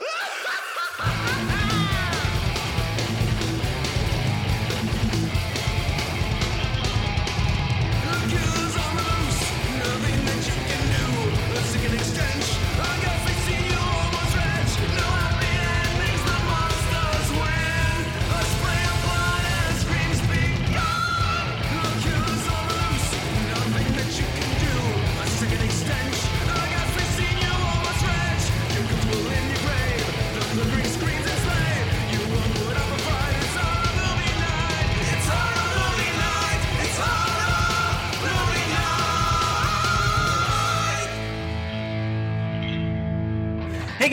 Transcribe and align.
Hey 0.00 0.28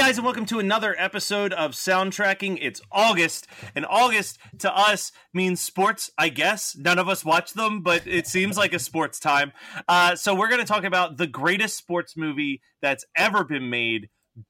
guys, 0.10 0.18
and 0.18 0.26
welcome 0.26 0.48
to 0.48 0.58
another 0.58 0.96
episode 0.98 1.54
of 1.54 1.74
Soundtracking. 1.74 2.58
It's 2.60 2.82
August, 2.92 3.46
and 3.76 3.86
August 3.86 4.40
to 4.58 4.76
us 4.76 5.12
means 5.36 5.62
sports, 5.62 6.10
I 6.18 6.30
guess. 6.30 6.76
None 6.76 6.98
of 6.98 7.08
us 7.08 7.24
watch 7.24 7.54
them, 7.54 7.84
but 7.84 8.08
it 8.08 8.26
seems 8.26 8.58
like 8.58 8.74
a 8.74 8.80
sports 8.80 9.20
time. 9.20 9.52
Uh, 9.88 10.16
so 10.16 10.34
we're 10.34 10.48
going 10.48 10.62
to 10.62 10.66
talk 10.66 10.84
about 10.84 11.18
the 11.18 11.28
greatest 11.28 11.78
sports 11.78 12.18
movie 12.18 12.60
that's 12.82 13.06
ever 13.16 13.44
been 13.44 13.70
made, 13.70 14.10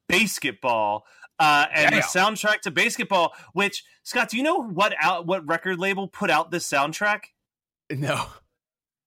BASEketball, 0.10 1.02
uh, 1.40 1.66
and 1.74 1.94
the 1.94 2.00
soundtrack 2.04 2.62
to 2.62 2.72
BASEketball. 2.72 3.32
Which 3.52 3.84
Scott, 4.04 4.30
do 4.30 4.38
you 4.38 4.44
know 4.44 4.64
what 4.64 4.96
out 4.98 5.28
what 5.28 5.46
record 5.46 5.78
label 5.78 6.08
put 6.08 6.30
out 6.30 6.52
this 6.52 6.66
soundtrack? 6.70 7.24
No. 7.90 8.28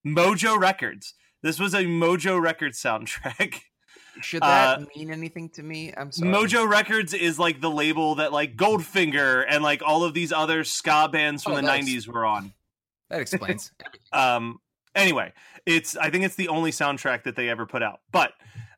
Mojo 0.07 0.61
Records. 0.61 1.15
This 1.43 1.59
was 1.59 1.73
a 1.73 1.85
Mojo 1.85 2.39
Records 2.39 2.79
soundtrack. 2.79 3.62
Should 4.21 4.43
that 4.43 4.78
Uh, 4.81 4.84
mean 4.95 5.11
anything 5.11 5.49
to 5.50 5.62
me? 5.62 5.93
I'm 5.97 6.12
sorry. 6.12 6.31
Mojo 6.31 6.69
Records 6.69 7.15
is 7.15 7.39
like 7.39 7.61
the 7.61 7.71
label 7.71 8.17
that 8.17 8.33
like 8.33 8.56
Goldfinger 8.56 9.45
and 9.49 9.62
like 9.62 9.83
all 9.83 10.05
of 10.05 10.12
these 10.15 10.33
other 10.33 10.65
ska 10.65 11.09
bands 11.11 11.43
from 11.43 11.53
Oh, 11.53 11.56
the 11.56 11.62
nice. 11.62 11.84
'90s 11.87 12.06
were 12.06 12.25
on. 12.27 12.53
That 13.11 13.21
explains. 13.21 13.71
Um, 14.12 14.59
anyway, 14.95 15.33
it's 15.65 15.97
I 15.97 16.11
think 16.11 16.25
it's 16.25 16.34
the 16.37 16.49
only 16.49 16.71
soundtrack 16.71 17.23
that 17.25 17.34
they 17.37 17.49
ever 17.49 17.65
put 17.65 17.83
out, 17.83 18.00
but 18.11 18.33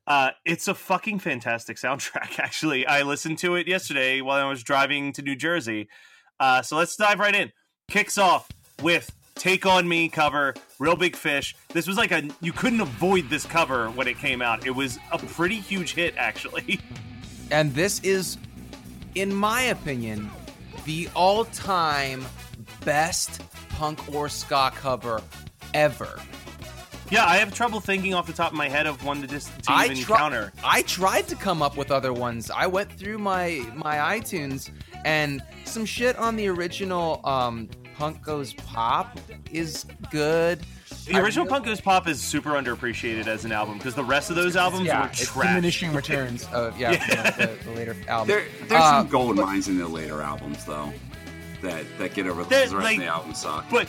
uh, 0.06 0.30
it's 0.44 0.68
a 0.68 0.74
fucking 0.74 1.18
fantastic 1.18 1.76
soundtrack. 1.76 2.38
Actually, 2.38 2.86
I 2.86 3.02
listened 3.02 3.38
to 3.38 3.56
it 3.56 3.66
yesterday 3.66 4.20
while 4.20 4.44
I 4.44 4.48
was 4.48 4.62
driving 4.62 5.12
to 5.14 5.22
New 5.22 5.34
Jersey. 5.34 5.88
Uh, 6.38 6.62
so 6.62 6.76
let's 6.76 6.94
dive 6.94 7.18
right 7.18 7.34
in. 7.34 7.50
Kicks 7.88 8.16
off 8.18 8.48
with 8.82 9.10
"Take 9.34 9.66
on 9.66 9.88
Me" 9.88 10.08
cover, 10.08 10.54
Reel 10.78 10.96
Big 10.96 11.16
Fish. 11.16 11.54
This 11.68 11.86
was 11.86 11.96
like 11.96 12.12
a 12.12 12.28
you 12.40 12.52
couldn't 12.52 12.80
avoid 12.80 13.28
this 13.30 13.44
cover 13.44 13.88
when 13.90 14.08
it 14.08 14.18
came 14.18 14.42
out. 14.42 14.66
It 14.66 14.70
was 14.74 14.98
a 15.12 15.18
pretty 15.18 15.56
huge 15.56 15.94
hit, 15.94 16.14
actually. 16.16 16.80
and 17.50 17.74
this 17.74 18.00
is, 18.00 18.38
in 19.14 19.34
my 19.34 19.62
opinion, 19.62 20.30
the 20.84 21.08
all-time 21.14 22.24
best 22.84 23.42
punk 23.70 24.12
or 24.14 24.28
ska 24.28 24.70
cover 24.74 25.22
ever. 25.72 26.20
Yeah, 27.10 27.26
I 27.26 27.36
have 27.36 27.54
trouble 27.54 27.80
thinking 27.80 28.14
off 28.14 28.26
the 28.26 28.32
top 28.32 28.52
of 28.52 28.56
my 28.56 28.68
head 28.68 28.86
of 28.86 29.04
one 29.04 29.20
to 29.20 29.26
just 29.26 29.48
to 29.64 29.72
I 29.72 29.86
even 29.86 29.98
try- 29.98 30.18
counter. 30.18 30.52
I 30.64 30.82
tried 30.82 31.28
to 31.28 31.36
come 31.36 31.60
up 31.62 31.76
with 31.76 31.90
other 31.90 32.12
ones. 32.12 32.50
I 32.50 32.66
went 32.66 32.90
through 32.92 33.18
my 33.18 33.62
my 33.74 34.18
iTunes 34.18 34.70
and 35.04 35.42
some 35.64 35.84
shit 35.84 36.16
on 36.16 36.36
the 36.36 36.48
original 36.48 37.20
um, 37.24 37.68
Punk 37.96 38.22
Goes 38.22 38.52
Pop 38.54 39.18
is 39.52 39.86
good. 40.10 40.60
The 41.06 41.18
original 41.18 41.44
really- 41.44 41.52
Punk 41.54 41.66
Goes 41.66 41.80
Pop 41.80 42.08
is 42.08 42.20
super 42.20 42.50
underappreciated 42.50 43.26
as 43.26 43.44
an 43.44 43.52
album 43.52 43.78
because 43.78 43.94
the 43.94 44.04
rest 44.04 44.30
of 44.30 44.36
those 44.36 44.56
albums 44.56 44.86
yeah, 44.86 45.02
were 45.02 45.06
it's 45.08 45.26
trash. 45.30 45.48
diminishing 45.48 45.92
returns. 45.92 46.46
Of, 46.52 46.78
yeah, 46.78 46.92
Yeah. 46.92 47.30
the, 47.30 47.58
the 47.64 47.70
later 47.72 47.96
albums. 48.08 48.28
There, 48.28 48.44
there's 48.68 48.80
Uh, 48.82 49.00
some 49.00 49.08
gold 49.08 49.36
mines 49.36 49.68
in 49.68 49.78
the 49.78 49.86
later 49.88 50.22
albums, 50.22 50.64
though, 50.64 50.92
that 51.62 51.84
that 51.98 52.14
get 52.14 52.26
over 52.26 52.44
There- 52.44 52.68
the 52.68 52.76
rest 52.76 52.84
like- 52.84 52.96
of 52.98 53.02
the 53.04 53.08
album 53.08 53.34
suck. 53.34 53.68
But 53.70 53.88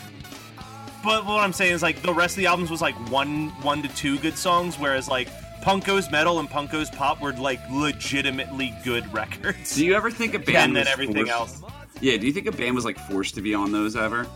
but 1.03 1.25
what 1.25 1.43
I'm 1.43 1.53
saying 1.53 1.73
is 1.73 1.83
like 1.83 2.01
the 2.01 2.13
rest 2.13 2.33
of 2.33 2.37
the 2.37 2.47
albums 2.47 2.71
was 2.71 2.81
like 2.81 2.95
one 3.11 3.49
one 3.61 3.81
to 3.83 3.87
two 3.89 4.17
good 4.19 4.37
songs, 4.37 4.77
whereas 4.79 5.07
like 5.07 5.29
Punk 5.61 5.85
Goes 5.85 6.09
Metal 6.11 6.39
and 6.39 6.49
Punk 6.49 6.71
Goes 6.71 6.89
Pop 6.89 7.21
were 7.21 7.33
like 7.33 7.59
legitimately 7.71 8.73
good 8.83 9.11
records. 9.13 9.75
do 9.75 9.85
you 9.85 9.93
ever 9.95 10.09
think 10.11 10.33
a 10.33 10.39
band 10.39 10.57
and 10.69 10.75
then 10.75 10.87
everything 10.87 11.27
forced- 11.27 11.31
else. 11.31 11.61
Yeah, 12.01 12.17
do 12.17 12.27
you 12.27 12.33
think 12.33 12.47
a 12.47 12.51
band 12.51 12.75
was 12.75 12.85
like 12.85 12.97
forced 13.09 13.35
to 13.35 13.41
be 13.41 13.53
on 13.55 13.71
those 13.71 13.95
ever? 13.95 14.27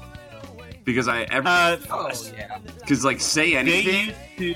Because 0.85 1.07
I 1.07 1.23
ever 1.23 1.47
Uh, 1.47 1.77
Oh 1.91 2.09
yeah. 2.35 2.57
because 2.79 3.03
like 3.05 3.19
say 3.21 3.51
they 3.51 3.57
anything 3.57 4.07
used 4.07 4.15
to 4.37 4.55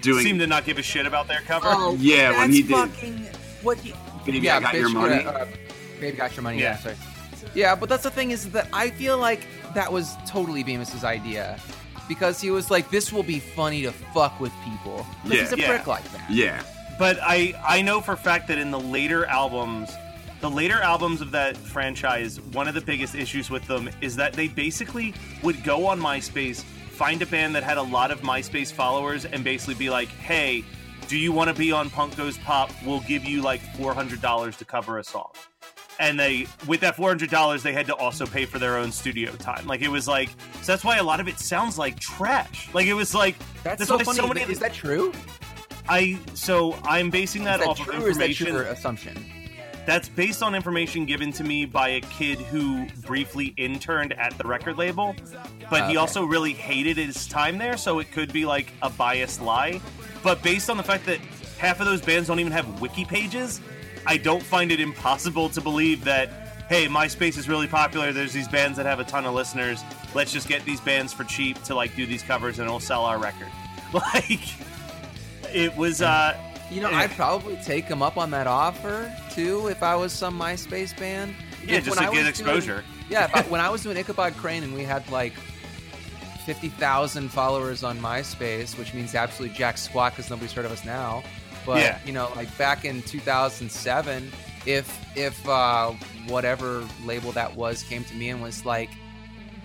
doing 0.00 0.24
seem 0.24 0.38
to 0.38 0.46
not 0.46 0.64
give 0.64 0.78
a 0.78 0.82
shit 0.82 1.06
about 1.06 1.28
their 1.28 1.40
cover. 1.42 1.68
Oh, 1.70 1.96
Yeah, 1.98 2.36
when 2.38 2.52
he 2.52 2.62
did- 2.62 2.70
fucking 2.76 3.26
what. 3.62 3.78
He, 3.78 3.94
Baby, 4.24 4.40
yeah, 4.40 4.56
I 4.58 4.60
got 4.60 4.74
your 4.74 4.88
money. 4.90 5.24
uh, 5.24 5.46
baby, 6.00 6.16
got 6.16 6.34
your 6.36 6.42
money. 6.42 6.58
Yeah. 6.58 6.72
Yeah. 6.72 6.76
sorry. 6.78 6.96
Yeah, 7.54 7.74
but 7.74 7.88
that's 7.88 8.02
the 8.02 8.10
thing 8.10 8.30
is 8.30 8.50
that 8.50 8.68
I 8.74 8.90
feel 8.90 9.16
like 9.16 9.46
that 9.74 9.90
was 9.90 10.14
totally 10.26 10.62
Bemis's 10.62 11.02
idea 11.04 11.58
because 12.08 12.38
he 12.40 12.50
was 12.50 12.70
like, 12.70 12.90
"This 12.90 13.10
will 13.12 13.22
be 13.22 13.38
funny 13.40 13.82
to 13.82 13.92
fuck 13.92 14.38
with 14.40 14.52
people." 14.64 15.06
'Cause 15.22 15.32
Yeah. 15.32 15.40
he's 15.40 15.52
a 15.52 15.58
Yeah. 15.58 15.68
prick 15.68 15.86
like 15.86 16.12
that. 16.12 16.30
yeah, 16.30 16.62
But 16.98 17.18
I 17.22 17.54
I 17.66 17.80
know 17.82 18.00
for 18.00 18.12
a 18.12 18.16
fact 18.18 18.48
that 18.48 18.58
in 18.58 18.70
the 18.70 18.80
later 18.80 19.24
albums, 19.26 19.90
the 20.40 20.50
later 20.50 20.80
albums 20.80 21.20
of 21.20 21.30
that 21.32 21.56
franchise, 21.56 22.40
one 22.40 22.68
of 22.68 22.74
the 22.74 22.80
biggest 22.80 23.14
issues 23.14 23.50
with 23.50 23.66
them 23.66 23.90
is 24.00 24.16
that 24.16 24.32
they 24.32 24.48
basically 24.48 25.14
would 25.42 25.64
go 25.64 25.86
on 25.86 26.00
MySpace, 26.00 26.62
find 26.62 27.20
a 27.22 27.26
band 27.26 27.54
that 27.54 27.64
had 27.64 27.76
a 27.76 27.82
lot 27.82 28.10
of 28.10 28.20
MySpace 28.20 28.72
followers, 28.72 29.24
and 29.24 29.42
basically 29.42 29.74
be 29.74 29.90
like, 29.90 30.08
"Hey, 30.08 30.64
do 31.08 31.18
you 31.18 31.32
want 31.32 31.48
to 31.48 31.54
be 31.54 31.72
on 31.72 31.90
Punk 31.90 32.16
Goes 32.16 32.38
Pop? 32.38 32.70
We'll 32.84 33.00
give 33.00 33.24
you 33.24 33.42
like 33.42 33.60
four 33.76 33.94
hundred 33.94 34.20
dollars 34.20 34.56
to 34.58 34.64
cover 34.64 34.98
a 34.98 35.04
song." 35.04 35.30
And 36.00 36.18
they, 36.20 36.46
with 36.68 36.78
that 36.80 36.94
four 36.94 37.08
hundred 37.08 37.30
dollars, 37.30 37.64
they 37.64 37.72
had 37.72 37.86
to 37.86 37.94
also 37.96 38.24
pay 38.24 38.44
for 38.46 38.60
their 38.60 38.76
own 38.76 38.92
studio 38.92 39.32
time. 39.32 39.66
Like 39.66 39.80
it 39.80 39.88
was 39.88 40.06
like, 40.06 40.28
so 40.62 40.72
that's 40.72 40.84
why 40.84 40.98
a 40.98 41.02
lot 41.02 41.18
of 41.18 41.26
it 41.26 41.40
sounds 41.40 41.76
like 41.78 41.98
trash. 41.98 42.72
Like 42.72 42.86
it 42.86 42.94
was 42.94 43.14
like 43.14 43.34
That's, 43.64 43.78
that's 43.80 43.88
so 43.88 43.98
funny. 43.98 44.18
so 44.18 44.28
many 44.28 44.42
is 44.42 44.60
that 44.60 44.72
true? 44.72 45.12
I 45.88 46.16
so 46.34 46.78
I'm 46.84 47.10
basing 47.10 47.42
that, 47.44 47.58
that 47.58 47.68
off 47.68 47.80
true 47.80 47.94
of 47.94 48.04
or 48.04 48.10
is 48.10 48.18
that 48.18 48.28
information 48.30 48.54
your 48.54 48.62
assumption? 48.64 49.16
That's 49.88 50.10
based 50.10 50.42
on 50.42 50.54
information 50.54 51.06
given 51.06 51.32
to 51.32 51.42
me 51.42 51.64
by 51.64 51.88
a 51.88 52.00
kid 52.02 52.38
who 52.38 52.86
briefly 53.06 53.54
interned 53.56 54.12
at 54.12 54.36
the 54.36 54.46
record 54.46 54.76
label, 54.76 55.16
but 55.70 55.88
he 55.88 55.96
also 55.96 56.26
really 56.26 56.52
hated 56.52 56.98
his 56.98 57.26
time 57.26 57.56
there, 57.56 57.74
so 57.78 57.98
it 57.98 58.12
could 58.12 58.30
be 58.30 58.44
like 58.44 58.70
a 58.82 58.90
biased 58.90 59.40
lie. 59.40 59.80
But 60.22 60.42
based 60.42 60.68
on 60.68 60.76
the 60.76 60.82
fact 60.82 61.06
that 61.06 61.20
half 61.56 61.80
of 61.80 61.86
those 61.86 62.02
bands 62.02 62.28
don't 62.28 62.38
even 62.38 62.52
have 62.52 62.82
wiki 62.82 63.06
pages, 63.06 63.62
I 64.04 64.18
don't 64.18 64.42
find 64.42 64.70
it 64.70 64.78
impossible 64.78 65.48
to 65.48 65.60
believe 65.62 66.04
that 66.04 66.66
hey, 66.68 66.86
MySpace 66.86 67.38
is 67.38 67.48
really 67.48 67.66
popular. 67.66 68.12
There's 68.12 68.34
these 68.34 68.46
bands 68.46 68.76
that 68.76 68.84
have 68.84 69.00
a 69.00 69.04
ton 69.04 69.24
of 69.24 69.32
listeners. 69.32 69.82
Let's 70.14 70.34
just 70.34 70.48
get 70.48 70.66
these 70.66 70.82
bands 70.82 71.14
for 71.14 71.24
cheap 71.24 71.62
to 71.62 71.74
like 71.74 71.96
do 71.96 72.04
these 72.04 72.22
covers 72.22 72.58
and 72.58 72.68
it'll 72.68 72.78
sell 72.78 73.06
our 73.06 73.18
record. 73.18 73.48
Like 73.94 74.50
it 75.50 75.74
was 75.78 76.02
uh 76.02 76.36
You 76.70 76.82
know, 76.82 76.90
I'd 76.90 77.10
probably 77.12 77.56
take 77.64 77.84
him 77.86 78.02
up 78.02 78.16
on 78.18 78.30
that 78.32 78.46
offer 78.46 79.10
too 79.30 79.68
if 79.68 79.82
I 79.82 79.96
was 79.96 80.12
some 80.12 80.38
MySpace 80.38 80.96
band. 80.98 81.34
Yeah, 81.66 81.76
If- 81.76 81.84
just 81.86 81.96
when 81.96 82.04
to 82.06 82.10
I 82.10 82.14
get 82.14 82.20
was 82.20 82.28
exposure. 82.28 82.74
Doing, 82.82 82.84
yeah, 83.10 83.30
I, 83.32 83.42
when 83.48 83.60
I 83.60 83.70
was 83.70 83.82
doing 83.82 83.96
Ichabod 83.96 84.36
Crane 84.36 84.62
and 84.62 84.74
we 84.74 84.82
had 84.82 85.08
like 85.10 85.32
fifty 86.44 86.68
thousand 86.68 87.30
followers 87.30 87.82
on 87.84 87.98
MySpace, 88.00 88.78
which 88.78 88.94
means 88.94 89.14
absolutely 89.14 89.56
jack 89.56 89.78
squat 89.78 90.12
because 90.12 90.30
nobody's 90.30 90.52
heard 90.52 90.64
of 90.64 90.72
us 90.72 90.84
now. 90.84 91.22
But 91.66 91.78
Yeah. 91.82 91.98
you 92.06 92.12
know, 92.12 92.30
like 92.36 92.56
back 92.58 92.84
in 92.84 93.02
2007, 93.02 94.30
if 94.66 95.04
if 95.16 95.48
uh, 95.48 95.92
whatever 96.26 96.86
label 97.04 97.32
that 97.32 97.54
was 97.56 97.82
came 97.82 98.04
to 98.04 98.14
me 98.14 98.28
and 98.30 98.42
was 98.42 98.64
like, 98.64 98.90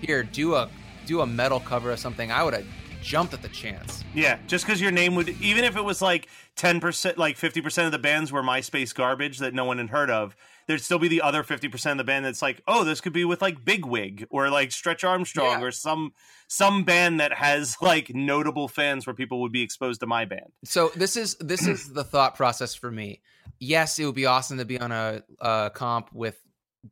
"Here, 0.00 0.22
do 0.22 0.54
a 0.54 0.68
do 1.06 1.20
a 1.20 1.26
metal 1.26 1.60
cover 1.60 1.90
of 1.90 1.98
something," 1.98 2.30
I 2.32 2.42
would 2.42 2.54
have 2.54 2.66
jumped 3.04 3.34
at 3.34 3.42
the 3.42 3.48
chance. 3.48 4.02
Yeah, 4.14 4.38
just 4.46 4.64
because 4.64 4.80
your 4.80 4.90
name 4.90 5.14
would, 5.14 5.28
even 5.40 5.62
if 5.62 5.76
it 5.76 5.84
was 5.84 6.00
like 6.00 6.28
ten 6.56 6.80
percent, 6.80 7.18
like 7.18 7.36
fifty 7.36 7.60
percent 7.60 7.86
of 7.86 7.92
the 7.92 7.98
bands 7.98 8.32
were 8.32 8.42
MySpace 8.42 8.94
garbage 8.94 9.38
that 9.38 9.52
no 9.54 9.64
one 9.66 9.78
had 9.78 9.90
heard 9.90 10.10
of, 10.10 10.34
there'd 10.66 10.80
still 10.80 10.98
be 10.98 11.08
the 11.08 11.20
other 11.20 11.42
fifty 11.42 11.68
percent 11.68 12.00
of 12.00 12.04
the 12.06 12.10
band 12.10 12.24
that's 12.24 12.40
like, 12.42 12.62
oh, 12.66 12.82
this 12.82 13.00
could 13.02 13.12
be 13.12 13.24
with 13.24 13.42
like 13.42 13.64
Bigwig 13.64 14.26
or 14.30 14.48
like 14.48 14.72
Stretch 14.72 15.04
Armstrong 15.04 15.60
Yeah. 15.60 15.66
or 15.66 15.70
some 15.70 16.14
some 16.48 16.84
band 16.84 17.20
that 17.20 17.34
has 17.34 17.76
like 17.82 18.14
notable 18.14 18.68
fans 18.68 19.06
where 19.06 19.14
people 19.14 19.42
would 19.42 19.52
be 19.52 19.62
exposed 19.62 20.00
to 20.00 20.06
my 20.06 20.24
band. 20.24 20.50
So 20.64 20.90
this 20.96 21.16
is 21.16 21.36
this 21.40 21.66
is 21.66 21.92
the 21.92 22.04
thought 22.04 22.34
process 22.36 22.74
for 22.74 22.90
me. 22.90 23.20
Yes, 23.60 23.98
it 23.98 24.06
would 24.06 24.14
be 24.14 24.26
awesome 24.26 24.58
to 24.58 24.64
be 24.64 24.80
on 24.80 24.90
a, 24.90 25.22
a 25.40 25.70
comp 25.74 26.10
with 26.12 26.38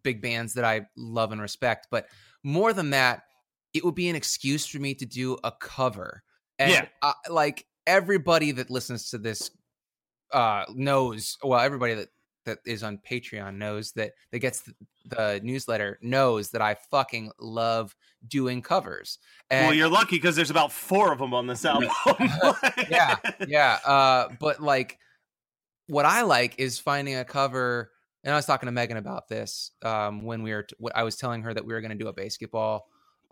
big 0.03 0.23
bands 0.23 0.55
that 0.55 0.65
I 0.65 0.83
love 0.97 1.33
and 1.33 1.41
respect, 1.41 1.89
but 1.91 2.07
more 2.45 2.73
than 2.73 2.91
that, 2.91 3.23
it 3.75 3.85
would 3.85 3.95
be 3.95 4.09
an 4.09 4.17
excuse 4.17 4.67
for 4.67 4.79
me 4.79 4.95
to 4.95 5.07
do 5.07 5.39
a 5.45 5.53
cover. 5.53 6.23
And 6.59 6.71
Yeah. 6.71 6.87
I, 7.03 7.15
like 7.29 7.67
everybody 7.87 8.53
that 8.53 8.71
listens 8.71 9.11
to 9.11 9.19
this 9.19 9.51
uh 10.33 10.65
knows, 10.75 11.37
well, 11.43 11.61
everybody 11.61 11.95
that 11.95 12.09
that 12.45 12.59
is 12.67 12.83
on 12.83 12.99
Patreon 12.99 13.57
knows 13.57 13.93
that 13.93 14.13
that 14.31 14.39
gets 14.41 14.61
the, 14.63 14.75
the 15.07 15.41
newsletter 15.43 15.99
knows 16.03 16.51
that 16.51 16.63
I 16.63 16.77
fucking 16.91 17.31
love 17.39 17.95
doing 18.27 18.63
covers. 18.63 19.19
And 19.51 19.69
well, 19.69 19.75
you're 19.75 19.89
lucky 19.89 20.17
because 20.17 20.37
there's 20.37 20.51
about 20.51 20.73
four 20.73 21.13
of 21.13 21.19
them 21.19 21.35
on 21.35 21.47
this 21.47 21.65
album. 21.65 21.91
yeah, 22.91 23.17
yeah. 23.47 23.79
Uh, 23.85 24.29
but 24.41 24.61
like, 24.61 24.99
what 25.87 26.05
I 26.05 26.23
like 26.23 26.59
is 26.59 26.79
finding 26.79 27.17
a 27.17 27.25
cover. 27.25 27.91
And 28.25 28.33
I 28.33 28.37
was 28.37 28.47
talking 28.47 28.69
to 28.69 28.73
Megan 28.73 28.99
about 28.99 29.29
this 29.29 29.73
um, 29.83 30.23
when 30.23 30.43
we 30.45 30.53
were. 30.53 30.63
T- 30.63 30.77
I 30.95 31.03
was 31.03 31.17
telling 31.17 31.43
her 31.43 31.53
that 31.53 31.65
we 31.65 31.73
were 31.73 31.81
going 31.81 31.91
to 31.91 31.99
do 31.99 32.09
a 32.09 32.15
BASEketball 32.15 32.81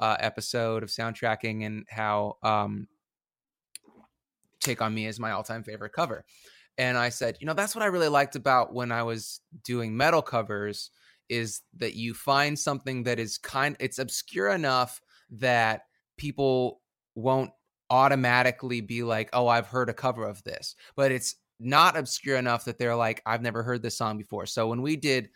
uh, 0.01 0.17
episode 0.19 0.83
of 0.83 0.89
soundtracking 0.89 1.65
and 1.65 1.87
how 1.89 2.39
um, 2.43 2.89
"Take 4.61 4.83
on 4.83 4.95
Me" 4.95 5.07
is 5.07 5.21
my 5.21 5.31
all-time 5.31 5.63
favorite 5.63 5.93
cover. 5.93 6.25
And 6.79 6.97
I 6.97 7.11
said, 7.11 7.37
you 7.41 7.47
know, 7.47 7.53
that's 7.53 7.75
what 7.75 7.83
I 7.83 7.89
really 7.89 8.09
liked 8.09 8.37
about 8.37 8.73
when 8.73 8.91
I 8.91 9.03
was 9.03 9.41
doing 9.65 9.97
metal 9.97 10.23
covers 10.23 10.91
is 11.29 11.61
that 11.77 11.95
you 11.95 12.15
find 12.15 12.59
something 12.59 13.05
that 13.05 13.19
is 13.19 13.39
kind. 13.39 13.77
It's 13.79 13.99
obscure 13.99 14.49
enough 14.49 15.01
that 15.31 15.83
people 16.17 16.81
won't 17.15 17.51
automatically 17.91 18.81
be 18.81 19.03
like, 19.03 19.31
"Oh, 19.33 19.47
I've 19.47 19.67
heard 19.67 19.91
a 19.91 19.95
cover 19.95 20.27
of 20.27 20.43
this," 20.45 20.75
but 20.97 21.13
it's 21.13 21.37
not 21.59 21.97
obscure 21.97 22.37
enough 22.37 22.65
that 22.65 22.79
they're 22.79 22.97
like, 22.97 23.23
"I've 23.27 23.43
never 23.43 23.63
heard 23.63 23.83
this 23.83 23.97
song 23.97 24.17
before." 24.17 24.47
So 24.47 24.69
when 24.69 24.83
we 24.83 24.97
did, 24.97 25.31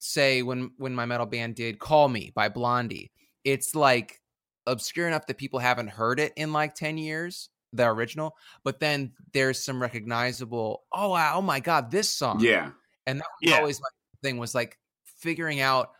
say, 0.00 0.42
when 0.42 0.72
when 0.76 0.94
my 0.94 1.06
metal 1.06 1.26
band 1.26 1.54
did 1.54 1.78
"Call 1.78 2.08
Me" 2.08 2.32
by 2.34 2.48
Blondie, 2.48 3.12
it's 3.44 3.74
like 3.74 4.20
obscure 4.66 5.08
enough 5.08 5.26
that 5.26 5.38
people 5.38 5.58
haven't 5.58 5.88
heard 5.88 6.20
it 6.20 6.32
in 6.36 6.52
like 6.52 6.74
ten 6.74 6.98
years, 6.98 7.50
the 7.72 7.86
original. 7.86 8.36
But 8.64 8.80
then 8.80 9.12
there's 9.32 9.58
some 9.62 9.80
recognizable. 9.82 10.84
Oh, 10.92 11.10
wow, 11.10 11.34
oh 11.36 11.42
my 11.42 11.60
god, 11.60 11.90
this 11.90 12.08
song! 12.10 12.40
Yeah. 12.40 12.70
and 13.06 13.20
that 13.20 13.26
was 13.42 13.50
Yeah. 13.50 13.58
always 13.58 13.80
my 13.80 13.88
thing 14.22 14.38
was 14.38 14.54
like 14.54 14.78
figuring 15.04 15.60
out 15.60 15.90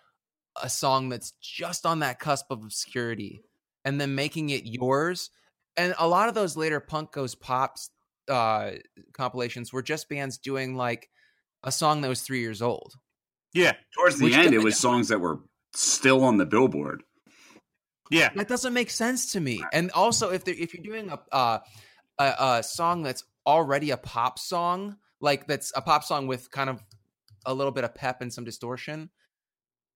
a 0.62 0.68
song 0.68 1.08
that's 1.08 1.32
just 1.40 1.86
on 1.86 2.00
that 2.00 2.20
cusp 2.20 2.50
of 2.50 2.62
obscurity 2.62 3.42
and 3.84 4.00
then 4.00 4.14
making 4.14 4.50
it 4.50 4.64
yours 4.66 5.30
and 5.76 5.94
a 5.98 6.06
lot 6.06 6.28
of 6.28 6.34
those 6.34 6.56
later 6.56 6.78
punk 6.78 7.10
goes 7.12 7.34
pops 7.34 7.88
uh 8.28 8.72
compilations 9.14 9.72
were 9.72 9.82
just 9.82 10.08
bands 10.10 10.36
doing 10.38 10.76
like 10.76 11.08
a 11.64 11.72
song 11.72 12.00
that 12.02 12.08
was 12.08 12.20
three 12.22 12.40
years 12.40 12.60
old 12.60 12.94
yeah, 13.54 13.72
Towards 13.96 14.18
the 14.18 14.24
Which 14.26 14.34
end, 14.34 14.54
it 14.54 14.58
was 14.62 14.78
songs 14.78 15.08
that 15.08 15.20
were 15.20 15.40
still 15.74 16.22
on 16.24 16.36
the 16.38 16.46
billboard. 16.46 17.02
Yeah. 18.10 18.30
that 18.34 18.48
doesn't 18.48 18.72
make 18.74 18.90
sense 18.90 19.32
to 19.32 19.40
me 19.40 19.62
and 19.72 19.90
also 19.92 20.30
if 20.30 20.44
they're 20.44 20.54
if 20.58 20.74
you're 20.74 20.82
doing 20.82 21.10
a 21.10 21.18
uh 21.34 21.58
a, 22.18 22.24
a 22.58 22.62
song 22.62 23.02
that's 23.02 23.24
already 23.46 23.90
a 23.90 23.96
pop 23.96 24.38
song 24.38 24.96
like 25.20 25.46
that's 25.46 25.72
a 25.76 25.82
pop 25.82 26.04
song 26.04 26.26
with 26.26 26.50
kind 26.50 26.68
of 26.70 26.82
a 27.46 27.54
little 27.54 27.72
bit 27.72 27.84
of 27.84 27.94
pep 27.94 28.20
and 28.20 28.32
some 28.32 28.44
distortion 28.44 29.10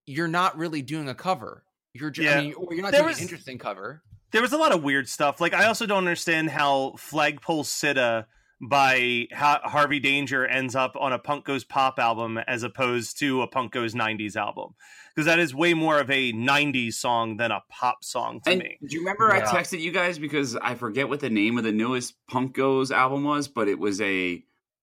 you're 0.06 0.28
not 0.28 0.56
really 0.56 0.82
doing 0.82 1.08
a 1.08 1.14
cover 1.14 1.64
you're 1.94 2.10
just 2.10 2.24
Yeah. 2.24 2.38
I 2.38 2.42
mean, 2.42 2.54
or 2.54 2.72
you're 2.74 2.82
not 2.82 2.92
There 2.92 3.00
doing 3.00 3.08
was- 3.10 3.18
an 3.18 3.22
interesting 3.24 3.58
cover 3.58 4.02
there 4.32 4.42
was 4.42 4.52
a 4.52 4.58
lot 4.58 4.72
of 4.72 4.82
weird 4.82 5.08
stuff. 5.08 5.40
Like 5.40 5.54
I 5.54 5.66
also 5.66 5.86
don't 5.86 5.98
understand 5.98 6.50
how 6.50 6.94
Flagpole 6.98 7.62
Sitta 7.62 8.26
by 8.60 9.26
ha- 9.34 9.60
Harvey 9.64 10.00
Danger 10.00 10.46
ends 10.46 10.74
up 10.74 10.96
on 10.98 11.12
a 11.12 11.18
Punk 11.18 11.44
Goes 11.44 11.64
Pop 11.64 11.98
album 11.98 12.38
as 12.38 12.62
opposed 12.62 13.18
to 13.18 13.42
a 13.42 13.46
Punk 13.46 13.72
Goes 13.72 13.94
90s 13.94 14.36
album. 14.36 14.74
Because 15.14 15.26
that 15.26 15.38
is 15.38 15.54
way 15.54 15.74
more 15.74 15.98
of 15.98 16.10
a 16.10 16.32
90s 16.32 16.94
song 16.94 17.36
than 17.36 17.50
a 17.50 17.62
pop 17.70 18.04
song 18.04 18.40
to 18.44 18.50
And 18.50 18.60
me. 18.60 18.78
do 18.86 18.94
you 18.96 19.00
remember 19.00 19.32
I 19.32 19.40
texted 19.42 19.80
you 19.80 19.90
guys 19.92 20.18
because 20.18 20.56
I 20.56 20.74
forget 20.74 21.08
what 21.08 21.20
the 21.20 21.30
name 21.30 21.58
of 21.58 21.64
the 21.64 21.72
newest 21.72 22.14
Punk 22.28 22.54
Goes 22.54 22.90
album 22.90 23.24
was, 23.24 23.48
but 23.48 23.68
it 23.68 23.78
was 23.78 24.00
a 24.00 24.42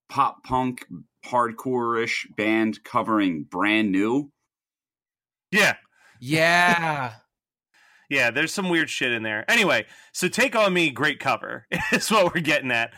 pop 0.10 0.44
punk 0.44 0.86
hardcore-ish 1.26 2.28
band 2.36 2.84
covering 2.84 3.44
brand 3.44 3.92
new. 3.92 4.32
Yeah. 5.52 5.76
yeah 6.20 7.14
Yeah, 8.10 8.30
there's 8.30 8.54
some 8.54 8.70
weird 8.70 8.92
shit 8.92 9.12
in 9.12 9.24
there. 9.24 9.50
Anyway, 9.50 9.86
so 10.12 10.28
Take 10.28 10.56
On 10.56 10.72
Me, 10.72 10.92
great 10.92 11.20
cover, 11.20 11.66
is 11.92 12.12
what 12.12 12.36
we're 12.36 12.42
getting 12.42 12.70
at. 12.70 12.94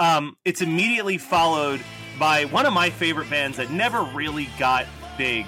Um, 0.00 0.36
it's 0.46 0.62
immediately 0.62 1.18
followed 1.18 1.80
by 2.18 2.46
one 2.46 2.64
of 2.66 2.72
my 2.72 2.88
favorite 2.90 3.28
bands 3.30 3.58
that 3.58 3.70
never 3.70 4.02
really 4.02 4.48
got 4.58 4.86
big, 5.18 5.46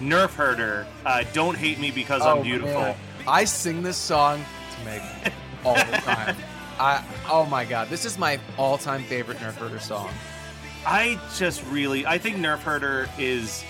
Nerf 0.00 0.30
Herder, 0.34 0.86
uh, 1.04 1.24
Don't 1.34 1.54
Hate 1.56 1.78
Me 1.78 1.90
Because 1.90 2.22
I'm 2.22 2.38
Oh, 2.38 2.42
Beautiful. 2.42 2.80
man. 2.80 2.96
I 3.28 3.44
sing 3.44 3.82
this 3.82 3.98
song 3.98 4.42
to 4.84 5.32
all 5.64 5.74
the 5.74 5.80
time. 6.04 6.34
I 6.78 7.04
oh 7.28 7.44
my 7.44 7.66
god, 7.66 7.90
this 7.90 8.06
is 8.06 8.16
my 8.16 8.40
all-time 8.56 9.02
favorite 9.04 9.36
Nerf 9.38 9.52
Herder 9.56 9.78
song. 9.78 10.08
I 10.86 11.20
just 11.36 11.62
really, 11.66 12.06
I 12.06 12.16
think 12.16 12.36
Nerf 12.36 12.60
Herder 12.60 13.06
is. 13.18 13.62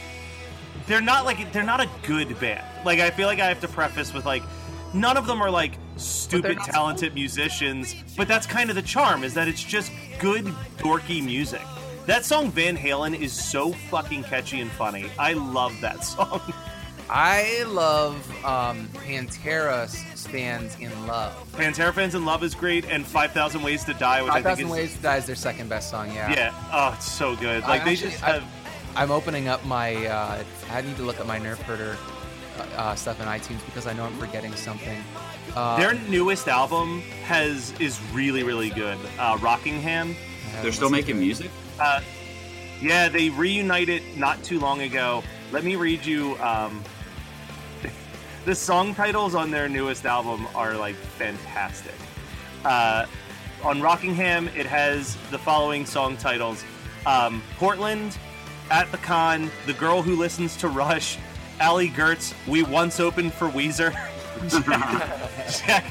They're 0.87 1.01
not 1.01 1.25
like 1.25 1.53
they're 1.53 1.65
not 1.65 1.81
a 1.81 1.91
good 2.07 2.39
band. 2.39 2.65
Like 2.85 3.01
I 3.01 3.11
feel 3.11 3.27
like 3.27 3.41
I 3.41 3.49
have 3.49 3.61
to 3.63 3.69
preface 3.69 4.15
with 4.15 4.25
like, 4.25 4.45
none 4.95 5.17
of 5.17 5.27
them 5.27 5.43
are 5.43 5.51
like 5.51 5.73
stupid 6.01 6.59
talented 6.59 7.15
musicians. 7.15 7.95
But 8.17 8.29
that's 8.29 8.47
kind 8.47 8.71
of 8.71 8.77
the 8.77 8.83
charm 8.83 9.25
is 9.25 9.35
that 9.35 9.49
it's 9.49 9.63
just 9.63 9.93
good 10.19 10.45
dorky 10.79 11.25
music. 11.25 11.63
That 12.07 12.25
song 12.25 12.51
Van 12.51 12.77
Halen 12.77 13.19
is 13.19 13.33
so 13.33 13.73
fucking 13.73 14.25
catchy 14.25 14.61
and 14.61 14.71
funny. 14.73 15.11
I 15.19 15.35
love 15.35 15.79
that 15.81 16.03
song. 16.05 16.41
I 17.13 17.65
love 17.67 18.15
um, 18.45 18.87
Pantera 18.95 19.89
stands 20.17 20.79
in 20.79 21.07
love. 21.09 21.33
Pantera 21.53 21.93
fans 21.93 22.15
in 22.15 22.25
Love 22.25 22.45
is 22.45 22.55
great, 22.55 22.85
and 22.85 23.05
Five 23.05 23.33
Thousand 23.33 23.63
Ways 23.63 23.85
to 23.85 23.95
Die, 23.95 24.23
which 24.23 24.31
I 24.31 24.35
think 24.37 24.47
Thousand 24.47 24.67
is 24.67 24.71
Ways 24.71 24.97
to 24.97 25.03
Die 25.03 25.17
is 25.17 25.27
their 25.27 25.35
second 25.35 25.69
best 25.69 25.91
song. 25.91 26.13
Yeah. 26.15 26.31
yeah, 26.31 26.55
oh, 26.73 26.95
it's 26.97 27.11
so 27.11 27.35
good. 27.37 27.65
I 27.65 27.69
Like 27.69 27.85
they 27.85 27.93
actually- 27.93 28.11
just 28.13 28.23
I- 28.23 28.35
have. 28.35 28.45
I'm 28.97 29.11
opening 29.11 29.49
up 29.49 29.65
my. 29.65 29.95
Uh, 30.07 30.43
I 30.71 30.81
need 30.83 30.97
to 30.97 31.03
look 31.03 31.19
at 31.21 31.27
my 31.27 31.39
Nerf 31.41 31.59
Herder 31.59 31.97
uh, 32.59 32.63
uh, 32.77 32.95
stuff 32.97 33.21
in 33.21 33.27
iTunes 33.27 33.65
because 33.67 33.87
I 33.89 33.93
know 33.93 34.05
I'm 34.05 34.17
forgetting 34.19 34.55
something. 34.55 34.99
Uh, 35.55 35.77
Their 35.79 35.95
newest 36.09 36.49
album 36.49 37.01
has 37.25 37.73
is 37.81 38.01
really 38.13 38.43
really 38.43 38.71
good. 38.71 38.99
Uh, 39.19 39.39
Rockingham. 39.41 40.15
They're 40.63 40.73
still 40.73 40.91
making 40.91 41.17
it. 41.17 41.21
music. 41.21 41.51
Uh, 41.79 42.01
yeah, 42.83 43.09
they 43.09 43.31
reunited 43.31 44.03
not 44.17 44.43
too 44.43 44.59
long 44.59 44.83
ago. 44.83 45.23
Let 45.53 45.65
me 45.65 45.77
read 45.77 46.05
you. 46.05 46.37
Um, 46.39 46.83
the 48.45 48.55
song 48.55 48.95
titles 48.95 49.35
on 49.35 49.51
their 49.51 49.69
newest 49.69 50.07
album 50.07 50.47
are 50.55 50.75
like 50.77 50.95
fantastic. 50.97 51.95
Uh, 52.65 53.07
on 53.63 53.81
Rockingham, 53.81 54.49
it 54.49 54.67
has 54.67 55.17
the 55.31 55.39
following 55.39 55.85
song 55.87 56.17
titles: 56.17 56.65
um, 57.07 57.43
Portland, 57.59 58.19
At 58.71 58.91
the 58.93 58.99
Con, 58.99 59.51
The 59.67 59.75
Girl 59.75 60.03
Who 60.03 60.17
Listens 60.17 60.57
to 60.59 60.69
Rush, 60.69 61.19
Allie 61.61 61.89
Goertz, 61.91 62.35
We 62.47 62.63
Once 62.63 63.01
Opened 63.01 63.33
for 63.35 63.49
Weezer, 63.49 63.95
Jack, 64.49 65.85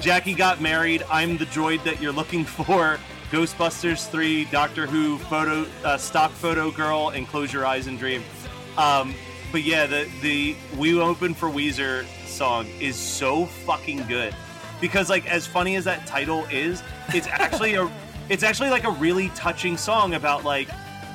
Jackie 0.00 0.34
Got 0.34 0.60
Married, 0.60 1.04
I'm 1.10 1.38
the 1.38 1.46
Droid 1.46 1.82
That 1.84 2.02
You're 2.02 2.12
Looking 2.12 2.44
For, 2.44 2.98
Ghostbusters 3.30 4.10
3, 4.10 4.44
Doctor 4.46 4.86
Who, 4.86 5.16
Photo, 5.16 5.66
uh, 5.84 5.96
Stock 5.96 6.30
Photo 6.32 6.70
Girl, 6.70 7.08
and 7.10 7.26
Close 7.26 7.50
Your 7.50 7.64
Eyes 7.64 7.86
and 7.86 7.98
Dream. 7.98 8.22
Um, 8.76 9.14
but 9.50 9.62
yeah, 9.62 9.86
the 9.86 10.06
the 10.20 10.54
We 10.76 11.00
Open 11.00 11.32
for 11.32 11.48
Weezer 11.48 12.04
song 12.26 12.66
is 12.78 12.94
so 12.94 13.46
fucking 13.46 14.06
good. 14.06 14.34
Because 14.82 15.08
like 15.08 15.26
as 15.26 15.46
funny 15.46 15.76
as 15.76 15.84
that 15.84 16.06
title 16.06 16.44
is, 16.50 16.82
it's 17.14 17.26
actually 17.26 17.74
a 17.74 17.90
it's 18.28 18.42
actually 18.42 18.68
like 18.68 18.84
a 18.84 18.90
really 18.90 19.30
touching 19.30 19.78
song 19.78 20.14
about 20.14 20.44
like 20.44 20.68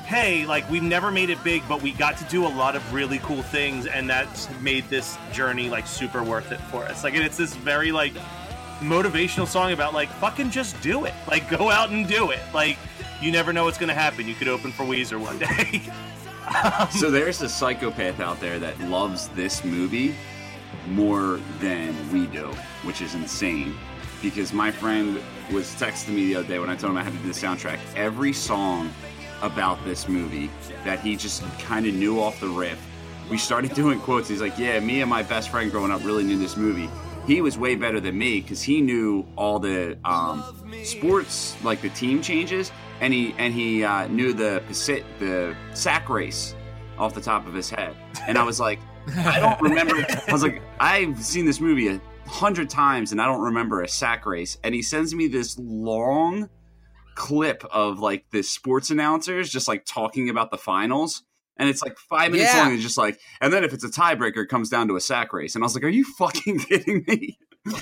hey, 0.04 0.44
like 0.46 0.68
we've 0.70 0.82
never 0.82 1.10
made 1.10 1.30
it 1.30 1.42
big, 1.42 1.62
but 1.68 1.82
we 1.82 1.92
got 1.92 2.16
to 2.18 2.24
do 2.24 2.46
a 2.46 2.48
lot 2.48 2.76
of 2.76 2.94
really 2.94 3.18
cool 3.18 3.42
things, 3.42 3.86
and 3.86 4.08
that's 4.08 4.48
made 4.60 4.88
this 4.88 5.16
journey 5.32 5.68
like 5.68 5.86
super 5.86 6.22
worth 6.22 6.52
it 6.52 6.60
for 6.60 6.84
us. 6.84 7.04
Like, 7.04 7.14
and 7.14 7.24
it's 7.24 7.36
this 7.36 7.54
very 7.54 7.92
like 7.92 8.12
motivational 8.80 9.46
song 9.46 9.72
about 9.72 9.94
like 9.94 10.08
fucking 10.08 10.50
just 10.50 10.80
do 10.82 11.04
it, 11.04 11.14
like 11.28 11.48
go 11.48 11.70
out 11.70 11.90
and 11.90 12.06
do 12.06 12.30
it. 12.30 12.40
Like, 12.52 12.78
you 13.20 13.32
never 13.32 13.52
know 13.52 13.64
what's 13.64 13.78
gonna 13.78 13.94
happen. 13.94 14.28
You 14.28 14.34
could 14.34 14.48
open 14.48 14.72
for 14.72 14.84
Weezer 14.84 15.20
one 15.20 15.38
day. 15.38 15.82
um, 16.78 16.88
so 16.90 17.10
there's 17.10 17.40
a 17.42 17.48
psychopath 17.48 18.20
out 18.20 18.40
there 18.40 18.58
that 18.58 18.78
loves 18.80 19.28
this 19.28 19.64
movie 19.64 20.14
more 20.88 21.40
than 21.60 21.94
we 22.12 22.26
do, 22.26 22.46
which 22.82 23.00
is 23.00 23.14
insane. 23.14 23.74
Because 24.22 24.52
my 24.54 24.70
friend 24.70 25.20
was 25.52 25.74
texting 25.74 26.10
me 26.10 26.26
the 26.26 26.36
other 26.36 26.48
day 26.48 26.58
when 26.58 26.70
I 26.70 26.76
told 26.76 26.92
him 26.92 26.96
I 26.96 27.02
had 27.02 27.12
to 27.12 27.18
do 27.18 27.28
the 27.28 27.34
soundtrack. 27.38 27.78
Every 27.94 28.32
song 28.32 28.90
about 29.44 29.82
this 29.84 30.08
movie 30.08 30.50
that 30.84 31.00
he 31.00 31.16
just 31.16 31.42
kind 31.60 31.86
of 31.86 31.94
knew 31.94 32.20
off 32.20 32.40
the 32.40 32.48
rip. 32.48 32.78
We 33.30 33.38
started 33.38 33.74
doing 33.74 34.00
quotes. 34.00 34.28
He's 34.28 34.40
like, 34.40 34.58
"Yeah, 34.58 34.80
me 34.80 35.00
and 35.00 35.10
my 35.10 35.22
best 35.22 35.50
friend 35.50 35.70
growing 35.70 35.90
up 35.90 36.04
really 36.04 36.24
knew 36.24 36.38
this 36.38 36.56
movie." 36.56 36.88
He 37.26 37.40
was 37.40 37.56
way 37.56 37.74
better 37.74 38.00
than 38.00 38.18
me 38.18 38.40
because 38.40 38.60
he 38.60 38.82
knew 38.82 39.26
all 39.36 39.58
the 39.58 39.96
um, 40.04 40.44
sports, 40.82 41.56
like 41.64 41.80
the 41.80 41.88
team 41.90 42.20
changes, 42.20 42.70
and 43.00 43.12
he 43.12 43.34
and 43.38 43.54
he 43.54 43.84
uh, 43.84 44.06
knew 44.08 44.32
the 44.32 44.62
the 45.18 45.56
sack 45.74 46.08
race 46.08 46.54
off 46.98 47.14
the 47.14 47.20
top 47.20 47.46
of 47.46 47.54
his 47.54 47.70
head. 47.70 47.94
And 48.26 48.38
I 48.38 48.44
was 48.44 48.60
like, 48.60 48.78
I 49.16 49.40
don't 49.40 49.60
remember. 49.60 49.94
I 50.28 50.32
was 50.32 50.42
like, 50.42 50.62
I've 50.80 51.22
seen 51.22 51.44
this 51.44 51.60
movie 51.60 51.88
a 51.88 52.00
hundred 52.26 52.70
times, 52.70 53.12
and 53.12 53.20
I 53.20 53.26
don't 53.26 53.42
remember 53.42 53.82
a 53.82 53.88
sack 53.88 54.26
race. 54.26 54.58
And 54.62 54.74
he 54.74 54.82
sends 54.82 55.14
me 55.14 55.26
this 55.26 55.58
long 55.58 56.48
clip 57.14 57.64
of 57.70 57.98
like 57.98 58.30
the 58.30 58.42
sports 58.42 58.90
announcers 58.90 59.50
just 59.50 59.68
like 59.68 59.84
talking 59.84 60.28
about 60.28 60.50
the 60.50 60.58
finals. 60.58 61.22
And 61.56 61.68
it's 61.68 61.82
like 61.82 61.96
five 61.98 62.32
minutes 62.32 62.52
yeah. 62.52 62.62
long. 62.62 62.72
And 62.72 62.80
just 62.80 62.98
like, 62.98 63.20
and 63.40 63.52
then 63.52 63.62
if 63.62 63.72
it's 63.72 63.84
a 63.84 63.88
tiebreaker, 63.88 64.38
it 64.38 64.48
comes 64.48 64.68
down 64.68 64.88
to 64.88 64.96
a 64.96 65.00
sack 65.00 65.32
race. 65.32 65.54
And 65.54 65.62
I 65.62 65.66
was 65.66 65.74
like, 65.74 65.84
"Are 65.84 65.88
you 65.88 66.04
fucking 66.04 66.58
kidding 66.68 67.04
me?" 67.06 67.38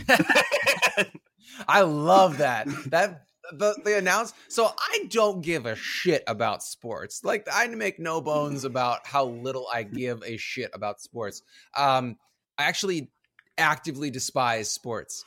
I 1.68 1.80
love 1.80 2.38
that. 2.38 2.68
That 2.88 3.24
the 3.52 3.74
the 3.84 3.96
announce. 3.96 4.34
So 4.48 4.70
I 4.78 5.06
don't 5.08 5.42
give 5.42 5.66
a 5.66 5.74
shit 5.74 6.22
about 6.26 6.62
sports. 6.62 7.24
Like 7.24 7.48
I 7.52 7.66
make 7.68 7.98
no 7.98 8.20
bones 8.20 8.64
about 8.64 9.06
how 9.06 9.24
little 9.24 9.66
I 9.72 9.82
give 9.84 10.22
a 10.22 10.36
shit 10.36 10.70
about 10.74 11.00
sports. 11.00 11.42
Um, 11.76 12.16
I 12.58 12.64
actually 12.64 13.10
actively 13.58 14.10
despise 14.10 14.70
sports 14.70 15.24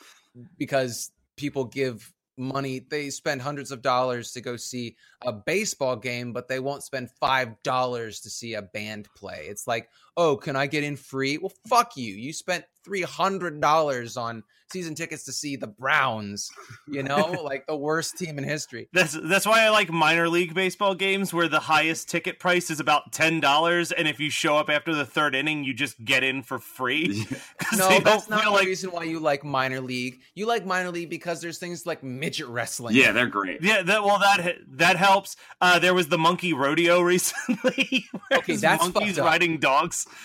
because 0.57 1.12
people 1.38 1.65
give 1.65 2.12
money. 2.38 2.80
They 2.80 3.10
spend 3.10 3.42
hundreds 3.42 3.72
of 3.72 3.82
dollars 3.82 4.32
to 4.34 4.42
go 4.42 4.56
see 4.56 4.96
a 5.24 5.32
baseball 5.32 5.96
game 5.96 6.34
but 6.34 6.48
they 6.48 6.60
won't 6.60 6.84
spend 6.84 7.10
five 7.20 7.62
dollars 7.63 8.20
to 8.22 8.30
see 8.30 8.56
a 8.56 8.62
band 8.62 9.08
play. 9.15 9.48
It's 9.50 9.68
like 9.68 9.89
oh 10.17 10.36
can 10.36 10.55
i 10.55 10.67
get 10.67 10.84
in 10.84 10.95
free 10.95 11.38
well 11.38 11.53
fuck 11.67 11.98
you 11.98 12.13
you 12.13 12.34
spent 12.34 12.65
$300 12.88 14.17
on 14.17 14.43
season 14.72 14.95
tickets 14.95 15.25
to 15.25 15.31
see 15.31 15.55
the 15.55 15.67
Browns, 15.67 16.50
you 16.88 17.03
know, 17.03 17.31
like 17.43 17.65
the 17.67 17.75
worst 17.75 18.17
team 18.17 18.38
in 18.38 18.43
history. 18.43 18.89
That's 18.93 19.17
that's 19.24 19.45
why 19.45 19.62
I 19.62 19.69
like 19.69 19.91
minor 19.91 20.27
league 20.27 20.53
baseball 20.53 20.95
games 20.95 21.34
where 21.34 21.48
the 21.48 21.60
highest 21.60 22.10
ticket 22.10 22.39
price 22.39 22.69
is 22.69 22.79
about 22.79 23.12
$10 23.12 23.93
and 23.95 24.07
if 24.07 24.19
you 24.19 24.29
show 24.29 24.57
up 24.57 24.69
after 24.69 24.93
the 24.93 25.05
third 25.05 25.36
inning 25.36 25.63
you 25.63 25.74
just 25.74 26.03
get 26.03 26.24
in 26.24 26.43
for 26.43 26.60
free. 26.60 27.25
no, 27.77 28.00
that's 28.00 28.29
not 28.29 28.43
the 28.43 28.51
like... 28.51 28.65
reason 28.65 28.91
why 28.91 29.03
you 29.03 29.19
like 29.19 29.43
minor 29.43 29.81
league. 29.81 30.19
You 30.34 30.45
like 30.45 30.65
minor 30.65 30.91
league 30.91 31.10
because 31.10 31.41
there's 31.41 31.57
things 31.57 31.86
like 31.86 32.03
midget 32.03 32.48
wrestling. 32.48 32.95
Yeah, 32.95 33.12
they're 33.12 33.27
great. 33.27 33.62
Yeah, 33.62 33.81
that 33.84 34.03
well 34.03 34.19
that 34.19 34.57
that 34.74 34.98
helps. 34.98 35.36
Uh, 35.62 35.79
there 35.79 35.93
was 35.93 36.07
the 36.07 36.17
monkey 36.17 36.53
rodeo 36.53 37.01
recently. 37.15 38.05
okay, 38.31 38.55
that's 38.55 38.84
monkeys 38.84 39.19
riding 39.19 39.60
dogs. 39.60 40.04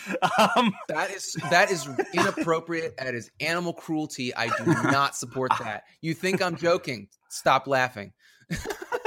Um, 0.56 0.72
that 0.88 1.10
is 1.10 1.37
that 1.50 1.70
is 1.70 1.87
inappropriate 2.14 2.40
inappropriate. 2.50 2.96
That 2.99 3.14
is 3.14 3.30
animal 3.40 3.72
cruelty. 3.72 4.34
I 4.34 4.49
do 4.49 4.64
not 4.90 5.16
support 5.16 5.52
that. 5.60 5.84
You 6.00 6.14
think 6.14 6.42
I'm 6.42 6.56
joking? 6.56 7.08
Stop 7.28 7.66
laughing. 7.66 8.12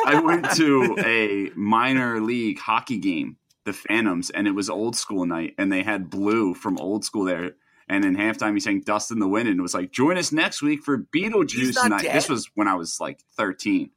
I 0.06 0.20
went 0.20 0.50
to 0.56 0.96
a 1.06 1.52
minor 1.56 2.22
league 2.22 2.60
hockey 2.60 2.98
game, 2.98 3.38
the 3.66 3.74
Phantoms, 3.74 4.30
and 4.30 4.48
it 4.48 4.52
was 4.52 4.70
old 4.70 4.96
school 4.96 5.26
night, 5.26 5.56
and 5.58 5.72
they 5.72 5.84
had 5.84 6.10
Blue 6.10 6.54
from 6.54 6.78
old 6.80 7.04
school 7.06 7.26
there. 7.26 7.52
And 7.90 8.06
in 8.06 8.16
halftime, 8.16 8.54
he 8.54 8.60
sang 8.60 8.82
"Dust 8.82 9.12
in 9.12 9.20
the 9.20 9.28
Wind" 9.28 9.50
and 9.50 9.60
it 9.60 9.62
was 9.62 9.74
like, 9.74 9.92
"Join 9.92 10.18
us 10.18 10.32
next 10.32 10.62
week 10.62 10.84
for 10.84 10.98
Beetlejuice 10.98 11.90
night." 11.90 12.04
Dead? 12.04 12.16
This 12.16 12.30
was 12.30 12.50
when 12.56 12.68
I 12.68 12.76
was 12.76 13.00
like 13.00 13.20
13. 13.36 13.92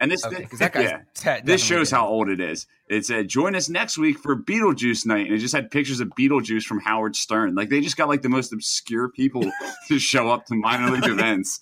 And 0.00 0.10
this, 0.10 0.24
okay, 0.24 0.48
that 0.58 0.74
yeah, 0.74 1.40
this 1.44 1.62
shows 1.62 1.90
how 1.90 2.06
old 2.06 2.30
it 2.30 2.40
is. 2.40 2.66
It 2.88 3.04
said, 3.04 3.28
"Join 3.28 3.54
us 3.54 3.68
next 3.68 3.98
week 3.98 4.18
for 4.18 4.34
Beetlejuice 4.34 5.04
night," 5.04 5.26
and 5.26 5.34
it 5.34 5.38
just 5.38 5.54
had 5.54 5.70
pictures 5.70 6.00
of 6.00 6.08
Beetlejuice 6.18 6.62
from 6.62 6.80
Howard 6.80 7.14
Stern. 7.14 7.54
Like 7.54 7.68
they 7.68 7.82
just 7.82 7.98
got 7.98 8.08
like 8.08 8.22
the 8.22 8.30
most 8.30 8.50
obscure 8.50 9.10
people 9.10 9.44
to 9.88 9.98
show 9.98 10.30
up 10.30 10.46
to 10.46 10.54
minor 10.54 10.90
league 10.90 11.04
events. 11.10 11.60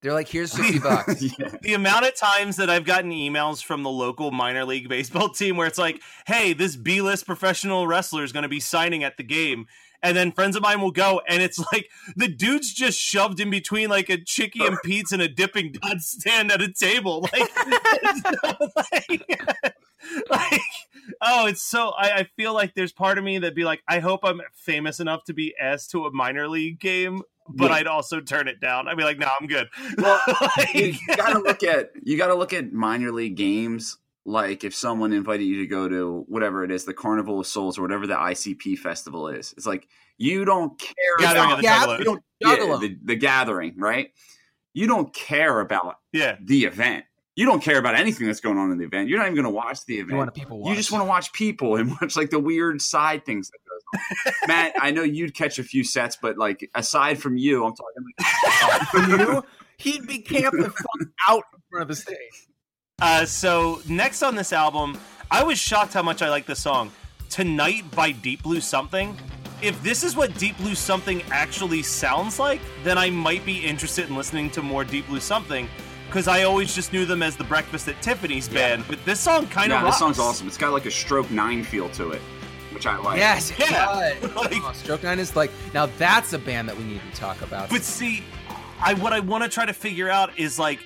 They're 0.00 0.12
like, 0.12 0.28
"Here's 0.28 0.54
fifty 0.56 0.78
bucks." 0.78 1.20
yeah. 1.20 1.56
The 1.60 1.74
amount 1.74 2.06
of 2.06 2.14
times 2.14 2.56
that 2.56 2.70
I've 2.70 2.84
gotten 2.84 3.10
emails 3.10 3.64
from 3.64 3.82
the 3.82 3.90
local 3.90 4.30
minor 4.30 4.64
league 4.64 4.88
baseball 4.88 5.28
team 5.28 5.56
where 5.56 5.66
it's 5.66 5.78
like, 5.78 6.00
"Hey, 6.24 6.52
this 6.52 6.76
B-list 6.76 7.26
professional 7.26 7.88
wrestler 7.88 8.22
is 8.22 8.30
going 8.30 8.44
to 8.44 8.48
be 8.48 8.60
signing 8.60 9.02
at 9.02 9.16
the 9.16 9.24
game," 9.24 9.66
and 10.02 10.16
then 10.16 10.32
friends 10.32 10.56
of 10.56 10.62
mine 10.62 10.80
will 10.80 10.90
go 10.90 11.20
and 11.28 11.42
it's 11.42 11.58
like 11.72 11.88
the 12.16 12.28
dude's 12.28 12.72
just 12.72 12.98
shoved 12.98 13.40
in 13.40 13.50
between 13.50 13.88
like 13.88 14.08
a 14.08 14.18
chicky 14.18 14.64
and 14.64 14.78
Pete's 14.84 15.12
and 15.12 15.22
a 15.22 15.28
dipping 15.28 15.72
dot 15.72 16.00
stand 16.00 16.52
at 16.52 16.62
a 16.62 16.72
table 16.72 17.20
like, 17.32 17.50
like, 18.76 19.42
like 20.30 20.60
oh 21.20 21.46
it's 21.46 21.62
so 21.62 21.90
I, 21.90 22.10
I, 22.10 22.24
feel 22.36 22.54
like 22.54 22.74
there's 22.74 22.92
part 22.92 23.18
of 23.18 23.24
me 23.24 23.38
that'd 23.38 23.54
be 23.54 23.64
like 23.64 23.82
i 23.88 23.98
hope 23.98 24.20
i'm 24.22 24.40
famous 24.54 25.00
enough 25.00 25.24
to 25.24 25.34
be 25.34 25.54
asked 25.60 25.90
to 25.90 26.06
a 26.06 26.12
minor 26.12 26.48
league 26.48 26.78
game 26.78 27.22
but 27.50 27.70
yeah. 27.70 27.76
I'd 27.76 27.86
also 27.86 28.20
turn 28.20 28.46
it 28.46 28.60
down. 28.60 28.88
I'd 28.88 28.98
be 28.98 29.04
like, 29.04 29.18
"No, 29.18 29.30
I'm 29.40 29.46
good." 29.46 29.68
Well, 29.96 30.20
like, 30.58 30.74
you 30.74 30.94
gotta 31.16 31.38
look 31.38 31.62
at 31.62 31.92
you 32.02 32.18
gotta 32.18 32.34
look 32.34 32.52
at 32.52 32.74
minor 32.74 33.10
league 33.10 33.36
games 33.36 33.96
like 34.28 34.62
if 34.62 34.74
someone 34.74 35.12
invited 35.12 35.44
you 35.44 35.60
to 35.60 35.66
go 35.66 35.88
to 35.88 36.24
whatever 36.28 36.62
it 36.62 36.70
is, 36.70 36.84
the 36.84 36.92
Carnival 36.92 37.40
of 37.40 37.46
Souls 37.46 37.78
or 37.78 37.82
whatever 37.82 38.06
the 38.06 38.14
ICP 38.14 38.78
festival 38.78 39.28
is. 39.28 39.54
It's 39.56 39.66
like 39.66 39.88
you 40.18 40.44
don't 40.44 40.78
care 40.78 40.94
gathering 41.18 41.58
about 41.60 41.98
you 41.98 42.04
don't, 42.04 42.22
yeah, 42.38 42.56
the, 42.56 42.98
the, 43.02 43.16
gathering, 43.16 43.74
right? 43.78 44.10
You 44.74 44.86
don't 44.86 45.14
care 45.14 45.60
about 45.60 45.96
yeah. 46.12 46.36
the 46.42 46.64
event. 46.64 47.06
You 47.36 47.46
don't 47.46 47.62
care 47.62 47.78
about 47.78 47.94
anything 47.94 48.26
that's 48.26 48.40
going 48.40 48.58
on 48.58 48.70
in 48.70 48.78
the 48.78 48.84
event. 48.84 49.08
You're 49.08 49.18
not 49.18 49.26
even 49.26 49.36
going 49.36 49.44
to 49.44 49.50
watch 49.50 49.86
the 49.86 49.94
event. 49.94 50.10
You 50.10 50.16
want 50.16 50.34
people 50.34 50.58
watch. 50.58 50.70
You 50.70 50.76
just 50.76 50.92
want 50.92 51.02
to 51.02 51.08
watch 51.08 51.32
people 51.32 51.76
and 51.76 51.90
watch 52.02 52.14
like 52.14 52.28
the 52.28 52.38
weird 52.38 52.82
side 52.82 53.24
things 53.24 53.50
that 53.50 53.58
goes 53.64 54.02
on. 54.26 54.32
Matt, 54.48 54.74
I 54.78 54.90
know 54.90 55.04
you'd 55.04 55.34
catch 55.34 55.58
a 55.58 55.64
few 55.64 55.84
sets, 55.84 56.18
but 56.20 56.36
like 56.36 56.68
aside 56.74 57.18
from 57.18 57.38
you, 57.38 57.64
I'm 57.64 57.74
talking 57.74 58.04
like 58.68 58.82
from 58.88 59.20
you, 59.20 59.44
he'd 59.78 60.06
be 60.06 60.18
camping 60.18 60.70
out 61.28 61.44
in 61.54 61.62
front 61.70 61.82
of 61.82 61.88
the 61.88 61.96
stage. 61.96 62.47
Uh, 63.00 63.24
so 63.24 63.80
next 63.88 64.22
on 64.24 64.34
this 64.34 64.52
album, 64.52 64.98
I 65.30 65.44
was 65.44 65.56
shocked 65.56 65.92
how 65.92 66.02
much 66.02 66.20
I 66.20 66.30
like 66.30 66.46
the 66.46 66.56
song 66.56 66.90
"Tonight" 67.30 67.88
by 67.92 68.10
Deep 68.10 68.42
Blue 68.42 68.60
Something. 68.60 69.16
If 69.62 69.80
this 69.84 70.02
is 70.02 70.16
what 70.16 70.36
Deep 70.36 70.56
Blue 70.58 70.74
Something 70.74 71.22
actually 71.30 71.84
sounds 71.84 72.40
like, 72.40 72.60
then 72.82 72.98
I 72.98 73.10
might 73.10 73.46
be 73.46 73.64
interested 73.64 74.08
in 74.08 74.16
listening 74.16 74.50
to 74.50 74.62
more 74.62 74.82
Deep 74.82 75.06
Blue 75.06 75.20
Something 75.20 75.68
because 76.08 76.26
I 76.26 76.42
always 76.42 76.74
just 76.74 76.92
knew 76.92 77.04
them 77.04 77.22
as 77.22 77.36
the 77.36 77.44
Breakfast 77.44 77.86
at 77.86 78.00
Tiffany's 78.02 78.48
yeah. 78.48 78.54
band. 78.54 78.84
But 78.88 79.04
this 79.04 79.20
song 79.20 79.46
kind 79.46 79.72
of 79.72 79.80
yeah, 79.80 79.86
this 79.86 79.98
song's 79.98 80.18
awesome. 80.18 80.48
It's 80.48 80.56
got 80.56 80.72
like 80.72 80.86
a 80.86 80.90
Stroke 80.90 81.30
Nine 81.30 81.62
feel 81.62 81.88
to 81.90 82.10
it, 82.10 82.20
which 82.72 82.84
I 82.84 82.96
like. 82.96 83.18
Yes, 83.18 83.52
yeah. 83.60 84.16
like, 84.34 84.54
oh, 84.54 84.72
Stroke 84.74 85.04
Nine 85.04 85.20
is 85.20 85.36
like 85.36 85.52
now 85.72 85.86
that's 85.98 86.32
a 86.32 86.38
band 86.38 86.68
that 86.68 86.76
we 86.76 86.82
need 86.82 87.00
to 87.08 87.16
talk 87.16 87.42
about. 87.42 87.70
But 87.70 87.84
see, 87.84 88.24
I 88.80 88.94
what 88.94 89.12
I 89.12 89.20
want 89.20 89.44
to 89.44 89.48
try 89.48 89.66
to 89.66 89.72
figure 89.72 90.10
out 90.10 90.36
is 90.36 90.58
like, 90.58 90.80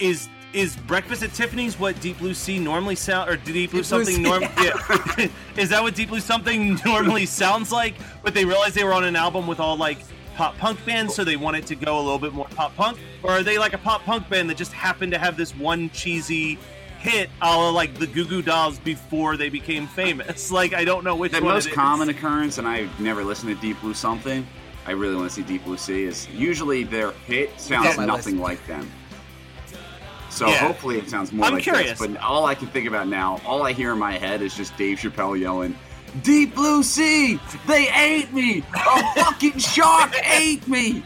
is 0.00 0.28
is 0.52 0.76
Breakfast 0.76 1.22
at 1.22 1.32
Tiffany's 1.32 1.78
what 1.78 2.00
Deep 2.00 2.18
Blue 2.18 2.34
Sea 2.34 2.58
normally 2.58 2.94
sound 2.94 3.30
or 3.30 3.36
Deep 3.36 3.70
Blue 3.70 3.80
Deep 3.80 3.86
something 3.86 4.22
norm? 4.22 4.42
Yeah. 4.62 5.28
is 5.56 5.70
that 5.70 5.82
what 5.82 5.94
Deep 5.94 6.08
Blue 6.08 6.20
something 6.20 6.78
normally 6.84 7.26
sounds 7.26 7.72
like? 7.72 7.94
But 8.22 8.34
they 8.34 8.44
realized 8.44 8.74
they 8.74 8.84
were 8.84 8.92
on 8.92 9.04
an 9.04 9.16
album 9.16 9.46
with 9.46 9.60
all 9.60 9.76
like 9.76 9.98
pop 10.34 10.56
punk 10.58 10.84
bands, 10.84 11.14
so 11.14 11.24
they 11.24 11.36
wanted 11.36 11.66
to 11.66 11.74
go 11.74 11.98
a 11.98 12.02
little 12.02 12.18
bit 12.18 12.32
more 12.32 12.46
pop 12.48 12.74
punk, 12.76 12.98
or 13.22 13.30
are 13.30 13.42
they 13.42 13.58
like 13.58 13.72
a 13.72 13.78
pop 13.78 14.02
punk 14.02 14.28
band 14.28 14.48
that 14.50 14.56
just 14.56 14.72
happened 14.72 15.12
to 15.12 15.18
have 15.18 15.36
this 15.36 15.54
one 15.56 15.90
cheesy 15.90 16.58
hit, 16.98 17.30
a 17.40 17.46
la 17.46 17.70
like 17.70 17.94
the 17.94 18.06
Goo 18.06 18.24
Goo 18.24 18.42
Dolls 18.42 18.78
before 18.78 19.36
they 19.36 19.48
became 19.48 19.86
famous? 19.86 20.50
Like 20.50 20.74
I 20.74 20.84
don't 20.84 21.04
know 21.04 21.16
which. 21.16 21.32
The 21.32 21.40
most 21.40 21.70
common 21.72 22.08
occurrence, 22.08 22.58
and 22.58 22.66
I 22.66 22.88
never 22.98 23.24
listened 23.24 23.54
to 23.54 23.60
Deep 23.60 23.80
Blue 23.80 23.94
something. 23.94 24.46
I 24.84 24.92
really 24.92 25.14
want 25.14 25.28
to 25.28 25.34
see 25.34 25.42
Deep 25.42 25.64
Blue 25.64 25.76
Sea. 25.76 26.04
Is 26.04 26.28
usually 26.28 26.84
their 26.84 27.12
hit 27.12 27.58
sounds 27.60 27.96
nothing 27.98 28.38
list. 28.38 28.42
like 28.42 28.66
them. 28.66 28.90
So 30.32 30.48
yeah. 30.48 30.54
hopefully 30.56 30.98
it 30.98 31.10
sounds 31.10 31.30
more 31.30 31.44
I'm 31.46 31.54
like 31.54 31.62
curious. 31.62 31.98
this. 31.98 32.08
But 32.08 32.16
all 32.20 32.46
I 32.46 32.54
can 32.54 32.68
think 32.68 32.88
about 32.88 33.06
now, 33.06 33.38
all 33.46 33.62
I 33.64 33.72
hear 33.72 33.92
in 33.92 33.98
my 33.98 34.12
head 34.16 34.40
is 34.40 34.54
just 34.56 34.74
Dave 34.78 34.98
Chappelle 34.98 35.38
yelling, 35.38 35.76
Deep 36.22 36.54
Blue 36.54 36.82
Sea, 36.82 37.38
they 37.66 37.88
ate 37.94 38.32
me! 38.32 38.64
A 38.74 39.14
fucking 39.24 39.58
shark 39.58 40.14
ate 40.26 40.66
me! 40.66 41.04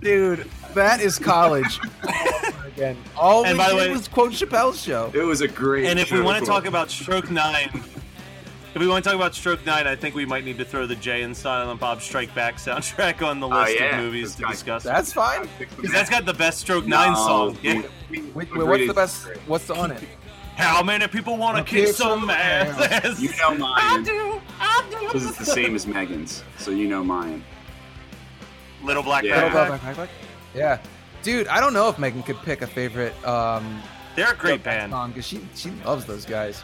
Dude, 0.00 0.48
that 0.74 1.00
is 1.00 1.18
college. 1.18 1.80
Again, 2.66 2.96
all 3.16 3.44
And 3.44 3.56
we 3.56 3.64
by 3.64 3.70
the 3.70 3.76
way- 3.76 3.90
was 3.90 4.08
quote 4.08 4.32
Chappelle's 4.32 4.82
show. 4.82 5.10
It 5.14 5.22
was 5.22 5.40
a 5.40 5.48
great. 5.48 5.86
And 5.86 5.98
if 5.98 6.10
we 6.12 6.20
want 6.20 6.40
to 6.40 6.46
talk 6.46 6.66
about 6.66 6.90
Stroke 6.90 7.30
Nine, 7.30 7.82
if 8.74 8.80
we 8.80 8.86
want 8.88 9.04
to 9.04 9.10
talk 9.10 9.16
about 9.16 9.34
Stroke 9.34 9.64
Nine, 9.64 9.86
I 9.86 9.94
think 9.96 10.14
we 10.14 10.26
might 10.26 10.44
need 10.44 10.58
to 10.58 10.64
throw 10.64 10.86
the 10.86 10.96
Jay 10.96 11.22
and 11.22 11.36
Silent 11.36 11.78
Bob 11.80 12.02
Strike 12.02 12.34
Back 12.34 12.56
soundtrack 12.56 13.22
on 13.26 13.40
the 13.40 13.46
Oh, 13.48 13.60
list 13.62 13.78
yeah, 13.78 13.98
of 13.98 14.04
movies 14.04 14.34
to 14.36 14.42
guy- 14.42 14.50
discuss. 14.50 14.82
That's 14.82 15.12
fine. 15.12 15.48
Because 15.58 15.92
that's 15.92 16.10
got 16.10 16.26
the 16.26 16.34
best 16.34 16.58
Stroke 16.60 16.86
Nine 16.86 17.12
No, 17.12 17.18
song. 17.26 17.58
Yeah. 17.62 17.82
we- 18.10 18.22
Wait, 18.34 18.34
wait, 18.34 18.66
what's 18.66 18.86
the 18.86 18.94
best? 18.94 19.24
great. 19.24 19.38
What's 19.46 19.70
on 19.70 19.90
it? 19.92 20.02
How 20.56 20.82
many 20.84 21.08
people 21.08 21.36
want 21.36 21.54
to 21.56 21.58
I'll 21.60 21.64
kick 21.64 21.86
kick 21.86 21.94
some 21.96 22.20
some 22.20 22.30
ass? 22.30 23.20
You 23.20 23.30
know 23.38 23.54
mine. 23.58 23.72
I 23.76 24.02
do. 24.04 24.40
I 24.60 24.84
do. 24.90 24.98
Because 25.06 25.26
it's 25.26 25.38
the 25.38 25.44
same 25.46 25.74
as 25.74 25.86
Megan's, 25.86 26.44
so 26.58 26.70
you 26.70 26.86
know 26.86 27.02
mine. 27.02 27.42
Little 28.82 29.02
Black 29.02 29.24
Yeah. 29.24 29.48
Backpack. 29.48 29.68
Back, 29.68 29.82
back, 29.82 29.96
back. 29.96 30.08
Yeah, 30.54 30.78
dude, 31.22 31.48
I 31.48 31.58
don't 31.58 31.72
know 31.72 31.88
if 31.88 31.98
Megan 31.98 32.22
could 32.22 32.36
pick 32.42 32.62
a 32.62 32.66
favorite 32.68 33.14
um, 33.26 33.82
They're 34.14 34.32
a 34.32 34.36
great 34.36 34.62
band. 34.62 34.92
song 34.92 35.10
because 35.10 35.26
she 35.26 35.40
she 35.56 35.70
loves 35.84 36.04
those 36.04 36.24
guys. 36.24 36.62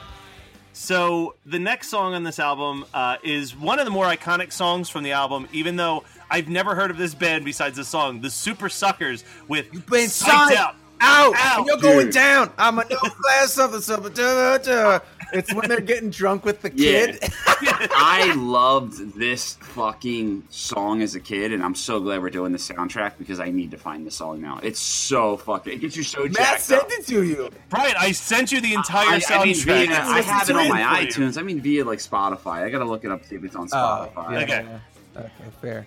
So 0.81 1.35
the 1.45 1.59
next 1.59 1.89
song 1.91 2.15
on 2.15 2.23
this 2.25 2.39
album 2.39 2.87
uh, 2.95 3.19
is 3.23 3.55
one 3.55 3.79
of 3.79 3.85
the 3.85 3.91
more 3.91 4.07
iconic 4.07 4.51
songs 4.51 4.89
from 4.89 5.03
the 5.03 5.13
album, 5.13 5.47
even 5.53 5.77
though 5.77 6.05
I've 6.31 6.49
never 6.49 6.75
heard 6.75 6.91
of 6.91 6.97
this 6.97 7.15
band 7.15 7.45
besides 7.45 7.77
this 7.77 7.87
song, 7.87 8.23
the 8.23 8.29
Supersuckers 8.29 9.23
with 9.47 9.67
You've 9.75 9.85
been 9.85 10.09
Psyched 10.09 10.53
psyched 10.53 10.57
Out. 10.57 10.77
Out, 11.01 11.35
Out. 11.37 11.59
and 11.59 11.67
you're 11.67 11.77
going 11.79 12.07
Dude. 12.07 12.15
down. 12.15 12.53
I'm 12.59 12.79
a 12.79 12.85
no 12.89 12.97
class 12.97 13.53
something 13.53 13.81
something. 13.81 14.13
duh, 14.13 14.59
duh. 14.59 15.01
It's 15.33 15.55
when 15.55 15.69
they're 15.69 15.81
getting 15.81 16.11
drunk 16.11 16.45
with 16.45 16.61
the 16.61 16.73
Yeah. 16.75 17.07
kid. 17.13 17.33
I 17.95 18.33
loved 18.37 19.17
this 19.19 19.55
fucking 19.61 20.43
song 20.51 21.03
as 21.03 21.15
a 21.15 21.21
kid, 21.21 21.53
and 21.53 21.63
I'm 21.63 21.75
so 21.77 22.01
glad 22.01 22.21
we're 22.21 22.31
doing 22.31 22.51
the 22.53 22.59
soundtrack 22.59 23.13
because 23.19 23.39
I 23.39 23.51
need 23.51 23.71
to 23.71 23.77
find 23.77 24.05
the 24.07 24.11
song 24.11 24.41
now. 24.41 24.59
It's 24.63 24.81
so 24.81 25.37
fucking. 25.37 25.73
It 25.75 25.81
gets 25.81 25.97
you 25.97 26.03
so 26.03 26.25
Matt 26.25 26.33
jacked 26.33 26.61
sent 26.63 26.83
up. 26.83 26.89
it 26.91 27.07
to 27.07 27.23
you. 27.23 27.51
Brian, 27.69 27.95
I 27.99 28.11
sent 28.13 28.51
you 28.51 28.61
the 28.61 28.75
entire 28.75 29.07
I, 29.09 29.19
soundtrack. 29.21 29.41
I 29.41 29.45
mean, 29.45 29.57
via, 29.89 30.01
I 30.03 30.21
have 30.23 30.51
it 30.51 30.57
on 30.57 30.69
my 30.69 31.05
iTunes. 31.05 31.39
I 31.39 31.43
mean, 31.43 31.61
via 31.61 31.85
like 31.85 32.01
Spotify. 32.01 32.65
I 32.65 32.71
gotta 32.71 32.85
look 32.85 33.05
it 33.05 33.11
up 33.13 33.23
to 33.23 33.29
see 33.29 33.37
if 33.37 33.45
it's 33.45 33.55
on 33.57 33.69
Spotify. 33.69 34.11
Oh, 34.17 34.31
yeah, 34.33 34.39
Okay. 34.41 34.67
yeah. 35.15 35.21
Okay, 35.21 35.31
fair. 35.61 35.87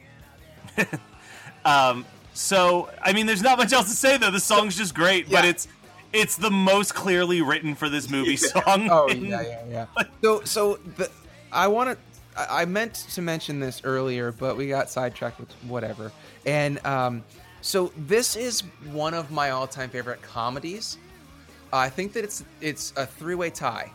Um, 1.66 2.06
so 2.34 2.90
I 3.02 3.14
mean, 3.14 3.26
there's 3.26 3.42
not 3.42 3.58
much 3.58 3.74
else 3.74 3.90
to 3.90 3.96
say 3.96 4.18
though. 4.18 4.32
The 4.32 4.40
song's 4.40 4.76
just 4.78 4.94
great, 4.96 5.30
but 5.30 5.46
it's 5.46 5.68
it's 6.12 6.36
the 6.36 6.52
most 6.52 6.94
clearly 6.94 7.42
written 7.42 7.76
for 7.76 7.90
this 7.90 8.10
movie 8.10 8.38
song. 8.54 8.88
Oh 8.90 9.08
And- 9.10 9.24
yeah, 9.26 9.42
yeah, 9.42 9.88
yeah. 9.98 10.04
So, 10.24 10.44
so 10.44 10.80
the 10.98 11.10
I 11.52 11.68
want 11.68 11.92
to. 11.92 11.98
I 12.40 12.62
I 12.62 12.66
meant 12.66 12.94
to 13.14 13.22
mention 13.22 13.60
this 13.60 13.82
earlier, 13.84 14.32
but 14.32 14.58
we 14.58 14.68
got 14.68 14.90
sidetracked 14.90 15.40
with 15.40 15.52
whatever. 15.68 16.12
And 16.46 16.84
um, 16.86 17.24
so 17.62 17.92
this 17.96 18.36
is 18.36 18.62
one 18.92 19.14
of 19.14 19.32
my 19.32 19.52
all-time 19.52 19.90
favorite 19.90 20.22
comedies. 20.22 20.98
I 21.72 21.90
think 21.90 22.14
that 22.14 22.24
it's 22.24 22.44
it's 22.62 22.92
a 22.98 23.06
three-way 23.06 23.50
tie: 23.52 23.92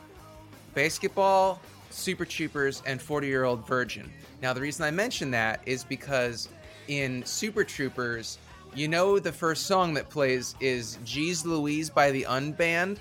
BASEketball, 0.75 1.59
Super 1.91 2.25
Troopers, 2.25 2.83
and 2.87 3.01
Forty 3.01 3.27
Year 3.27 3.45
Old 3.45 3.67
Virgin. 3.67 4.11
Now, 4.43 4.53
the 4.53 4.61
reason 4.61 4.85
I 4.85 4.91
mention 4.93 5.31
that 5.33 5.61
is 5.67 5.83
because 5.83 6.49
in 6.89 7.25
Super 7.25 7.65
Troopers, 7.65 8.39
you 8.75 8.89
know, 8.89 9.19
the 9.19 9.33
first 9.33 9.67
song 9.67 9.95
that 9.95 10.11
plays 10.11 10.55
is 10.61 10.99
"Geez 11.05 11.47
Louise" 11.47 11.89
by 11.91 12.11
the 12.11 12.25
Unband. 12.29 12.99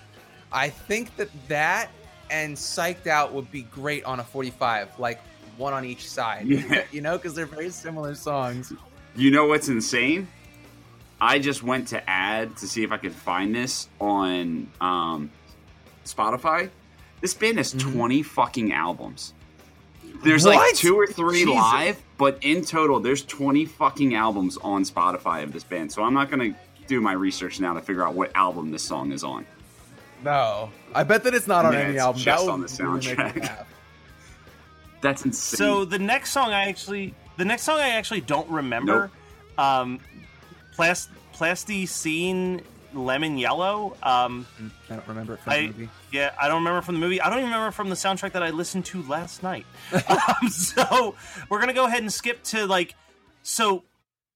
I 0.51 0.69
think 0.69 1.15
that 1.17 1.29
that 1.47 1.89
and 2.29 2.55
Psyched 2.55 3.07
Out 3.07 3.33
would 3.33 3.51
be 3.51 3.63
great 3.63 4.03
on 4.05 4.19
a 4.19 4.23
45, 4.23 4.99
like 4.99 5.19
one 5.57 5.73
on 5.73 5.85
each 5.85 6.07
side. 6.09 6.47
Yeah. 6.47 6.83
you 6.91 7.01
know, 7.01 7.17
because 7.17 7.33
they're 7.33 7.45
very 7.45 7.69
similar 7.69 8.15
songs. 8.15 8.71
You 9.15 9.31
know 9.31 9.47
what's 9.47 9.67
insane? 9.67 10.27
I 11.19 11.39
just 11.39 11.63
went 11.63 11.87
to 11.89 12.09
add 12.09 12.55
to 12.57 12.67
see 12.67 12.83
if 12.83 12.91
I 12.91 12.97
could 12.97 13.13
find 13.13 13.55
this 13.55 13.89
on 13.99 14.69
um, 14.79 15.31
Spotify. 16.05 16.69
This 17.21 17.33
band 17.33 17.57
has 17.57 17.71
20 17.73 18.21
fucking 18.21 18.71
albums. 18.71 19.33
There's 20.23 20.45
like 20.45 20.75
two 20.75 20.99
or 20.99 21.07
three 21.07 21.39
Jesus. 21.45 21.53
live, 21.55 22.01
but 22.17 22.37
in 22.43 22.63
total, 22.63 22.99
there's 22.99 23.23
20 23.25 23.65
fucking 23.65 24.15
albums 24.15 24.57
on 24.57 24.83
Spotify 24.83 25.43
of 25.43 25.53
this 25.53 25.63
band. 25.63 25.91
So 25.91 26.03
I'm 26.03 26.13
not 26.13 26.29
going 26.29 26.53
to 26.53 26.59
do 26.87 27.01
my 27.01 27.13
research 27.13 27.59
now 27.59 27.73
to 27.73 27.81
figure 27.81 28.05
out 28.05 28.13
what 28.15 28.31
album 28.35 28.71
this 28.71 28.83
song 28.83 29.11
is 29.11 29.23
on. 29.23 29.45
No, 30.23 30.71
I 30.95 31.03
bet 31.03 31.23
that 31.25 31.33
it's 31.35 31.47
not 31.47 31.65
on 31.65 31.73
Yeah, 31.73 31.79
any 31.79 31.93
it's 31.93 32.01
album. 32.03 32.21
just 32.21 32.45
that 32.45 32.51
on 32.51 32.61
the 32.61 32.83
really 32.83 33.07
make 33.07 33.15
me 33.35 33.41
soundtrack. 33.41 33.41
laugh. 33.41 33.67
That's 35.01 35.25
insane. 35.25 35.57
So 35.57 35.85
the 35.85 35.99
next 35.99 36.31
song 36.31 36.49
I 36.51 36.67
actually 36.69 37.13
the 37.37 37.45
next 37.45 37.63
song 37.63 37.77
I 37.79 37.89
actually 37.89 38.21
don't 38.21 38.49
remember. 38.49 39.11
Um 39.59 39.99
Plast 40.73 41.09
Plasticine 41.33 42.61
Lemon 42.97 43.37
Yellow. 43.37 43.95
Um 44.03 44.45
I 44.89 44.95
don't 44.95 45.07
remember 45.07 45.35
it 45.35 45.39
from 45.41 45.53
I 45.53 45.59
the 45.61 45.67
movie. 45.67 45.89
yeah, 46.11 46.33
I 46.39 46.47
don't 46.47 46.57
remember 46.59 46.81
from 46.81 46.95
the 46.95 47.01
movie. 47.01 47.21
I 47.21 47.29
don't 47.29 47.39
even 47.39 47.51
remember 47.51 47.71
from 47.71 47.89
the 47.89 47.95
soundtrack 47.95 48.33
that 48.33 48.43
I 48.43 48.49
listened 48.49 48.85
to 48.85 49.03
last 49.03 49.43
night. 49.43 49.65
um, 49.93 50.49
so 50.49 51.15
we're 51.49 51.59
gonna 51.59 51.73
go 51.73 51.85
ahead 51.85 52.01
and 52.01 52.11
skip 52.11 52.43
to 52.45 52.65
like 52.65 52.95
so 53.43 53.83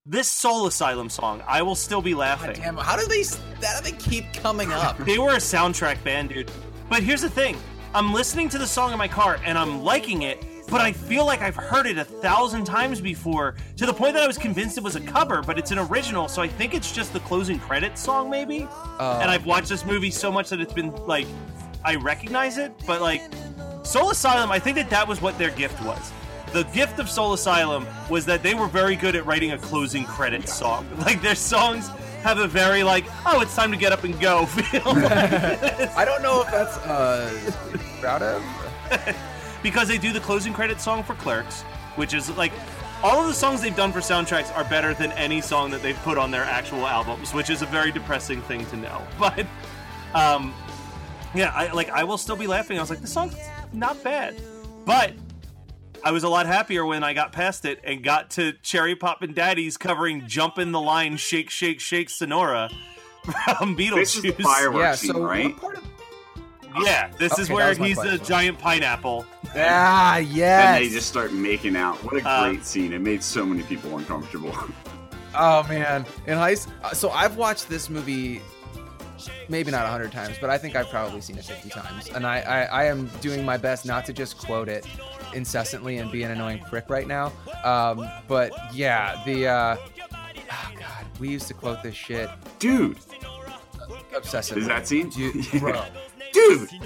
this 0.05 0.27
Soul 0.27 0.65
Asylum 0.65 1.09
song, 1.09 1.43
I 1.47 1.61
will 1.61 1.75
still 1.75 2.01
be 2.01 2.15
laughing. 2.15 2.53
God 2.53 2.55
damn, 2.55 2.77
how 2.77 2.97
do 2.97 3.05
they? 3.07 3.23
How 3.65 3.79
do 3.79 3.83
they 3.83 3.97
keep 3.97 4.33
coming 4.33 4.71
up? 4.71 4.97
They 4.99 5.19
were 5.19 5.31
a 5.31 5.37
soundtrack 5.37 6.03
band, 6.03 6.29
dude. 6.29 6.49
But 6.89 7.03
here's 7.03 7.21
the 7.21 7.29
thing 7.29 7.57
I'm 7.93 8.13
listening 8.13 8.49
to 8.49 8.57
the 8.57 8.67
song 8.67 8.91
in 8.91 8.97
my 8.97 9.07
car 9.07 9.39
and 9.45 9.57
I'm 9.57 9.83
liking 9.83 10.23
it, 10.23 10.43
but 10.71 10.79
I 10.79 10.93
feel 10.93 11.25
like 11.25 11.41
I've 11.41 11.55
heard 11.55 11.85
it 11.85 11.97
a 11.97 12.05
thousand 12.05 12.63
times 12.63 13.01
before 13.01 13.55
to 13.75 13.85
the 13.85 13.93
point 13.93 14.13
that 14.13 14.23
I 14.23 14.27
was 14.27 14.37
convinced 14.37 14.77
it 14.77 14.83
was 14.83 14.95
a 14.95 15.01
cover, 15.01 15.41
but 15.41 15.59
it's 15.59 15.71
an 15.71 15.79
original, 15.79 16.29
so 16.29 16.41
I 16.41 16.47
think 16.47 16.73
it's 16.73 16.93
just 16.93 17.11
the 17.11 17.19
closing 17.19 17.59
credits 17.59 18.01
song, 18.01 18.29
maybe. 18.29 18.67
Uh, 18.97 19.19
and 19.21 19.29
I've 19.29 19.45
watched 19.45 19.67
this 19.67 19.85
movie 19.85 20.09
so 20.09 20.31
much 20.31 20.49
that 20.49 20.61
it's 20.61 20.71
been 20.73 20.95
like, 21.05 21.27
I 21.83 21.95
recognize 21.95 22.57
it, 22.57 22.71
but 22.87 23.01
like, 23.01 23.21
Soul 23.83 24.11
Asylum, 24.11 24.49
I 24.49 24.59
think 24.59 24.77
that 24.77 24.89
that 24.91 25.05
was 25.05 25.21
what 25.21 25.37
their 25.37 25.49
gift 25.51 25.83
was. 25.83 26.11
The 26.53 26.63
gift 26.63 26.99
of 26.99 27.09
Soul 27.09 27.33
Asylum 27.33 27.85
was 28.09 28.25
that 28.27 28.41
they 28.41 28.53
were 28.53 28.67
very 28.67 28.95
good 28.95 29.15
at 29.15 29.25
writing 29.25 29.51
a 29.51 29.57
closing 29.57 30.05
credits 30.05 30.53
song. 30.53 30.87
Like, 30.99 31.21
their 31.21 31.35
songs 31.35 31.89
have 32.23 32.37
a 32.37 32.47
very, 32.47 32.83
like, 32.83 33.05
oh, 33.25 33.41
it's 33.41 33.55
time 33.55 33.71
to 33.71 33.77
get 33.77 33.91
up 33.91 34.05
and 34.05 34.17
go 34.21 34.45
feel. 34.47 34.83
I 34.85 36.05
don't 36.05 36.21
know 36.21 36.41
if 36.41 36.51
that's 36.51 36.77
uh, 36.77 37.51
proud 37.99 38.21
of. 38.21 38.43
Because 39.63 39.87
they 39.87 39.97
do 39.97 40.11
the 40.11 40.19
closing 40.19 40.53
credit 40.53 40.81
song 40.81 41.03
for 41.03 41.13
Clerks, 41.15 41.61
which 41.95 42.13
is 42.13 42.29
like 42.37 42.51
all 43.03 43.21
of 43.21 43.27
the 43.27 43.33
songs 43.33 43.61
they've 43.61 43.75
done 43.75 43.91
for 43.91 43.99
soundtracks 43.99 44.55
are 44.55 44.63
better 44.63 44.93
than 44.93 45.11
any 45.13 45.41
song 45.41 45.71
that 45.71 45.81
they've 45.81 45.97
put 46.03 46.17
on 46.17 46.31
their 46.31 46.43
actual 46.43 46.85
albums, 46.87 47.33
which 47.33 47.49
is 47.49 47.61
a 47.61 47.65
very 47.67 47.91
depressing 47.91 48.41
thing 48.43 48.65
to 48.67 48.77
know. 48.77 49.01
But 49.19 49.45
um 50.13 50.53
yeah, 51.33 51.51
I 51.55 51.71
like 51.71 51.89
I 51.89 52.03
will 52.03 52.17
still 52.17 52.35
be 52.35 52.47
laughing. 52.47 52.77
I 52.77 52.81
was 52.81 52.89
like, 52.89 52.99
this 53.01 53.13
song's 53.13 53.35
not 53.71 54.03
bad. 54.03 54.41
But 54.85 55.13
I 56.03 56.11
was 56.11 56.23
a 56.23 56.29
lot 56.29 56.47
happier 56.47 56.85
when 56.85 57.03
I 57.03 57.13
got 57.13 57.31
past 57.31 57.63
it 57.65 57.79
and 57.83 58.03
got 58.03 58.31
to 58.31 58.53
Cherry 58.63 58.95
Poppin' 58.95 59.33
Daddies 59.33 59.77
covering 59.77 60.27
Jump 60.27 60.57
in 60.57 60.71
the 60.71 60.81
Line 60.81 61.15
Shake 61.17 61.49
Shake 61.51 61.79
Shake 61.79 62.09
Senora 62.09 62.69
from 63.59 63.77
Beetlejuice. 63.77 63.93
this 63.95 64.15
is 64.17 64.21
the 64.23 64.31
fireworks 64.43 64.81
Yeah. 64.83 64.95
scene, 64.95 65.11
So 65.13 65.23
right? 65.23 65.45
what 65.53 65.61
part 65.61 65.77
of? 65.77 65.83
Yeah, 66.79 67.09
this 67.17 67.33
is 67.37 67.49
Okay, 67.49 67.59
that 67.59 67.77
where 67.79 67.87
he's 67.87 67.97
the 67.97 68.03
question. 68.03 68.25
giant 68.25 68.59
pineapple. 68.59 69.25
Ah, 69.55 70.17
yes. 70.17 70.65
And 70.77 70.83
they 70.85 70.89
just 70.89 71.07
start 71.07 71.33
making 71.33 71.75
out. 71.75 71.97
What 72.03 72.21
a 72.21 72.27
Uh, 72.27 72.49
great 72.49 72.65
scene. 72.65 72.93
It 72.93 73.01
made 73.01 73.21
so 73.23 73.45
many 73.45 73.63
people 73.63 73.97
uncomfortable. 73.97 74.55
Oh 75.33 75.63
man, 75.69 76.05
in 76.27 76.37
high 76.37 76.51
s- 76.51 76.67
uh, 76.83 76.89
so 76.93 77.09
I've 77.09 77.37
watched 77.37 77.69
this 77.69 77.89
movie 77.89 78.41
maybe 79.47 79.71
not 79.71 79.83
100 79.83 80.11
times, 80.11 80.35
but 80.41 80.49
I 80.49 80.57
think 80.57 80.75
I've 80.75 80.89
probably 80.89 81.21
seen 81.21 81.37
it 81.37 81.45
50 81.45 81.69
times. 81.69 82.09
And 82.09 82.27
I, 82.27 82.41
I, 82.41 82.61
I 82.63 82.83
am 82.87 83.05
doing 83.21 83.45
my 83.45 83.55
best 83.55 83.85
not 83.85 84.03
to 84.07 84.13
just 84.13 84.37
quote 84.37 84.67
it 84.67 84.85
incessantly 85.33 85.99
and 85.99 86.11
be 86.11 86.23
an 86.23 86.31
annoying 86.31 86.59
prick 86.69 86.89
right 86.89 87.07
now. 87.07 87.31
Um, 87.63 88.05
but 88.27 88.51
yeah, 88.73 89.21
the 89.25 89.47
uh, 89.47 89.77
oh 90.11 90.71
god, 90.77 91.05
we 91.17 91.29
used 91.29 91.47
to 91.47 91.53
quote 91.53 91.81
this 91.81 91.95
shit 91.95 92.29
Dude, 92.59 92.97
obsessively. 94.13 94.57
is 94.57 94.67
that 94.67 94.85
scene? 94.85 95.09
Dude, 95.09 95.45
bro, 95.61 95.81
Dude! 96.33 96.69
dude. 96.69 96.81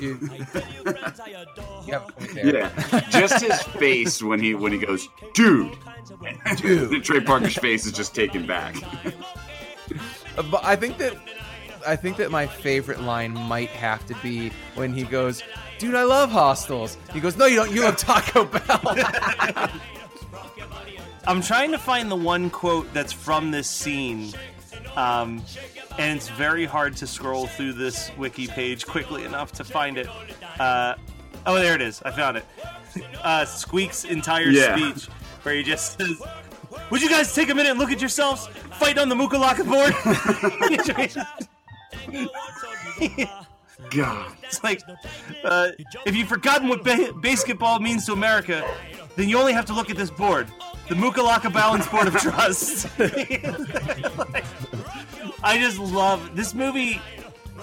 You 0.00 1.92
have 1.92 2.08
a 2.08 2.12
point 2.12 2.34
there. 2.34 2.46
Yeah, 2.56 3.00
just 3.10 3.42
his 3.44 3.60
face 3.62 4.22
when 4.22 4.40
he 4.40 4.54
when 4.54 4.72
he 4.72 4.78
goes, 4.78 5.08
dude. 5.34 5.76
Dude. 6.56 7.04
Trey 7.04 7.20
Parker's 7.20 7.56
face 7.56 7.86
is 7.86 7.92
just 7.92 8.14
taken 8.14 8.46
back. 8.46 8.76
Uh, 10.36 10.42
But 10.42 10.64
I 10.64 10.76
think 10.76 10.96
that 10.98 11.16
I 11.86 11.96
think 11.96 12.16
that 12.18 12.30
my 12.30 12.46
favorite 12.46 13.00
line 13.00 13.32
might 13.32 13.70
have 13.70 14.06
to 14.06 14.14
be 14.22 14.50
when 14.74 14.92
he 14.92 15.02
goes, 15.04 15.42
"Dude, 15.78 15.94
I 15.94 16.04
love 16.04 16.30
hostels." 16.30 16.96
He 17.12 17.20
goes, 17.20 17.36
"No, 17.36 17.46
you 17.46 17.56
don't. 17.56 17.70
You 17.72 17.82
love 17.82 17.96
Taco 17.96 18.44
Bell." 18.44 19.70
I'm 21.26 21.42
trying 21.42 21.70
to 21.72 21.78
find 21.78 22.10
the 22.10 22.16
one 22.16 22.48
quote 22.50 22.92
that's 22.94 23.12
from 23.12 23.50
this 23.50 23.68
scene, 23.68 24.32
um, 24.96 25.42
and 25.98 26.16
it's 26.16 26.28
very 26.28 26.64
hard 26.64 26.96
to 26.98 27.06
scroll 27.06 27.46
through 27.46 27.74
this 27.74 28.10
wiki 28.16 28.46
page 28.46 28.86
quickly 28.86 29.24
enough 29.24 29.52
to 29.52 29.64
find 29.64 29.98
it. 29.98 30.08
Uh, 30.58 30.94
oh, 31.46 31.56
there 31.56 31.74
it 31.74 31.82
is. 31.82 32.00
I 32.02 32.10
found 32.10 32.36
it. 32.36 32.44
Uh, 33.22 33.44
Squeak's 33.44 34.04
entire 34.04 34.48
Yeah. 34.48 34.74
speech, 34.74 35.04
where 35.44 35.54
he 35.54 35.62
just 35.62 35.96
says, 35.96 36.20
"Would 36.90 37.00
you 37.00 37.08
guys 37.08 37.32
take 37.32 37.48
a 37.48 37.54
minute 37.54 37.70
and 37.70 37.78
look 37.78 37.92
at 37.92 38.00
yourselves? 38.00 38.48
Fight 38.72 38.98
on 38.98 39.08
the 39.08 39.14
Mukalaka 39.14 39.64
board. 39.64 39.94
God. 43.90 44.32
it's 44.42 44.62
like, 44.64 44.82
uh, 45.44 45.68
if 46.04 46.14
you've 46.16 46.28
forgotten 46.28 46.68
what 46.68 46.82
ba- 46.84 47.12
BASEketball 47.14 47.80
means 47.80 48.06
to 48.06 48.12
America, 48.12 48.68
then 49.16 49.28
you 49.28 49.38
only 49.38 49.52
have 49.52 49.64
to 49.66 49.72
look 49.72 49.90
at 49.90 49.96
this 49.96 50.10
board, 50.10 50.48
the 50.90 50.96
Mukalaka 50.96 51.52
Balance 51.52 51.86
Board 51.86 52.08
of 52.08 52.16
Trust. 52.16 52.88
I 55.44 55.56
just 55.56 55.78
love 55.78 56.34
this 56.34 56.52
movie. 56.52 57.00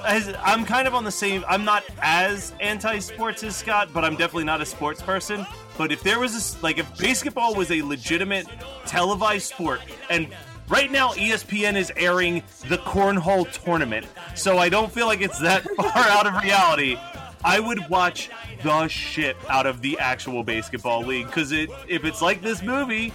As, 0.06 0.34
I'm 0.42 0.63
kind 0.63 0.88
of 0.88 0.96
on 0.96 1.04
the 1.04 1.12
same. 1.12 1.44
I'm 1.46 1.66
not 1.66 1.84
as 2.02 2.54
anti-sports 2.62 3.44
as 3.44 3.58
Scott, 3.58 3.90
but 3.94 4.06
I'm 4.06 4.16
definitely 4.16 4.46
not 4.46 4.62
a 4.62 4.66
sports 4.66 5.02
person. 5.02 5.46
But 5.78 5.92
if 5.92 6.02
there 6.04 6.22
was 6.22 6.56
a, 6.56 6.63
like 6.63 6.78
if 6.78 6.90
BASEketball 6.96 7.58
was 7.58 7.70
a 7.70 7.82
legitimate 7.82 8.48
televised 8.86 9.48
sport, 9.48 9.82
and 10.10 10.30
right 10.70 10.90
now 10.90 11.10
ESPN 11.10 11.76
is 11.76 11.92
airing 11.98 12.44
the 12.70 12.78
cornhole 12.78 13.52
tournament, 13.52 14.06
so 14.36 14.58
I 14.58 14.70
don't 14.70 14.90
feel 14.90 15.06
like 15.06 15.20
it's 15.20 15.40
that 15.40 15.63
far 15.76 15.92
out 15.94 16.28
of 16.28 16.42
reality. 16.42 16.98
I 17.44 17.60
would 17.60 17.90
watch 17.90 18.30
the 18.67 18.88
shit 18.88 19.36
out 19.49 19.65
of 19.65 19.82
the 19.82 19.97
actual 19.99 20.43
BASEketball 20.43 21.06
league 21.06 21.27
because 21.27 21.51
it 21.51 21.69
if 21.88 22.03
it's 22.06 22.21
like 22.21 22.41
this 22.41 22.62
movie, 22.62 23.13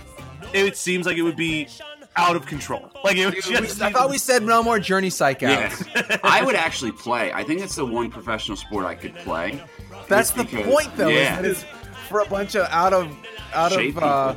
it 0.53 0.77
seems 0.77 1.07
like 1.07 1.17
it 1.17 1.23
would 1.23 1.37
be 1.37 1.69
out 2.17 2.37
of 2.37 2.47
control. 2.47 2.91
Like 3.05 3.17
it 3.17 3.27
would 3.27 3.35
just. 3.43 3.81
I 3.83 3.93
thought 3.93 4.11
we 4.11 4.19
said 4.19 4.43
no 4.43 4.63
more 4.63 4.79
Journey 4.79 5.11
Psych 5.11 5.43
Yeah. 5.43 5.75
I 6.25 6.43
would 6.45 6.55
actually 6.57 6.93
play. 6.93 7.33
I 7.33 7.45
think 7.45 7.61
it's 7.61 7.77
the 7.77 7.87
one 7.87 8.11
professional 8.11 8.57
sport 8.57 8.85
I 8.87 8.95
could 8.95 9.15
play. 9.17 9.63
That's 10.09 10.31
the 10.31 10.45
because- 10.45 10.67
point, 10.67 10.97
though. 10.97 11.09
Yeah. 11.09 11.41
Is 11.41 11.63
that 11.63 11.73
it's 11.73 12.09
for 12.09 12.21
a 12.21 12.27
bunch 12.27 12.55
of 12.55 12.67
out 12.71 12.93
of 12.93 13.15
out 13.55 13.73
Shape 13.73 13.97
of 13.97 14.03
uh, 14.03 14.35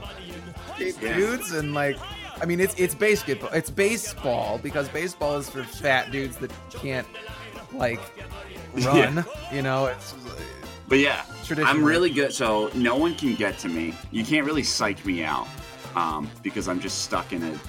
people. 0.77 1.01
Yeah. 1.07 1.15
dudes 1.15 1.51
and 1.53 1.73
like. 1.73 1.97
I 2.41 2.45
mean, 2.45 2.59
it's 2.59 2.77
it's 2.77 2.93
basketball. 2.93 3.49
It's 3.53 3.69
baseball 3.69 4.57
because 4.61 4.89
baseball 4.89 5.37
is 5.37 5.49
for 5.49 5.63
fat 5.63 6.11
dudes 6.11 6.35
that 6.37 6.51
can't 6.69 7.07
like 7.71 8.01
run. 8.85 9.23
You 9.53 9.61
know, 9.61 9.85
it's 9.85 10.13
But 10.87 10.99
yeah, 10.99 11.25
I'm 11.57 11.83
really 11.83 12.09
good. 12.11 12.33
So 12.33 12.69
no 12.75 12.95
one 12.95 13.15
can 13.15 13.35
get 13.35 13.57
to 13.59 13.67
me. 13.67 13.93
You 14.11 14.23
can't 14.23 14.45
really 14.45 14.63
psych 14.63 15.05
me 15.05 15.23
out 15.23 15.47
um, 15.95 16.29
because 16.43 16.67
I'm 16.67 16.79
just 16.79 17.03
stuck 17.03 17.33
in 17.33 17.43
a 17.43 17.59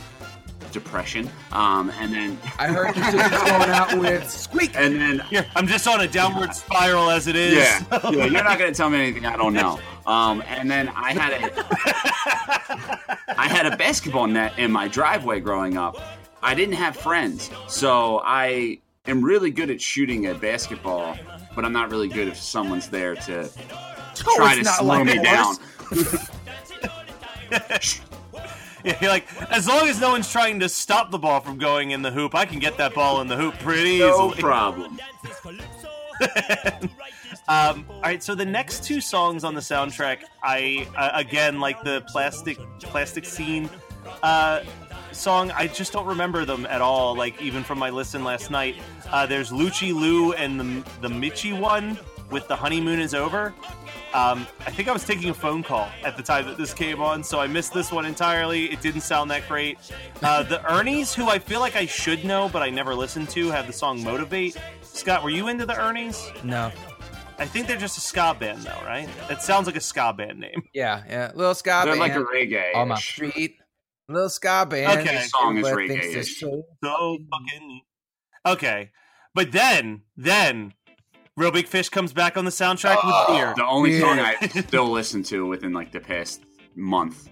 depression. 0.72 1.30
Um, 1.52 1.90
and 1.98 2.12
then, 2.12 2.38
I 2.58 2.66
heard 2.68 2.94
your 2.94 3.04
sister's 3.06 3.42
going 3.42 3.70
out 3.70 3.98
with 3.98 4.28
Squeak. 4.44 4.72
and 4.76 5.00
then, 5.00 5.20
Here, 5.30 5.46
I'm 5.56 5.66
just 5.66 5.86
on 5.88 6.02
a 6.02 6.06
downward 6.08 6.54
spiral 6.54 7.08
as 7.08 7.26
it 7.26 7.36
is. 7.36 7.54
yeah, 7.54 7.82
yeah, 8.10 8.26
you're 8.26 8.44
not 8.44 8.58
gonna 8.58 8.74
tell 8.74 8.90
me 8.90 8.98
anything 8.98 9.24
I 9.24 9.36
don't 9.36 9.54
know. 9.54 9.80
Um, 10.06 10.42
and 10.46 10.70
then 10.70 10.88
I 10.94 11.12
had 11.12 11.32
a, 11.32 11.50
I 13.40 13.48
had 13.48 13.66
a 13.66 13.76
basketball 13.76 14.26
net 14.26 14.58
in 14.58 14.70
my 14.70 14.88
driveway 14.88 15.40
growing 15.40 15.78
up. 15.78 15.96
I 16.42 16.54
didn't 16.54 16.74
have 16.74 16.96
friends, 16.96 17.50
so 17.68 18.20
I 18.24 18.78
am 19.06 19.24
really 19.24 19.50
good 19.50 19.70
at 19.70 19.80
shooting 19.80 20.26
a 20.26 20.34
basketball, 20.34 21.16
but 21.56 21.64
I'm 21.64 21.72
not 21.72 21.90
really 21.90 22.08
good 22.08 22.28
if 22.28 22.36
someone's 22.36 22.88
there 22.88 23.16
to 23.16 23.50
try 24.14 24.54
to 24.54 24.64
slow 24.64 24.86
like 24.86 25.06
me 25.06 25.22
down. 25.22 25.56
Yeah, 28.84 28.96
you're 29.00 29.10
like, 29.10 29.26
as 29.50 29.66
long 29.66 29.88
as 29.88 30.00
no 30.00 30.10
one's 30.10 30.30
trying 30.30 30.60
to 30.60 30.68
stop 30.68 31.10
the 31.10 31.18
ball 31.18 31.40
from 31.40 31.58
going 31.58 31.90
in 31.90 32.02
the 32.02 32.10
hoop, 32.12 32.36
I 32.36 32.44
can 32.44 32.60
get 32.60 32.76
that 32.76 32.94
ball 32.94 33.20
in 33.20 33.26
the 33.26 33.34
hoop 33.34 33.58
pretty 33.58 33.98
No 33.98 34.28
easily. 34.28 34.40
problem. 34.42 35.00
Um, 37.48 37.84
all 37.88 38.00
right, 38.02 38.22
so 38.22 38.34
the 38.34 38.44
next 38.44 38.82
two 38.82 39.00
songs 39.00 39.44
on 39.44 39.54
the 39.54 39.60
soundtrack, 39.60 40.22
I 40.42 40.86
uh, 40.96 41.10
again 41.14 41.60
like 41.60 41.80
the 41.84 42.02
plastic 42.08 42.58
Plasticine 42.80 43.70
uh, 44.22 44.62
song. 45.16 45.50
I 45.52 45.66
just 45.66 45.92
don't 45.92 46.06
remember 46.06 46.44
them 46.44 46.66
at 46.66 46.80
all. 46.80 47.16
Like 47.16 47.40
even 47.40 47.62
from 47.64 47.78
my 47.78 47.90
listen 47.90 48.24
last 48.24 48.50
night, 48.50 48.76
uh, 49.10 49.26
there's 49.26 49.50
Lucci 49.50 49.92
Lou 49.94 50.32
and 50.32 50.60
the 50.60 50.90
the 51.00 51.08
Michi 51.08 51.58
one 51.58 51.98
with 52.30 52.48
the 52.48 52.56
honeymoon 52.56 53.00
is 53.00 53.14
over. 53.14 53.54
Um, 54.14 54.46
I 54.66 54.70
think 54.70 54.88
I 54.88 54.92
was 54.92 55.04
taking 55.04 55.28
a 55.28 55.34
phone 55.34 55.62
call 55.62 55.88
at 56.02 56.16
the 56.16 56.22
time 56.22 56.46
that 56.46 56.56
this 56.56 56.72
came 56.72 57.02
on, 57.02 57.22
so 57.22 57.38
I 57.38 57.46
missed 57.46 57.74
this 57.74 57.92
one 57.92 58.06
entirely. 58.06 58.66
It 58.72 58.80
didn't 58.80 59.02
sound 59.02 59.30
that 59.30 59.46
great. 59.46 59.78
Uh, 60.22 60.42
the 60.42 60.58
Ernies, 60.58 61.12
who 61.12 61.28
I 61.28 61.38
feel 61.38 61.60
like 61.60 61.76
I 61.76 61.84
should 61.84 62.24
know, 62.24 62.48
but 62.50 62.62
I 62.62 62.70
never 62.70 62.94
listened 62.94 63.28
to, 63.30 63.50
have 63.50 63.66
the 63.66 63.74
song 63.74 64.02
Motivate. 64.02 64.56
Scott, 64.80 65.22
were 65.22 65.28
you 65.28 65.48
into 65.48 65.66
the 65.66 65.74
Ernies? 65.74 66.32
No. 66.42 66.72
I 67.38 67.44
think 67.44 67.66
they're 67.66 67.76
just 67.76 67.98
a 67.98 68.00
ska 68.00 68.34
band, 68.38 68.62
though, 68.62 68.80
right? 68.86 69.08
It 69.28 69.42
sounds 69.42 69.66
like 69.66 69.76
a 69.76 69.80
ska 69.80 70.14
band 70.16 70.40
name. 70.40 70.62
Yeah, 70.72 71.02
yeah. 71.06 71.32
Little 71.34 71.54
ska 71.54 71.82
They're 71.84 71.96
band 71.96 72.00
like 72.00 72.14
a 72.14 72.24
reggae. 72.24 72.74
on 72.74 72.88
my 72.88 72.98
street. 72.98 73.58
Little 74.08 74.28
ska 74.28 74.66
band. 74.68 75.00
Okay. 75.00 75.16
This 75.16 75.30
song 75.30 75.58
is 75.58 75.66
Everybody 75.66 76.00
thinks 76.00 76.16
reggae-ish. 76.16 76.40
so- 76.40 76.62
So 76.84 77.18
fucking. 77.30 77.80
Okay, 78.46 78.90
but 79.34 79.50
then, 79.50 80.02
then, 80.16 80.72
Reel 81.36 81.50
Big 81.50 81.66
Fish 81.66 81.88
comes 81.88 82.12
back 82.12 82.36
on 82.36 82.44
the 82.44 82.50
soundtrack 82.52 83.04
with 83.04 83.26
beer. 83.36 83.52
The 83.56 83.66
only 83.66 83.94
Yeah. 83.94 84.00
song 84.00 84.20
I 84.20 84.36
still 84.66 84.88
listen 84.88 85.22
to 85.24 85.46
within 85.46 85.72
like 85.72 85.90
the 85.90 85.98
past 86.00 86.42
month. 86.76 87.28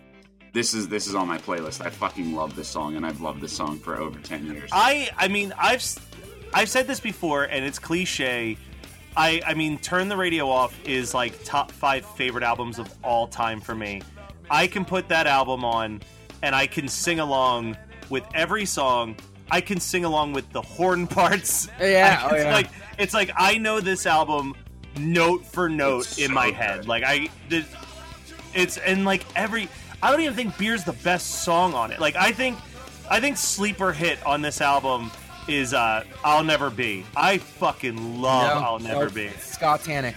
This 0.53 0.75
is 0.75 0.89
this 0.89 1.07
is 1.07 1.15
on 1.15 1.27
my 1.29 1.39
playlist. 1.39 1.85
I 1.85 1.91
fucking 1.91 2.35
love 2.35 2.55
this 2.57 2.69
song, 2.69 2.97
and 2.97 3.07
I've 3.07 3.21
loved 3.21 3.41
this 3.41 3.53
song 3.53 3.79
for 3.79 3.97
over 3.97 4.19
ten 4.21 4.45
years. 4.47 4.69
I, 4.73 5.11
I 5.17 5.29
mean, 5.29 5.53
I've, 5.59 5.77
s- 5.77 5.99
I've 6.53 6.69
said 6.69 6.87
this 6.89 7.01
before, 7.01 7.45
and 7.45 7.65
it's 7.65 7.79
cliche. 7.79 8.57
I, 9.17 9.41
I 9.47 9.55
mean, 9.55 9.79
Turn 9.79 10.09
the 10.09 10.17
Radio 10.17 10.49
Off 10.49 10.77
is 10.85 11.15
like 11.15 11.43
top 11.45 11.71
five 11.71 12.05
favorite 12.17 12.43
albums 12.45 12.79
of 12.81 12.93
all 13.05 13.29
time 13.29 13.61
for 13.61 13.75
me. 13.77 14.03
I 14.51 14.67
can 14.67 14.85
put 14.85 15.09
that 15.09 15.27
album 15.29 15.65
on, 15.65 16.03
and 16.45 16.55
I 16.55 16.67
can 16.67 16.87
sing 16.89 17.21
along 17.21 17.77
with 18.11 18.25
every 18.35 18.67
song. 18.67 19.17
I 19.51 19.61
can 19.61 19.81
sing 19.81 20.05
along 20.05 20.33
with 20.35 20.51
the 20.53 20.61
horn 20.63 21.07
parts. 21.19 21.69
Yeah, 21.81 22.21
Like, 22.23 22.33
oh, 22.33 22.35
it's 22.37 22.45
yeah. 22.45 22.53
like 22.53 22.69
it's 22.99 23.15
like 23.15 23.31
I 23.37 23.59
know 23.59 23.81
this 23.81 24.07
album 24.07 24.55
note 24.99 25.45
for 25.47 25.69
note 25.69 26.07
It's 26.07 26.19
in 26.19 26.29
so 26.29 26.35
my 26.35 26.47
good. 26.47 26.55
head. 26.55 26.87
Like 26.89 27.03
I, 27.05 27.29
there's- 27.49 27.67
it's 28.55 28.77
and 28.79 29.05
like 29.05 29.25
every. 29.35 29.69
I 30.03 30.11
don't 30.11 30.21
even 30.21 30.35
think 30.37 30.57
"Beer's" 30.59 30.85
the 30.85 30.93
best 30.93 31.43
song 31.45 31.73
on 31.75 31.91
it. 31.91 31.99
Like 31.99 32.15
I 32.15 32.31
think, 32.31 32.57
I 33.11 33.19
think 33.21 33.37
sleeper 33.39 33.93
hit 33.93 34.25
on 34.27 34.43
this 34.43 34.61
album 34.61 35.11
is 35.49 35.73
uh, 35.75 36.05
"I'll 36.23 36.45
Never 36.45 36.71
Be." 36.71 37.05
I 37.17 37.39
fucking 37.39 38.21
love 38.21 38.61
No, 38.61 38.65
"I'll 38.67 38.79
Never 38.79 39.07
no, 39.07 39.11
Be." 39.11 39.29
Scott 39.41 39.81
Tannic. 39.83 40.15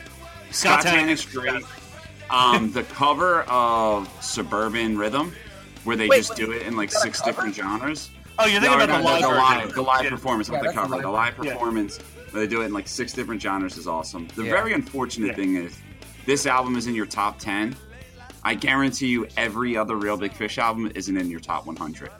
Scott 0.52 0.84
Tannic- 0.84 1.26
Tannic 1.26 1.32
great. 1.34 1.63
Um, 2.30 2.72
the 2.74 2.84
cover 2.84 3.42
of 3.44 4.08
Suburban 4.22 4.98
Rhythm, 5.00 5.34
where 5.88 5.95
they 5.95 6.08
Wait, 6.10 6.17
just 6.17 6.32
wait, 6.32 6.38
do 6.38 6.52
it 6.52 6.63
in 6.63 6.76
like 6.76 6.91
six 6.91 7.21
different 7.21 7.56
genres. 7.56 8.10
Oh, 8.38 8.45
you're 8.45 8.60
thinking 8.60 8.78
No, 8.78 8.84
about 8.84 8.89
no, 8.89 8.97
the 8.97 9.04
no, 9.04 9.10
live 9.10 9.21
the 9.21 9.28
live, 9.30 9.73
the 9.73 9.82
live 9.82 10.04
Yeah. 10.04 10.10
performance, 10.10 10.50
Yeah, 10.50 10.56
not 10.58 10.63
the 10.65 10.73
cover. 10.73 10.95
live- 10.95 11.02
The 11.04 11.10
live 11.10 11.34
yeah. 11.41 11.54
performance 11.54 11.97
where 12.32 12.41
they 12.45 12.47
do 12.47 12.62
it 12.62 12.65
in 12.65 12.73
like 12.73 12.88
six 12.89 13.13
different 13.13 13.41
genres 13.41 13.78
is 13.78 13.88
awesome. 13.88 14.28
The 14.36 14.43
Yeah. 14.43 14.52
very 14.52 14.73
unfortunate 14.73 15.28
Yeah. 15.30 15.34
thing 15.36 15.56
is, 15.56 15.73
this 16.26 16.45
album 16.45 16.76
is 16.76 16.88
in 16.88 16.93
your 16.93 17.06
top 17.06 17.39
ten. 17.39 17.73
I 18.43 18.54
guarantee 18.54 19.08
you, 19.08 19.28
every 19.38 19.78
other 19.78 19.95
Reel 19.95 20.17
Big 20.17 20.34
Fish 20.34 20.58
album 20.58 20.91
isn't 20.93 21.17
in 21.17 21.32
your 21.32 21.39
top 21.39 21.65
100. 21.65 22.12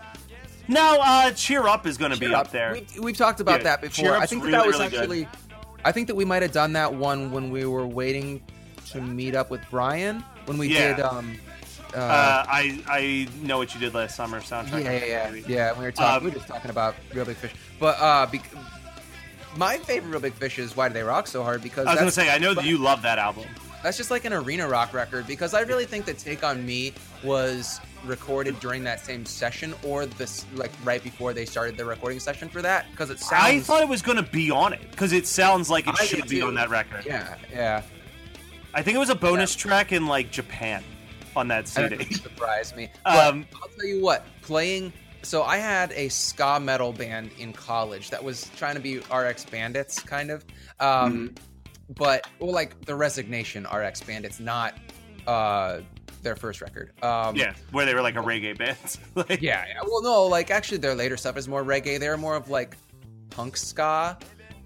No, 0.70 0.98
uh, 1.02 1.32
"Cheer 1.32 1.68
Up" 1.68 1.86
is 1.86 1.98
going 1.98 2.12
to 2.12 2.18
be 2.20 2.34
up 2.34 2.52
there. 2.52 2.74
We've, 2.74 3.04
we've 3.04 3.18
talked 3.18 3.40
about 3.42 3.60
Yeah, 3.60 3.64
that 3.66 3.82
before. 3.82 4.16
I 4.18 4.26
think 4.26 4.44
that, 4.44 4.48
really, 4.48 4.58
that 4.58 4.66
was 4.68 4.76
really 4.78 4.90
good. 4.90 5.00
actually. 5.02 5.28
I 5.86 5.92
think 5.92 6.08
that 6.08 6.16
we 6.16 6.26
might 6.26 6.42
have 6.42 6.52
done 6.54 6.74
that 6.74 6.94
one 6.94 7.32
when 7.32 7.50
we 7.52 7.66
were 7.66 7.86
waiting 7.86 8.42
to 8.92 9.02
meet 9.02 9.36
up 9.36 9.50
with 9.52 9.62
Brian 9.70 10.24
when 10.46 10.58
we 10.58 10.68
Yeah. 10.70 10.96
did. 10.96 11.06
Um, 11.06 11.38
uh, 11.94 11.98
Uh, 11.98 12.46
I 12.48 12.84
I 12.88 13.28
know 13.42 13.58
what 13.58 13.74
you 13.74 13.80
did 13.80 13.94
last 13.94 14.16
summer 14.16 14.42
soundtrack. 14.42 14.84
yeah, 14.84 15.06
yeah, 15.06 15.32
yeah, 15.36 15.42
yeah. 15.48 15.74
We 15.80 15.86
were 15.86 15.92
talking. 15.92 16.18
Um, 16.18 16.24
we 16.24 16.30
were 16.32 16.36
just 16.36 16.48
talking 16.48 16.70
about 16.72 16.96
Reel 17.14 17.26
Big 17.26 17.38
Fish, 17.38 17.54
but 17.80 17.98
uh, 18.00 18.26
bec- 18.26 18.50
my 19.56 19.78
favorite 19.78 20.12
Reel 20.12 20.20
Big 20.20 20.34
Fish 20.34 20.60
is 20.60 20.76
Why 20.76 20.88
Do 20.88 20.94
They 20.94 21.04
Rock 21.04 21.28
So 21.28 21.44
Hard 21.44 21.62
because 21.64 21.88
I 21.88 21.92
was 21.92 22.00
going 22.00 22.10
to 22.10 22.16
say 22.16 22.30
I 22.34 22.38
know 22.38 22.54
that 22.54 22.66
you 22.66 22.78
love 22.78 23.02
that 23.04 23.18
album. 23.20 23.46
That's 23.84 23.96
just 23.98 24.12
like 24.12 24.26
an 24.26 24.34
arena 24.34 24.68
rock 24.68 24.94
record 24.94 25.28
because 25.28 25.54
I 25.54 25.62
really 25.62 25.86
think 25.86 26.06
that 26.06 26.18
Take 26.18 26.44
on 26.44 26.66
Me 26.66 26.94
was 27.24 27.80
recorded 28.06 28.60
during 28.60 28.84
that 28.84 29.00
same 29.00 29.26
session 29.26 29.74
or 29.84 30.06
this 30.06 30.46
like 30.56 30.72
right 30.84 31.04
before 31.04 31.32
they 31.34 31.46
started 31.46 31.78
the 31.78 31.86
recording 31.86 32.20
session 32.20 32.50
for 32.50 32.62
that 32.64 32.86
because 32.92 33.10
it 33.10 33.20
sounds. 33.20 33.44
I 33.44 33.60
thought 33.60 33.82
it 33.82 33.88
was 33.90 34.02
going 34.02 34.18
to 34.18 34.24
be 34.32 34.52
on 34.52 34.74
it 34.74 34.92
because 34.92 35.14
it 35.14 35.26
sounds 35.28 35.70
like 35.70 35.88
it 35.88 35.96
I 36.00 36.06
should 36.06 36.28
be 36.28 36.40
too. 36.40 36.48
on 36.48 36.56
that 36.56 36.70
record. 36.70 37.06
Yeah, 37.06 37.36
yeah. 37.52 37.82
I 38.74 38.82
think 38.82 38.96
it 38.96 39.00
was 39.00 39.10
a 39.10 39.16
bonus 39.16 39.56
track 39.56 39.92
in 39.92 40.06
like 40.08 40.32
Japan 40.32 40.84
on 41.38 41.48
that 41.50 41.66
That 41.68 41.90
CD. 41.92 41.98
doesn't 42.04 42.22
surprise 42.22 42.76
me. 42.76 42.90
Um, 43.06 43.46
I'll 43.62 43.70
tell 43.70 43.86
you 43.86 44.02
what, 44.02 44.26
playing. 44.42 44.92
So 45.24 45.44
I 45.44 45.58
had 45.58 45.92
a 45.94 46.10
ska 46.10 46.60
metal 46.60 46.92
band 46.94 47.32
in 47.40 47.52
college 47.54 48.10
that 48.12 48.24
was 48.24 48.50
trying 48.56 48.76
to 48.76 48.82
be 48.82 49.00
RX 49.14 49.46
Bandits, 49.46 50.00
kind 50.00 50.32
of. 50.32 50.46
Um, 50.80 51.36
But 51.98 52.28
well, 52.40 52.52
like 52.52 52.86
the 52.86 52.96
Resignation 52.96 53.66
RX 53.74 54.02
Bandits, 54.02 54.40
not 54.40 54.76
uh, 55.26 55.80
their 56.22 56.36
first 56.36 56.62
record. 56.62 56.92
Um, 57.04 57.36
yeah, 57.36 57.54
where 57.72 57.86
they 57.86 57.94
were 57.94 58.02
like 58.02 58.16
a 58.16 58.22
reggae 58.22 58.58
band. 58.58 58.78
Like, 59.16 59.30
Yeah, 59.42 59.66
yeah. 59.68 59.80
Well, 59.86 60.02
no, 60.02 60.26
like 60.26 60.52
actually, 60.52 60.80
their 60.80 60.96
later 60.96 61.16
stuff 61.18 61.38
is 61.38 61.48
more 61.48 61.64
reggae. 61.64 62.00
They're 62.00 62.18
more 62.18 62.36
of 62.36 62.50
like 62.50 62.76
punk 63.30 63.56
ska. 63.58 64.18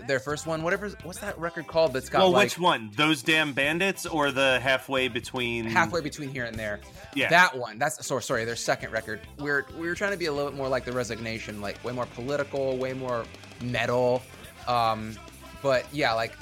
Their 0.08 0.20
first 0.20 0.46
one, 0.48 0.64
whatever. 0.64 0.90
What's 1.04 1.20
that 1.20 1.38
record 1.40 1.68
called? 1.68 1.94
That's 1.94 2.10
got 2.10 2.20
well, 2.20 2.32
like 2.32 2.46
which 2.46 2.60
one? 2.60 2.92
Those 2.96 3.22
damn 3.24 3.54
bandits 3.54 4.06
or 4.06 4.32
the 4.32 4.60
halfway 4.60 5.08
between? 5.08 5.66
halfway 5.66 6.02
between 6.02 6.30
here 6.30 6.46
and 6.46 6.56
there. 6.58 6.80
Yeah. 7.16 7.30
that 7.30 7.58
one. 7.58 7.78
That's 7.80 8.06
sorry, 8.06 8.22
sorry. 8.24 8.46
Their 8.46 8.56
second 8.56 8.92
record. 8.92 9.22
We're 9.40 9.66
we 9.78 9.88
were 9.88 9.96
trying 9.96 10.12
to 10.12 10.18
be 10.18 10.26
a 10.26 10.32
little 10.34 10.50
bit 10.52 10.58
more 10.58 10.68
like 10.68 10.86
the 10.86 10.92
Resignation, 10.92 11.62
like 11.62 11.84
way 11.84 11.94
more 11.94 12.06
political, 12.08 12.78
way 12.78 12.94
more 12.94 13.26
metal. 13.62 14.22
Um, 14.68 15.16
but 15.62 15.86
yeah, 15.92 16.14
like 16.14 16.34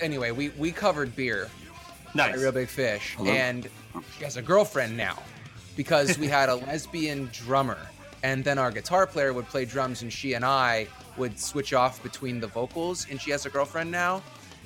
anyway, 0.00 0.30
we 0.30 0.50
we 0.50 0.72
covered 0.72 1.14
beer 1.16 1.48
Nice. 2.14 2.36
a 2.36 2.38
Reel 2.40 2.52
Big 2.52 2.68
Fish, 2.68 3.14
Hello? 3.16 3.30
and 3.30 3.68
she 4.16 4.24
has 4.24 4.36
a 4.36 4.42
girlfriend 4.42 4.96
now 4.96 5.18
because 5.76 6.18
we 6.18 6.26
had 6.26 6.48
a 6.48 6.54
lesbian 6.66 7.28
drummer, 7.32 7.78
and 8.22 8.42
then 8.44 8.58
our 8.58 8.70
guitar 8.70 9.06
player 9.06 9.32
would 9.32 9.46
play 9.46 9.64
drums, 9.64 10.02
and 10.02 10.12
she 10.12 10.32
and 10.34 10.44
I 10.44 10.86
would 11.18 11.38
switch 11.38 11.72
off 11.72 12.02
between 12.02 12.40
the 12.40 12.46
vocals, 12.46 13.06
and 13.10 13.20
she 13.20 13.30
has 13.30 13.46
a 13.46 13.50
girlfriend 13.50 13.90
now, 13.90 14.22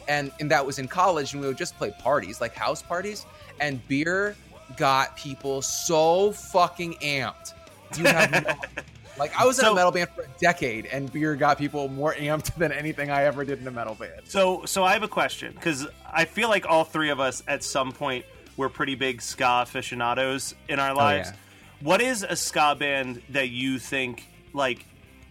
and 0.08 0.30
and 0.40 0.50
that 0.50 0.64
was 0.64 0.78
in 0.78 0.88
college, 0.88 1.32
and 1.32 1.40
we 1.42 1.48
would 1.48 1.58
just 1.58 1.76
play 1.76 1.92
parties 1.98 2.40
like 2.40 2.54
house 2.54 2.82
parties, 2.82 3.26
and 3.60 3.86
beer 3.88 4.36
got 4.76 5.16
people 5.16 5.62
so 5.62 6.32
fucking 6.32 6.94
amped. 7.02 7.54
Do 7.92 8.02
you 8.02 8.06
have 8.08 8.30
no- 8.30 8.82
like 9.18 9.38
I 9.38 9.44
was 9.44 9.58
in 9.58 9.64
So- 9.64 9.72
a 9.72 9.74
metal 9.74 9.90
band 9.92 10.10
for 10.10 10.22
a 10.22 10.28
decade, 10.40 10.86
and 10.86 11.12
beer 11.12 11.36
got 11.36 11.58
people 11.58 11.88
more 11.88 12.14
amped 12.14 12.54
than 12.56 12.72
anything 12.72 13.10
I 13.10 13.24
ever 13.24 13.44
did 13.44 13.60
in 13.60 13.66
a 13.66 13.70
metal 13.70 13.94
band. 13.94 14.22
So, 14.24 14.64
so 14.64 14.84
I 14.84 14.92
have 14.92 15.02
a 15.02 15.08
question 15.08 15.52
because 15.54 15.86
I 16.12 16.24
feel 16.24 16.48
like 16.48 16.66
all 16.66 16.84
three 16.84 17.10
of 17.10 17.20
us 17.20 17.42
at 17.48 17.62
some 17.64 17.92
point 17.92 18.24
were 18.56 18.68
pretty 18.68 18.94
big 18.94 19.22
ska 19.22 19.62
aficionados 19.62 20.54
in 20.68 20.78
our 20.78 20.90
oh, 20.92 20.96
lives. 20.96 21.30
yeah. 21.30 21.36
What 21.80 22.00
is 22.00 22.22
a 22.22 22.36
ska 22.36 22.76
band 22.78 23.22
that 23.30 23.48
you 23.50 23.78
think 23.78 24.28
like 24.52 24.84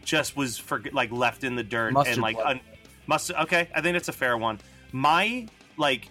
just 0.04 0.36
was 0.36 0.58
for 0.58 0.82
like 0.92 1.12
left 1.12 1.44
in 1.44 1.56
the 1.56 1.64
dirt 1.64 1.94
Mustard 1.94 2.14
and 2.14 2.22
like 2.22 2.38
un- 2.44 2.62
must? 3.08 3.32
Okay, 3.32 3.70
I 3.74 3.82
think 3.82 3.94
that's 3.94 4.10
a 4.10 4.14
fair 4.14 4.38
one. 4.38 4.60
My 4.92 5.48
like. 5.78 6.08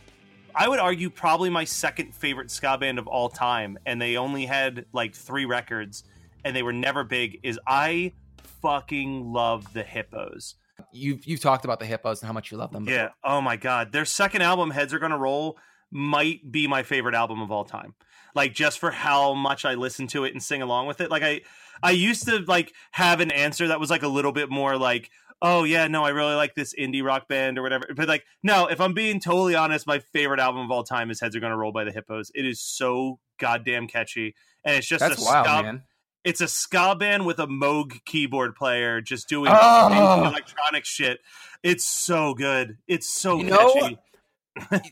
I 0.52 0.66
would 0.66 0.80
argue 0.80 1.10
probably 1.10 1.48
my 1.48 1.62
second 1.62 2.12
favorite 2.12 2.50
ska 2.50 2.76
band 2.76 2.98
of 2.98 3.06
all 3.06 3.28
time, 3.28 3.78
and 3.86 4.02
they 4.02 4.16
only 4.16 4.46
had 4.46 4.84
like 4.92 5.14
three 5.14 5.44
records, 5.44 6.02
and 6.44 6.56
they 6.56 6.64
were 6.64 6.72
never 6.72 7.04
big. 7.04 7.38
Is 7.44 7.58
I 7.68 8.14
fucking 8.60 9.32
love 9.32 9.72
the 9.72 9.84
Hippos. 9.84 10.56
You've 10.92 11.24
you've 11.24 11.40
talked 11.40 11.64
about 11.64 11.78
the 11.78 11.86
hippos 11.86 12.20
and 12.20 12.26
how 12.26 12.32
much 12.32 12.50
you 12.50 12.56
love 12.56 12.72
them. 12.72 12.84
before. 12.84 12.98
Yeah. 12.98 13.08
Oh 13.22 13.40
my 13.40 13.56
god. 13.56 13.92
Their 13.92 14.04
second 14.04 14.42
album, 14.42 14.70
Heads 14.70 14.92
Are 14.92 14.98
Gonna 14.98 15.18
Roll, 15.18 15.58
might 15.90 16.50
be 16.50 16.66
my 16.66 16.82
favorite 16.82 17.14
album 17.14 17.40
of 17.40 17.50
all 17.50 17.64
time. 17.64 17.94
Like 18.34 18.54
just 18.54 18.78
for 18.78 18.90
how 18.90 19.34
much 19.34 19.64
I 19.64 19.74
listen 19.74 20.06
to 20.08 20.24
it 20.24 20.32
and 20.32 20.42
sing 20.42 20.62
along 20.62 20.86
with 20.86 21.00
it. 21.00 21.10
Like 21.10 21.22
I 21.22 21.42
I 21.82 21.90
used 21.92 22.24
to 22.26 22.38
like 22.46 22.72
have 22.92 23.20
an 23.20 23.30
answer 23.30 23.68
that 23.68 23.80
was 23.80 23.90
like 23.90 24.02
a 24.02 24.08
little 24.08 24.32
bit 24.32 24.50
more 24.50 24.76
like, 24.76 25.10
oh 25.42 25.64
yeah, 25.64 25.88
no, 25.88 26.04
I 26.04 26.10
really 26.10 26.34
like 26.34 26.54
this 26.54 26.74
indie 26.78 27.02
rock 27.02 27.26
band 27.28 27.58
or 27.58 27.62
whatever. 27.62 27.86
But 27.96 28.08
like, 28.08 28.24
no, 28.42 28.66
if 28.66 28.80
I'm 28.80 28.92
being 28.94 29.20
totally 29.20 29.54
honest, 29.54 29.86
my 29.86 29.98
favorite 30.12 30.40
album 30.40 30.62
of 30.62 30.70
all 30.70 30.84
time 30.84 31.10
is 31.10 31.20
Heads 31.20 31.34
Are 31.36 31.40
Gonna 31.40 31.56
Roll 31.56 31.72
by 31.72 31.84
the 31.84 31.92
Hippos. 31.92 32.30
It 32.34 32.44
is 32.44 32.60
so 32.60 33.18
goddamn 33.38 33.86
catchy. 33.86 34.34
And 34.64 34.76
it's 34.76 34.86
just 34.86 35.00
That's 35.00 35.20
a 35.20 35.24
wild, 35.24 35.46
ska, 35.46 35.62
man. 35.62 35.82
it's 36.24 36.42
a 36.42 36.48
ska 36.48 36.94
band 36.94 37.24
with 37.24 37.38
a 37.38 37.46
Moog 37.46 38.04
keyboard 38.04 38.54
player 38.54 39.00
just 39.00 39.28
doing 39.28 39.50
Oh. 39.54 40.24
electronic 40.26 40.84
shit. 40.84 41.20
It's 41.62 41.84
so 41.84 42.34
good. 42.34 42.76
It's 42.86 43.10
so 43.10 43.38
You 43.38 43.44
know- 43.44 43.72
catchy. 43.72 43.98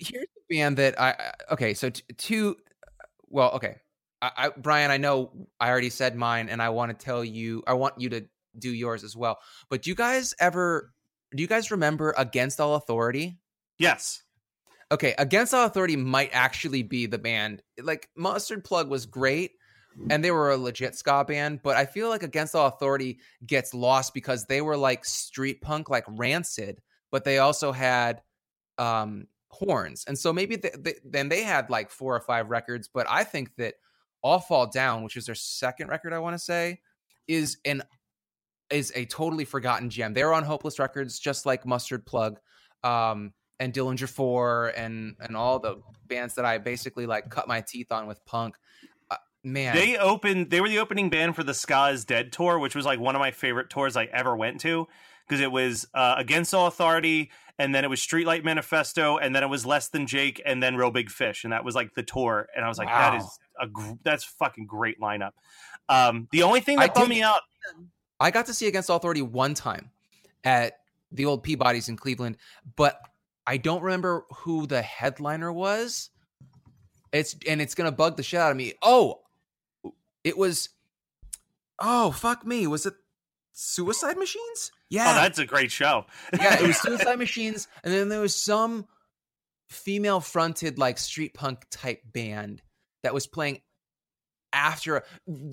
Here's 0.00 0.26
the 0.48 0.56
band 0.56 0.78
that 0.78 0.98
I 0.98 1.10
I- 1.10 1.52
okay. 1.52 1.74
So 1.74 1.90
t- 1.90 2.02
two, 2.16 2.56
well, 3.28 3.50
okay. 3.52 3.76
I, 4.20 4.30
I 4.36 4.50
Brian, 4.56 4.90
I 4.90 4.96
know 4.96 5.48
I 5.60 5.68
already 5.68 5.90
said 5.90 6.16
mine, 6.16 6.48
and 6.48 6.62
I 6.62 6.70
want 6.70 6.96
to 6.96 7.04
tell 7.04 7.24
you. 7.24 7.62
I 7.66 7.74
want 7.74 7.94
you 7.98 8.08
to 8.10 8.24
do 8.58 8.70
yours 8.70 9.04
as 9.04 9.16
well. 9.16 9.38
But 9.68 9.82
do 9.82 9.90
you 9.90 9.96
guys 9.96 10.34
ever? 10.40 10.92
Do 11.34 11.42
you 11.42 11.48
guys 11.48 11.70
remember 11.70 12.14
Against 12.16 12.60
All 12.60 12.74
Authority? 12.74 13.38
Yes. 13.78 14.22
Okay, 14.90 15.14
Against 15.18 15.52
All 15.52 15.66
Authority 15.66 15.96
might 15.96 16.30
actually 16.32 16.82
be 16.82 17.06
the 17.06 17.18
band. 17.18 17.62
Like 17.82 18.08
Mustard 18.16 18.64
Plug 18.64 18.88
was 18.88 19.06
great, 19.06 19.52
and 20.10 20.24
they 20.24 20.30
were 20.30 20.50
a 20.50 20.56
legit 20.56 20.96
ska 20.96 21.24
band. 21.24 21.60
But 21.62 21.76
I 21.76 21.84
feel 21.84 22.08
like 22.08 22.22
Against 22.22 22.54
All 22.54 22.66
Authority 22.66 23.18
gets 23.46 23.74
lost 23.74 24.14
because 24.14 24.46
they 24.46 24.62
were 24.62 24.76
like 24.76 25.04
street 25.04 25.60
punk, 25.60 25.90
like 25.90 26.04
Rancid, 26.08 26.80
but 27.10 27.24
they 27.24 27.38
also 27.38 27.72
had 27.72 28.22
um, 28.78 29.26
horns, 29.50 30.04
and 30.08 30.18
so 30.18 30.32
maybe 30.32 30.56
th 30.56 30.74
th 30.82 30.96
then 31.04 31.28
they 31.28 31.42
had 31.42 31.68
like 31.68 31.90
four 31.90 32.16
or 32.16 32.20
five 32.20 32.48
records. 32.48 32.88
But 32.92 33.06
I 33.10 33.24
think 33.24 33.54
that 33.56 33.74
All 34.22 34.40
Fall 34.40 34.66
Down, 34.68 35.02
which 35.02 35.16
is 35.16 35.26
their 35.26 35.34
second 35.34 35.88
record, 35.88 36.12
I 36.12 36.18
want 36.18 36.34
to 36.34 36.38
say, 36.38 36.80
is 37.26 37.58
an 37.64 37.82
is 38.70 38.92
a 38.94 39.06
totally 39.06 39.44
forgotten 39.44 39.88
gem. 39.90 40.12
They're 40.12 40.34
on 40.34 40.44
Hopeless 40.44 40.78
Records, 40.78 41.18
just 41.18 41.46
like 41.46 41.64
Mustard 41.64 42.04
Plug. 42.04 42.38
Um, 42.84 43.32
and 43.60 43.72
Dillinger 43.72 44.08
Four 44.08 44.72
and 44.76 45.16
and 45.20 45.36
all 45.36 45.58
the 45.58 45.82
bands 46.06 46.34
that 46.36 46.44
I 46.44 46.58
basically 46.58 47.06
like 47.06 47.28
cut 47.28 47.48
my 47.48 47.60
teeth 47.60 47.90
on 47.90 48.06
with 48.06 48.24
punk. 48.24 48.54
Uh, 49.10 49.16
man, 49.42 49.74
They 49.74 49.96
opened 49.96 50.50
they 50.50 50.60
were 50.60 50.68
the 50.68 50.78
opening 50.78 51.10
band 51.10 51.34
for 51.34 51.42
the 51.42 51.54
Ska 51.54 51.88
is 51.92 52.04
Dead 52.04 52.32
tour, 52.32 52.58
which 52.58 52.76
was 52.76 52.86
like 52.86 53.00
one 53.00 53.16
of 53.16 53.20
my 53.20 53.30
favorite 53.32 53.68
tours 53.70 53.96
I 53.96 54.04
ever 54.04 54.36
went 54.36 54.60
to. 54.60 54.86
Because 55.26 55.42
it 55.42 55.52
was 55.52 55.86
uh, 55.92 56.14
Against 56.16 56.54
All 56.54 56.68
Authority, 56.68 57.30
and 57.58 57.74
then 57.74 57.84
it 57.84 57.88
was 57.90 58.00
Streetlight 58.00 58.44
Manifesto, 58.44 59.18
and 59.18 59.36
then 59.36 59.42
it 59.42 59.48
was 59.48 59.66
Less 59.66 59.88
Than 59.88 60.06
Jake, 60.06 60.40
and 60.46 60.62
then 60.62 60.74
Reel 60.74 60.90
Big 60.90 61.10
Fish, 61.10 61.44
and 61.44 61.52
that 61.52 61.64
was 61.64 61.74
like 61.74 61.94
the 61.94 62.02
tour. 62.02 62.48
And 62.56 62.64
I 62.64 62.68
was 62.68 62.78
like, 62.78 62.88
that 62.88 63.12
Wow. 63.12 63.18
is 63.18 63.38
a 63.60 63.66
gr- 63.66 63.92
that's 64.02 64.24
fucking 64.24 64.66
great 64.66 65.00
lineup. 65.00 65.32
Um, 65.88 66.28
the 66.32 66.42
only 66.42 66.60
thing 66.60 66.78
I 66.78 66.86
that 66.86 66.94
bummed 66.94 67.08
did- 67.08 67.14
me 67.16 67.22
out, 67.22 67.40
I 68.20 68.30
got 68.30 68.46
to 68.46 68.54
see 68.54 68.66
Against 68.66 68.90
Authority 68.90 69.22
one 69.22 69.54
time 69.54 69.90
at 70.44 70.78
the 71.12 71.24
old 71.24 71.42
Peabody's 71.42 71.88
in 71.88 71.96
Cleveland, 71.96 72.36
but 72.76 73.00
I 73.46 73.56
don't 73.56 73.82
remember 73.82 74.24
who 74.38 74.66
the 74.66 74.82
headliner 74.82 75.52
was. 75.52 76.10
It's 77.12 77.34
and 77.48 77.62
it's 77.62 77.74
gonna 77.74 77.92
bug 77.92 78.16
the 78.18 78.22
shit 78.22 78.38
out 78.40 78.50
of 78.50 78.56
me. 78.56 78.74
Oh, 78.82 79.20
it 80.24 80.36
was. 80.36 80.68
Oh 81.78 82.10
fuck 82.10 82.44
me! 82.44 82.66
Was 82.66 82.84
it 82.84 82.92
Suicide 83.52 84.18
Machines? 84.18 84.72
Yeah, 84.90 85.10
oh, 85.12 85.14
that's 85.14 85.38
a 85.38 85.46
great 85.46 85.70
show. 85.72 86.04
yeah, 86.34 86.60
it 86.60 86.66
was 86.66 86.76
Suicide 86.82 87.18
Machines, 87.18 87.66
and 87.82 87.92
then 87.94 88.10
there 88.10 88.20
was 88.20 88.34
some 88.34 88.86
female 89.70 90.20
fronted 90.20 90.78
like 90.78 90.98
street 90.98 91.32
punk 91.34 91.64
type 91.70 92.02
band 92.12 92.60
that 93.02 93.14
was 93.14 93.26
playing 93.26 93.60
after. 94.52 95.02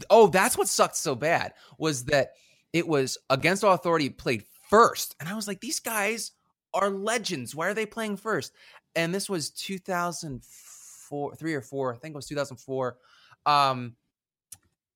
Oh, 0.10 0.28
that's 0.28 0.58
what 0.58 0.68
sucked 0.68 0.96
so 0.98 1.16
bad 1.16 1.54
was 1.78 2.06
that 2.06 2.32
it 2.74 2.88
was 2.88 3.18
Against 3.30 3.64
All 3.64 3.74
Authority 3.74 4.10
played 4.10 4.44
first, 4.70 5.16
and 5.20 5.30
I 5.30 5.36
was 5.36 5.48
like, 5.48 5.62
these 5.62 5.80
guys 5.80 6.32
are 6.74 6.90
legends. 6.90 7.56
Why 7.56 7.68
are 7.68 7.74
they 7.74 7.86
playing 7.86 8.18
first? 8.18 8.54
And 8.96 9.14
this 9.14 9.30
was 9.30 9.50
2004, 9.52 11.36
three 11.36 11.54
or 11.54 11.62
four. 11.62 11.94
I 11.94 11.98
think 11.98 12.14
it 12.14 12.16
was 12.16 12.28
2004. 12.28 12.98
Um, 13.46 13.96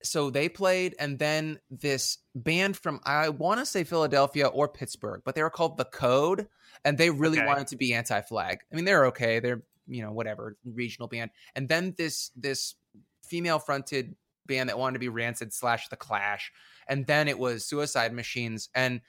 so 0.01 0.29
they 0.29 0.47
played, 0.47 0.95
and 0.97 1.19
then 1.19 1.59
this 1.69 2.19
band 2.33 2.77
from 2.77 3.01
I 3.03 3.29
want 3.29 3.59
to 3.59 3.65
say 3.65 3.83
Philadelphia 3.83 4.47
or 4.47 4.67
Pittsburgh, 4.69 5.21
but 5.25 5.35
they 5.35 5.43
were 5.43 5.49
called 5.49 5.77
The 5.77 5.85
Code, 5.85 6.47
and 6.85 6.97
they 6.97 7.09
really 7.09 7.37
Okay. 7.39 7.45
wanted 7.47 7.67
to 7.67 7.75
be 7.77 7.93
anti-flag. 7.93 8.59
I 8.71 8.75
mean, 8.75 8.85
they're 8.85 9.07
okay. 9.07 9.39
They're 9.41 9.61
you 9.89 10.01
know 10.01 10.11
whatever 10.11 10.57
regional 10.63 11.07
band, 11.07 11.31
and 11.55 11.67
then 11.67 11.95
this 11.97 12.31
this 12.35 12.75
female 13.25 13.59
fronted 13.59 14.15
band 14.45 14.69
that 14.69 14.77
wanted 14.79 14.93
to 14.93 14.99
be 14.99 15.09
Rancid 15.09 15.53
slash 15.53 15.89
The 15.89 15.95
Clash, 15.95 16.51
and 16.87 17.05
then 17.05 17.27
it 17.27 17.37
was 17.37 17.65
Suicide 17.65 18.13
Machines, 18.13 18.69
and 18.73 19.01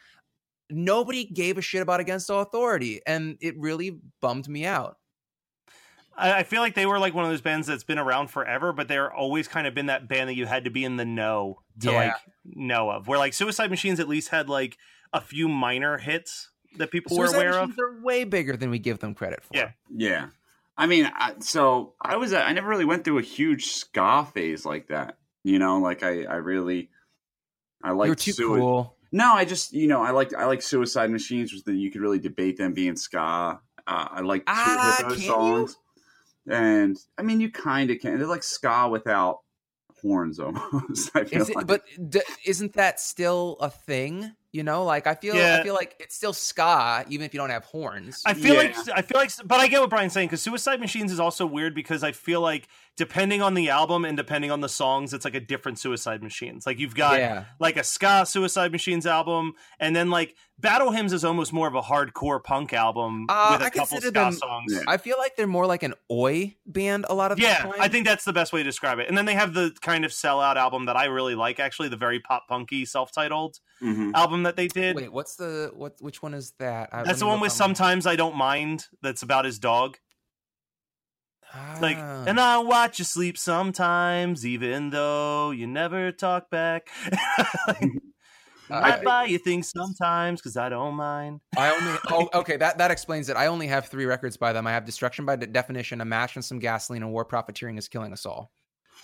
nobody 0.70 1.24
gave 1.24 1.58
a 1.58 1.62
shit 1.62 1.82
about 1.82 2.00
Against 2.00 2.30
All 2.30 2.42
Authority, 2.42 3.00
and 3.06 3.36
it 3.40 3.58
really 3.58 4.00
bummed 4.20 4.48
me 4.48 4.66
out. 4.66 4.96
I, 6.16 6.40
I 6.40 6.42
feel 6.42 6.60
like 6.60 6.74
they 6.74 6.86
were 6.86 6.98
like 6.98 7.14
one 7.14 7.24
of 7.24 7.30
those 7.30 7.40
bands 7.40 7.66
that's 7.66 7.84
been 7.84 7.98
around 7.98 8.28
forever, 8.28 8.72
but 8.72 8.88
they're 8.88 9.12
always 9.12 9.48
kind 9.48 9.66
of 9.66 9.74
been 9.74 9.86
that 9.86 10.08
band 10.08 10.28
that 10.28 10.34
you 10.34 10.46
had 10.46 10.64
to 10.64 10.70
be 10.70 10.84
in 10.84 10.96
the 10.96 11.04
know 11.04 11.60
to 11.80 11.90
Yeah. 11.90 11.96
like 11.96 12.14
know 12.44 12.90
of. 12.90 13.08
Where 13.08 13.18
like 13.18 13.32
Suicide 13.32 13.70
Machines 13.70 14.00
at 14.00 14.08
least 14.08 14.28
had 14.28 14.48
like 14.48 14.76
a 15.12 15.20
few 15.20 15.48
minor 15.48 15.98
hits 15.98 16.50
that 16.76 16.90
people 16.90 17.16
were 17.16 17.26
Suicide 17.26 17.46
aware 17.46 17.58
of. 17.60 17.76
They're 17.76 18.00
way 18.02 18.24
bigger 18.24 18.56
than 18.56 18.70
we 18.70 18.78
give 18.78 18.98
them 18.98 19.14
credit 19.14 19.42
for. 19.42 19.56
Yeah. 19.56 19.70
Yeah. 19.94 20.26
I 20.80 20.86
mean, 20.86 21.10
I, 21.14 21.34
so 21.40 21.92
I 22.00 22.16
was 22.16 22.32
I 22.32 22.52
never 22.52 22.66
really 22.68 22.86
went 22.86 23.04
through 23.04 23.18
a 23.18 23.22
huge 23.22 23.66
ska 23.66 24.26
phase 24.32 24.64
like 24.64 24.88
that. 24.88 25.18
You 25.44 25.58
know, 25.58 25.78
like 25.78 26.02
I 26.02 26.24
I 26.24 26.36
really 26.36 26.88
I 27.82 27.92
like 27.92 28.16
too 28.16 28.32
cool. 28.32 28.96
No, 29.12 29.32
I 29.34 29.44
just 29.44 29.72
you 29.74 29.88
know 29.88 30.02
I 30.02 30.10
like 30.12 30.32
I 30.34 30.46
like 30.46 30.62
Suicide 30.62 31.10
Machines, 31.10 31.52
which 31.52 31.62
you 31.66 31.90
could 31.90 32.00
really 32.00 32.18
debate 32.18 32.56
them 32.56 32.72
being 32.72 32.96
ska. 32.96 33.60
Uh, 33.86 34.08
I 34.10 34.20
like 34.22 34.40
two 34.46 34.52
Ah, 34.52 34.94
Hippo 34.98 35.10
can 35.14 35.20
you? 35.20 35.26
songs, 35.28 35.76
and 36.48 36.96
I 37.18 37.22
mean 37.22 37.40
you 37.40 37.50
kind 37.50 37.90
of 37.90 37.98
can. 38.00 38.18
They're 38.18 38.26
like 38.26 38.42
ska 38.42 38.88
without 38.88 39.40
horns 40.00 40.38
almost. 40.40 41.10
I 41.14 41.24
feel 41.24 41.42
Is 41.42 41.50
it, 41.50 41.56
like. 41.56 41.66
but 41.66 41.82
d- 42.08 42.22
isn't 42.46 42.72
that 42.74 43.00
still 43.00 43.58
a 43.60 43.68
thing? 43.68 44.32
You 44.52 44.64
know, 44.64 44.84
like 44.84 45.06
I 45.06 45.14
feel 45.14 45.36
Yeah. 45.36 45.58
I 45.60 45.62
feel 45.62 45.74
like 45.74 45.94
it's 46.00 46.16
still 46.16 46.32
ska, 46.32 47.04
even 47.08 47.24
if 47.24 47.32
you 47.32 47.38
don't 47.38 47.50
have 47.50 47.64
horns. 47.64 48.20
I 48.26 48.34
feel 48.34 48.54
Yeah. 48.54 48.60
like 48.62 48.76
I 48.98 49.02
feel 49.02 49.18
like, 49.18 49.30
but 49.44 49.60
I 49.60 49.68
get 49.68 49.80
what 49.80 49.90
Brian's 49.90 50.12
saying 50.12 50.26
because 50.26 50.42
Suicide 50.42 50.80
Machines 50.80 51.12
is 51.12 51.20
also 51.20 51.46
weird 51.46 51.72
because 51.72 52.02
I 52.02 52.10
feel 52.10 52.40
like 52.40 52.66
depending 52.96 53.42
on 53.42 53.54
the 53.54 53.70
album 53.70 54.04
and 54.04 54.16
depending 54.16 54.50
on 54.50 54.60
the 54.60 54.68
songs, 54.68 55.14
it's 55.14 55.24
like 55.24 55.36
a 55.36 55.40
different 55.40 55.78
Suicide 55.78 56.20
Machines. 56.20 56.66
Like 56.66 56.80
you've 56.80 56.96
got 56.96 57.18
yeah. 57.20 57.44
like 57.60 57.76
a 57.76 57.84
ska 57.84 58.26
Suicide 58.26 58.72
Machines 58.72 59.06
album, 59.06 59.52
and 59.78 59.94
then 59.94 60.10
like 60.10 60.34
Battle 60.60 60.90
Hymns 60.90 61.12
is 61.12 61.24
almost 61.24 61.52
more 61.52 61.66
of 61.66 61.74
a 61.74 61.80
hardcore 61.82 62.42
punk 62.42 62.72
album 62.72 63.26
Uh, 63.28 63.48
with 63.52 63.62
a 63.62 63.64
I 63.66 63.70
couple 63.70 63.98
ska 64.00 64.10
them- 64.10 64.32
songs. 64.32 64.72
Yeah. 64.74 64.82
I 64.86 64.96
feel 64.98 65.16
like 65.18 65.36
they're 65.36 65.46
more 65.46 65.66
like 65.66 65.82
an 65.82 65.94
oi 66.10 66.56
band 66.66 67.06
a 67.08 67.14
lot 67.14 67.32
of 67.32 67.38
the 67.38 67.44
Yeah. 67.44 67.70
I 67.80 67.88
think 67.88 68.06
that's 68.06 68.24
the 68.24 68.32
best 68.32 68.52
way 68.52 68.60
to 68.62 68.68
describe 68.68 68.98
it. 68.98 69.08
And 69.08 69.16
then 69.16 69.24
they 69.24 69.34
have 69.34 69.54
the 69.54 69.74
kind 69.80 70.04
of 70.04 70.10
sellout 70.10 70.56
album 70.56 70.84
that 70.86 70.96
I 70.96 71.06
really 71.06 71.34
like, 71.34 71.58
actually, 71.60 71.88
the 71.88 71.96
very 71.96 72.20
pop 72.20 72.46
punky 72.48 72.84
self-titled 72.84 73.58
Mhm. 73.82 74.12
album 74.14 74.42
that 74.42 74.56
they 74.56 74.68
did. 74.68 74.96
Wait, 74.96 75.12
what's 75.12 75.36
the 75.36 75.70
what? 75.74 75.94
Which 76.00 76.22
one 76.22 76.34
is 76.34 76.52
that? 76.58 76.90
I- 76.92 77.04
That's 77.04 77.20
the 77.20 77.26
one 77.26 77.36
look 77.36 77.42
with 77.42 77.52
on- 77.52 77.56
"Sometimes 77.56 78.06
I 78.06 78.16
Don't 78.16 78.36
Mind." 78.36 78.88
That's 79.02 79.22
about 79.22 79.44
his 79.46 79.58
dog. 79.58 79.98
Like, 81.80 81.96
Ah. 81.98 82.24
and 82.28 82.38
I 82.38 82.58
watch 82.58 83.00
you 83.00 83.04
sleep 83.04 83.36
sometimes, 83.36 84.46
even 84.46 84.90
though 84.90 85.50
you 85.50 85.66
never 85.66 86.12
talk 86.12 86.48
back. 86.50 86.88
I 88.70 88.98
I- 88.98 89.02
buy 89.04 89.24
you 89.24 89.38
things 89.38 89.70
sometimes 89.70 90.40
because 90.40 90.56
I 90.56 90.68
don't 90.68 90.94
mind. 90.94 91.40
I 91.56 91.70
only 91.74 91.98
oh 92.34 92.40
okay 92.40 92.56
that 92.56 92.78
that 92.78 92.90
explains 92.90 93.28
it. 93.28 93.36
I 93.36 93.46
only 93.46 93.66
have 93.68 93.86
three 93.88 94.06
records 94.06 94.36
by 94.36 94.52
them. 94.52 94.66
I 94.66 94.72
have 94.72 94.84
Destruction 94.84 95.24
by 95.26 95.36
Definition, 95.36 96.00
A 96.00 96.04
Match 96.04 96.36
and 96.36 96.44
Some 96.44 96.58
Gasoline, 96.58 97.02
and 97.02 97.12
War 97.12 97.24
Profiteering 97.24 97.76
is 97.78 97.88
Killing 97.88 98.12
Us 98.12 98.24
All. 98.26 98.52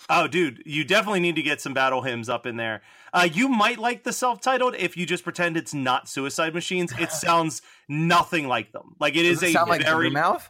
Oh, 0.09 0.27
dude, 0.27 0.61
you 0.65 0.85
definitely 0.85 1.19
need 1.19 1.35
to 1.35 1.41
get 1.41 1.59
some 1.59 1.73
battle 1.73 2.01
hymns 2.01 2.29
up 2.29 2.45
in 2.45 2.55
there. 2.55 2.81
Uh, 3.11 3.27
you 3.31 3.49
might 3.49 3.77
like 3.77 4.03
the 4.03 4.13
self-titled 4.13 4.75
if 4.75 4.95
you 4.95 5.05
just 5.05 5.23
pretend 5.23 5.57
it's 5.57 5.73
not 5.73 6.07
Suicide 6.07 6.53
Machines. 6.53 6.93
It 6.97 7.11
sounds 7.11 7.61
nothing 7.89 8.47
like 8.47 8.71
them. 8.71 8.95
Like 8.99 9.15
it 9.17 9.25
is 9.25 9.39
Does 9.39 9.49
it 9.49 9.51
a 9.51 9.53
sound 9.53 9.69
like 9.69 9.81
very. 9.81 10.09
Mouth? 10.09 10.49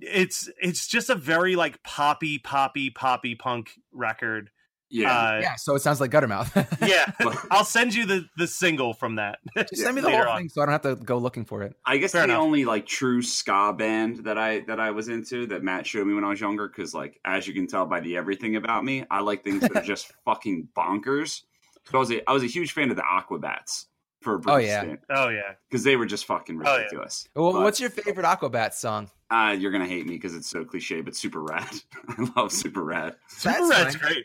it's 0.00 0.48
it's 0.62 0.86
just 0.86 1.10
a 1.10 1.14
very 1.14 1.56
like 1.56 1.82
poppy, 1.82 2.38
poppy, 2.38 2.90
poppy 2.90 3.34
punk 3.34 3.70
record. 3.92 4.50
Yeah. 4.90 5.12
Uh, 5.12 5.38
yeah, 5.40 5.54
so 5.56 5.74
it 5.74 5.80
sounds 5.80 6.00
like 6.00 6.10
Guttermouth. 6.10 6.50
yeah. 6.88 7.12
I'll 7.50 7.64
send 7.64 7.94
you 7.94 8.06
the 8.06 8.26
the 8.36 8.46
single 8.46 8.94
from 8.94 9.16
that. 9.16 9.38
Just 9.56 9.76
send 9.76 9.96
me 9.96 10.00
the 10.00 10.10
whole 10.16 10.20
on. 10.28 10.38
thing 10.38 10.48
so 10.48 10.62
I 10.62 10.66
don't 10.66 10.72
have 10.72 10.82
to 10.82 10.96
go 10.96 11.18
looking 11.18 11.44
for 11.44 11.62
it. 11.62 11.74
I 11.84 11.98
guess 11.98 12.12
Fair 12.12 12.22
the 12.26 12.32
enough. 12.32 12.42
only 12.42 12.64
like 12.64 12.86
true 12.86 13.20
ska 13.22 13.74
band 13.76 14.24
that 14.24 14.38
I 14.38 14.60
that 14.60 14.80
I 14.80 14.90
was 14.92 15.08
into 15.08 15.46
that 15.48 15.62
Matt 15.62 15.86
showed 15.86 16.06
me 16.06 16.14
when 16.14 16.24
I 16.24 16.30
was 16.30 16.40
younger, 16.40 16.68
because 16.68 16.94
like 16.94 17.20
as 17.24 17.46
you 17.46 17.54
can 17.54 17.66
tell 17.66 17.86
by 17.86 18.00
the 18.00 18.16
everything 18.16 18.56
about 18.56 18.84
me, 18.84 19.04
I 19.10 19.20
like 19.20 19.44
things 19.44 19.60
that 19.60 19.76
are 19.76 19.82
just 19.84 20.12
fucking 20.24 20.68
bonkers. 20.76 21.42
So 21.90 21.96
I 21.96 21.98
was 21.98 22.10
a 22.10 22.30
I 22.30 22.32
was 22.32 22.42
a 22.42 22.46
huge 22.48 22.72
fan 22.72 22.90
of 22.90 22.96
the 22.96 23.02
Aquabats 23.02 23.86
for 24.20 24.34
a 24.34 24.38
brief 24.38 24.54
Oh, 24.54 24.58
yeah. 24.58 24.94
Oh 25.10 25.28
yeah. 25.28 25.40
because 25.42 25.56
because 25.70 25.84
they 25.84 25.96
were 25.96 26.06
just 26.06 26.24
fucking 26.26 26.60
Oh, 26.64 26.70
yeah. 26.70 26.76
ridiculous. 26.78 27.28
Well, 27.36 27.52
But, 27.52 27.62
what's 27.62 27.80
your 27.80 27.90
favorite 27.90 28.24
Aquabats 28.26 28.74
song? 28.74 29.10
Uh, 29.30 29.54
you're 29.58 29.70
gonna 29.70 29.86
hate 29.86 30.06
me 30.06 30.14
because 30.14 30.34
it's 30.34 30.48
so 30.48 30.64
cliche, 30.64 31.00
but 31.02 31.14
super 31.14 31.42
rad. 31.42 31.68
I 32.08 32.28
love 32.36 32.50
super 32.52 32.82
rad. 32.82 33.14
Super 33.28 33.54
That's 33.58 33.70
Rad's 33.70 33.96
fine. 33.96 34.12
great. 34.12 34.24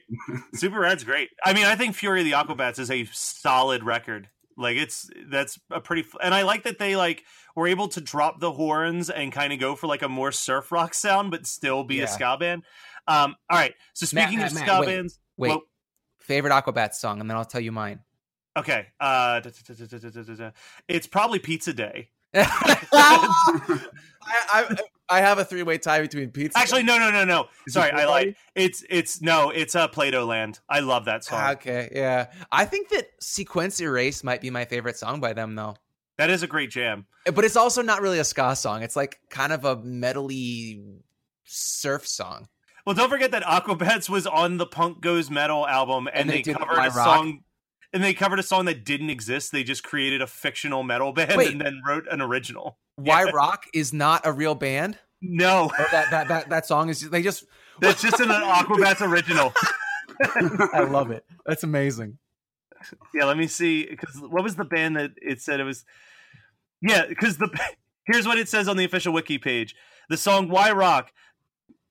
Super 0.56 0.80
Rad's 0.80 1.04
great. 1.04 1.30
I 1.44 1.54
mean, 1.54 1.66
I 1.66 1.76
think 1.76 1.96
Fury 1.96 2.22
of 2.22 2.26
the 2.26 2.32
Aquabats 2.32 2.80
is 2.80 2.90
a 2.90 3.06
solid 3.12 3.84
record. 3.84 4.30
Like 4.56 4.78
it's 4.78 5.10
that's 5.30 5.60
a 5.72 5.82
pretty 5.82 6.06
and 6.22 6.34
I 6.34 6.44
like 6.44 6.64
that 6.64 6.78
they 6.80 6.96
like 6.96 7.24
were 7.56 7.68
able 7.68 7.88
to 7.90 8.02
drop 8.02 8.40
the 8.40 8.52
horns 8.52 9.10
and 9.10 9.32
kind 9.32 9.52
of 9.52 9.60
go 9.60 9.76
for 9.76 9.88
like 9.88 10.04
a 10.04 10.10
more 10.10 10.32
surf 10.32 10.72
rock 10.72 10.94
sound, 10.94 11.32
but 11.32 11.46
still 11.48 11.84
be 11.84 11.96
Yeah. 11.96 12.04
a 12.04 12.08
ska 12.08 12.38
band. 12.40 12.64
Um, 13.08 13.36
all 13.50 13.58
right. 13.58 13.74
So 13.94 14.06
speaking 14.06 14.38
Matt, 14.40 14.52
of 14.52 14.56
Matt, 14.56 14.68
ska 14.68 14.80
wait, 14.82 14.86
bands, 14.86 15.20
Wait, 15.38 15.50
well, 15.50 15.64
favorite 16.20 16.52
Aquabats 16.52 16.94
song, 16.96 17.20
and 17.20 17.30
then 17.30 17.36
I'll 17.36 17.44
tell 17.46 17.62
you 17.62 17.72
mine. 17.72 18.00
Okay. 18.58 18.88
Uh, 19.00 19.40
da- 19.40 19.50
da- 19.50 20.36
da- 20.36 20.52
it's 20.88 21.08
probably 21.08 21.40
Pizza 21.40 21.74
Day. 21.74 22.10
I, 22.36 24.00
I 24.54 24.76
I 25.10 25.20
have 25.22 25.38
a 25.38 25.46
three 25.46 25.64
way 25.64 25.78
tie 25.78 26.02
between 26.02 26.32
pizza. 26.32 26.58
Actually, 26.58 26.84
no, 26.84 26.98
no, 26.98 27.12
no, 27.12 27.24
no. 27.26 27.46
Is 27.68 27.74
Sorry, 27.74 27.92
I 27.92 28.02
Full 28.04 28.10
lied. 28.12 28.36
It's 28.56 28.84
it's 28.90 29.22
no, 29.22 29.50
it's 29.52 29.76
uh, 29.76 29.88
Play-Doh 29.88 30.26
Land. 30.26 30.60
I 30.70 30.80
love 30.80 31.06
that 31.06 31.24
song. 31.24 31.52
Okay, 31.54 31.90
yeah. 31.94 32.28
I 32.52 32.66
think 32.66 32.90
that 32.90 33.10
Sequence 33.22 33.80
Erase 33.82 34.24
might 34.24 34.42
be 34.42 34.50
my 34.50 34.66
favorite 34.66 34.98
song 34.98 35.20
by 35.20 35.34
them, 35.34 35.56
though. 35.56 35.76
that 36.18 36.30
is 36.30 36.42
a 36.44 36.48
great 36.48 36.72
jam. 36.72 37.06
But 37.32 37.46
it's 37.46 37.56
also 37.56 37.82
not 37.82 38.02
really 38.02 38.20
a 38.20 38.24
ska 38.24 38.56
song. 38.56 38.82
It's 38.82 38.96
like 38.96 39.20
kind 39.30 39.54
of 39.54 39.64
a 39.66 39.76
metally 39.78 40.84
surf 41.44 42.08
song. 42.08 42.48
Well, 42.86 42.96
don't 42.96 43.10
forget 43.10 43.32
that 43.32 43.44
Aquabats 43.44 44.10
was 44.10 44.26
on 44.28 44.58
the 44.58 44.66
Punk 44.66 45.00
Goes 45.02 45.30
Metal 45.30 45.66
album, 45.68 46.08
and, 46.08 46.16
And 46.22 46.30
they 46.30 46.42
they, 46.42 46.54
covered 46.54 46.76
My 46.76 46.88
a 46.88 46.90
Rock. 46.92 47.06
song. 47.18 47.40
And 47.94 48.04
they 48.04 48.14
covered 48.16 48.40
a 48.40 48.44
song 48.44 48.66
that 48.66 48.84
didn't 48.84 49.12
exist. 49.12 49.52
They 49.52 49.64
just 49.64 49.84
created 49.84 50.22
a 50.22 50.28
fictional 50.28 50.82
metal 50.84 51.14
band 51.14 51.38
Wait. 51.38 51.52
and 51.52 51.62
then 51.62 51.82
wrote 51.88 52.06
an 52.10 52.22
original. 52.22 52.78
Why 52.96 53.26
Yeah. 53.26 53.32
Rock 53.34 53.66
is 53.74 53.94
not 53.94 54.22
a 54.26 54.32
real 54.32 54.56
band? 54.56 54.98
No, 55.22 55.72
that 55.92 56.12
that 56.12 56.28
that, 56.28 56.50
that 56.50 56.66
song 56.66 56.90
is 56.90 57.10
they 57.10 57.22
just 57.22 57.46
that's 57.80 58.02
just 58.02 58.20
an 58.20 58.28
Aquabats 58.30 59.02
original. 59.08 59.54
I 60.74 60.82
love 60.82 61.12
it. 61.12 61.24
That's 61.46 61.64
amazing. 61.64 62.18
Yeah, 63.14 63.26
let 63.26 63.38
me 63.38 63.48
see. 63.48 63.86
Because 63.86 64.20
what 64.20 64.44
was 64.44 64.56
the 64.56 64.66
band 64.66 64.98
that 64.98 65.12
it 65.22 65.42
said 65.42 65.60
it 65.60 65.64
was? 65.64 65.86
Yeah, 66.82 67.06
because 67.08 67.38
the 67.38 67.50
here's 68.06 68.28
what 68.28 68.38
it 68.38 68.50
says 68.50 68.68
on 68.68 68.76
the 68.76 68.84
official 68.86 69.14
wiki 69.14 69.38
page: 69.38 69.76
the 70.10 70.18
song 70.18 70.50
"Why 70.50 70.72
Rock." 70.72 71.12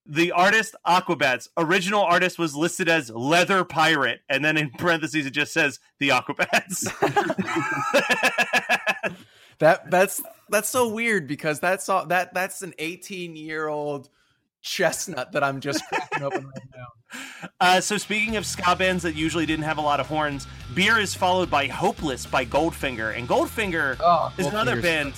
The 0.04 0.32
artist 0.32 0.74
Aquabats 0.86 1.48
original 1.56 2.02
artist 2.02 2.36
was 2.38 2.56
listed 2.56 2.88
as 2.88 3.08
Leather 3.10 3.64
Pirate, 3.64 4.20
and 4.28 4.44
then 4.44 4.56
in 4.56 4.70
parentheses 4.70 5.26
it 5.26 5.30
just 5.30 5.52
says 5.52 5.78
the 6.00 6.08
Aquabats. 6.10 6.88
That 9.58 9.92
that's 9.92 10.20
that's 10.48 10.68
so 10.68 10.88
weird 10.88 11.28
because 11.28 11.60
that's 11.60 11.88
all 11.88 12.04
that 12.06 12.34
that's 12.34 12.62
an 12.62 12.74
18 12.80 13.36
year 13.36 13.68
old 13.68 14.08
chestnut 14.60 15.30
that 15.32 15.44
I'm 15.44 15.60
just 15.60 15.84
cracking 15.88 16.24
open 16.24 16.46
right 16.46 16.62
now. 16.74 17.20
Uh, 17.60 17.80
so 17.80 17.96
speaking 17.96 18.34
of 18.34 18.44
ska 18.44 18.74
bands 18.74 19.04
that 19.04 19.14
usually 19.14 19.46
didn't 19.46 19.64
have 19.64 19.78
a 19.78 19.82
lot 19.82 20.00
of 20.00 20.08
horns, 20.08 20.48
Beer 20.74 20.98
is 20.98 21.14
followed 21.14 21.48
by 21.48 21.68
Hopeless 21.68 22.26
by 22.26 22.44
Goldfinger, 22.44 23.16
and 23.16 23.28
Goldfinger 23.28 23.98
Oh, 24.00 24.32
is 24.36 24.46
another 24.46 24.72
Goldfinger's- 24.76 24.82
band. 24.82 25.14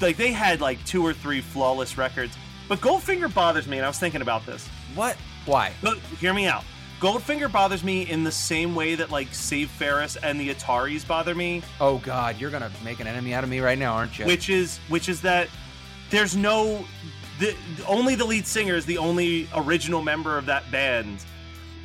Like 0.00 0.16
they 0.16 0.30
had 0.30 0.60
like 0.60 0.84
two 0.84 1.04
or 1.04 1.12
three 1.12 1.40
flawless 1.40 1.98
records, 1.98 2.36
but 2.70 2.80
Goldfinger 2.80 3.34
bothers 3.34 3.66
me, 3.66 3.78
and 3.78 3.84
I 3.84 3.88
was 3.88 3.98
thinking 3.98 4.22
about 4.22 4.46
this. 4.46 4.68
What? 4.94 5.16
Why? 5.44 5.72
But 5.82 5.98
hear 6.20 6.32
me 6.32 6.46
out. 6.46 6.62
Goldfinger 7.00 7.50
bothers 7.50 7.82
me 7.82 8.08
in 8.08 8.22
the 8.22 8.30
same 8.30 8.76
way 8.76 8.94
that 8.94 9.10
like 9.10 9.34
Save 9.34 9.70
Ferris 9.70 10.14
and 10.14 10.38
the 10.38 10.54
Ataris 10.54 11.04
bother 11.04 11.34
me, 11.34 11.62
Oh 11.80 11.98
God, 11.98 12.38
you're 12.38 12.50
gonna 12.50 12.70
make 12.84 13.00
an 13.00 13.08
enemy 13.08 13.34
out 13.34 13.42
of 13.42 13.50
me 13.50 13.58
right 13.58 13.76
now, 13.76 13.94
aren't 13.94 14.20
you? 14.20 14.24
which 14.24 14.48
is 14.48 14.78
which 14.88 15.08
is 15.08 15.20
that 15.22 15.48
there's 16.10 16.36
no 16.36 16.84
the 17.40 17.56
only 17.88 18.14
the 18.14 18.24
lead 18.24 18.46
singer 18.46 18.76
is 18.76 18.86
the 18.86 18.98
only 18.98 19.48
original 19.56 20.00
member 20.00 20.38
of 20.38 20.46
that 20.46 20.70
band 20.70 21.24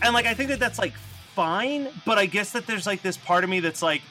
and 0.02 0.14
like 0.14 0.26
i 0.26 0.34
think 0.34 0.50
that 0.50 0.60
that's 0.60 0.78
like 0.78 0.94
fine 1.34 1.88
but 2.06 2.18
i 2.18 2.26
guess 2.26 2.52
that 2.52 2.68
there's 2.68 2.86
like 2.86 3.02
this 3.02 3.16
part 3.16 3.44
of 3.44 3.50
me 3.50 3.62
that's 3.62 3.82
like 3.82 4.02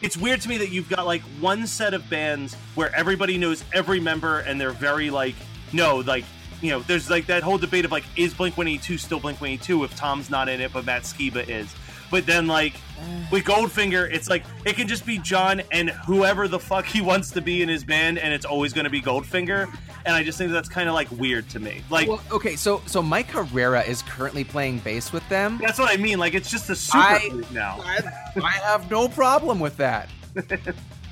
it's 0.00 0.16
weird 0.16 0.40
to 0.40 0.48
me 0.48 0.56
that 0.58 0.70
you've 0.70 0.88
got 0.88 1.06
like 1.06 1.22
one 1.40 1.66
set 1.68 1.94
of 1.94 2.08
bands 2.10 2.54
where 2.74 2.92
everybody 2.96 3.38
knows 3.38 3.64
every 3.72 4.00
member 4.00 4.40
and 4.40 4.60
they're 4.60 4.70
very 4.70 5.08
like 5.08 5.36
no 5.72 5.96
like 5.98 6.24
you 6.60 6.70
know 6.70 6.80
there's 6.80 7.08
like 7.10 7.26
that 7.26 7.42
whole 7.42 7.58
debate 7.58 7.84
of 7.84 7.92
like 7.92 8.04
is 8.16 8.34
blink 8.34 8.56
182 8.56 8.98
still 8.98 9.20
blink 9.20 9.40
182 9.40 9.84
if 9.84 9.96
tom's 9.96 10.30
not 10.30 10.48
in 10.48 10.60
it 10.60 10.72
but 10.72 10.84
matt 10.84 11.02
skiba 11.02 11.48
is 11.48 11.74
but 12.10 12.26
then 12.26 12.46
like 12.46 12.74
with 13.30 13.44
Goldfinger, 13.44 14.10
it's 14.12 14.28
like 14.28 14.44
it 14.64 14.76
can 14.76 14.88
just 14.88 15.06
be 15.06 15.18
John 15.18 15.62
and 15.72 15.90
whoever 15.90 16.48
the 16.48 16.58
fuck 16.58 16.84
he 16.84 17.00
wants 17.00 17.30
to 17.32 17.40
be 17.40 17.62
in 17.62 17.68
his 17.68 17.84
band, 17.84 18.18
and 18.18 18.32
it's 18.32 18.44
always 18.44 18.72
going 18.72 18.84
to 18.84 18.90
be 18.90 19.00
Goldfinger. 19.00 19.72
And 20.06 20.14
I 20.14 20.22
just 20.22 20.38
think 20.38 20.52
that's 20.52 20.68
kind 20.68 20.88
of 20.88 20.94
like 20.94 21.10
weird 21.12 21.48
to 21.50 21.60
me. 21.60 21.82
Like 21.90 22.08
well, 22.08 22.22
okay, 22.30 22.56
so 22.56 22.82
so 22.86 23.02
Mike 23.02 23.30
Herrera 23.30 23.82
is 23.82 24.02
currently 24.02 24.44
playing 24.44 24.78
bass 24.78 25.12
with 25.12 25.28
them. 25.28 25.58
that's 25.60 25.78
what 25.78 25.92
I 25.92 26.00
mean. 26.00 26.18
Like 26.18 26.34
it's 26.34 26.50
just 26.50 26.70
a 26.70 26.76
super 26.76 26.98
I- 26.98 27.28
group 27.28 27.50
now. 27.52 27.78
I, 27.84 28.00
I 28.42 28.50
have 28.50 28.90
no 28.90 29.08
problem 29.08 29.60
with 29.60 29.76
that. 29.78 30.08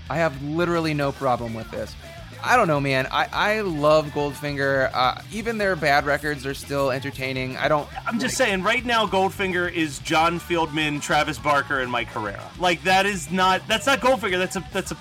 I 0.09 0.17
have 0.17 0.41
literally 0.43 0.95
no 0.95 1.11
problem 1.13 1.53
with 1.53 1.71
this. 1.71 1.95
I 2.43 2.57
don't 2.57 2.69
know, 2.69 2.81
man. 2.81 3.07
I, 3.11 3.29
I 3.33 3.61
love 3.63 4.07
Goldfinger. 4.09 4.91
Uh, 4.93 5.21
even 5.33 5.59
their 5.59 5.77
bad 5.77 6.07
records 6.07 6.47
are 6.47 6.55
still 6.55 6.91
entertaining. 6.91 7.57
I 7.57 7.69
don't. 7.69 7.89
I'm 8.07 8.19
just 8.19 8.37
saying, 8.37 8.63
right 8.63 8.85
now, 8.85 9.07
Goldfinger 9.07 9.73
is 9.73 9.99
John 10.01 10.39
Feldmann, 10.39 11.01
Travis 11.03 11.39
Barker, 11.39 11.81
and 11.81 11.91
Mike 11.91 12.09
Herrera. 12.09 12.51
Like 12.59 12.83
that 12.85 13.07
is 13.07 13.31
not 13.31 13.67
that's 13.69 13.87
not 13.87 14.01
Goldfinger. 14.01 14.39
That's 14.39 14.57
a 14.57 14.65
that's 14.73 14.93
a 14.93 14.97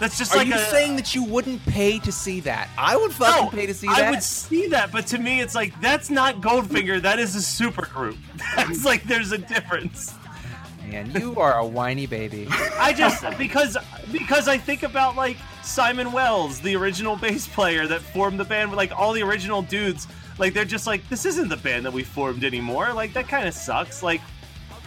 that's 0.00 0.18
just 0.18 0.32
Are 0.34 0.38
like 0.38 0.48
you 0.48 0.54
a, 0.54 0.58
saying 0.58 0.96
that 0.96 1.14
you 1.14 1.22
wouldn't 1.22 1.64
pay 1.66 1.98
to 2.00 2.10
see 2.10 2.40
that? 2.40 2.68
I 2.76 2.96
would 2.96 3.12
fucking 3.12 3.44
No, 3.44 3.50
pay 3.50 3.66
to 3.66 3.74
see 3.74 3.86
that. 3.86 3.98
I 3.98 4.10
would 4.10 4.22
see 4.22 4.66
that, 4.68 4.90
but 4.90 5.06
to 5.08 5.18
me, 5.18 5.40
it's 5.40 5.54
like 5.54 5.80
that's 5.80 6.10
not 6.10 6.40
Goldfinger. 6.40 7.00
That 7.00 7.18
is 7.18 7.36
a 7.36 7.42
super 7.42 7.86
group. 7.86 8.16
That's 8.56 8.84
like 8.84 9.04
there's 9.04 9.32
a 9.32 9.38
difference. 9.38 10.14
Man, 10.86 11.10
you 11.12 11.36
are 11.36 11.58
a 11.58 11.66
whiny 11.66 12.06
baby. 12.06 12.46
I 12.50 12.92
just 12.92 13.24
because 13.38 13.76
because 14.12 14.48
I 14.48 14.58
think 14.58 14.82
about 14.82 15.16
like 15.16 15.36
Simon 15.64 16.12
Wells, 16.12 16.60
the 16.60 16.76
original 16.76 17.16
bass 17.16 17.48
player 17.48 17.86
that 17.86 18.00
formed 18.00 18.38
the 18.38 18.44
band 18.44 18.70
with 18.70 18.76
like 18.76 18.92
all 18.92 19.12
the 19.12 19.22
original 19.22 19.62
dudes. 19.62 20.06
Like 20.38 20.52
they're 20.52 20.64
just 20.64 20.86
like 20.86 21.08
this 21.08 21.24
isn't 21.24 21.48
the 21.48 21.56
band 21.56 21.86
that 21.86 21.92
we 21.92 22.04
formed 22.04 22.44
anymore. 22.44 22.92
Like 22.92 23.12
that 23.14 23.28
kind 23.28 23.48
of 23.48 23.54
sucks. 23.54 24.02
Like 24.02 24.20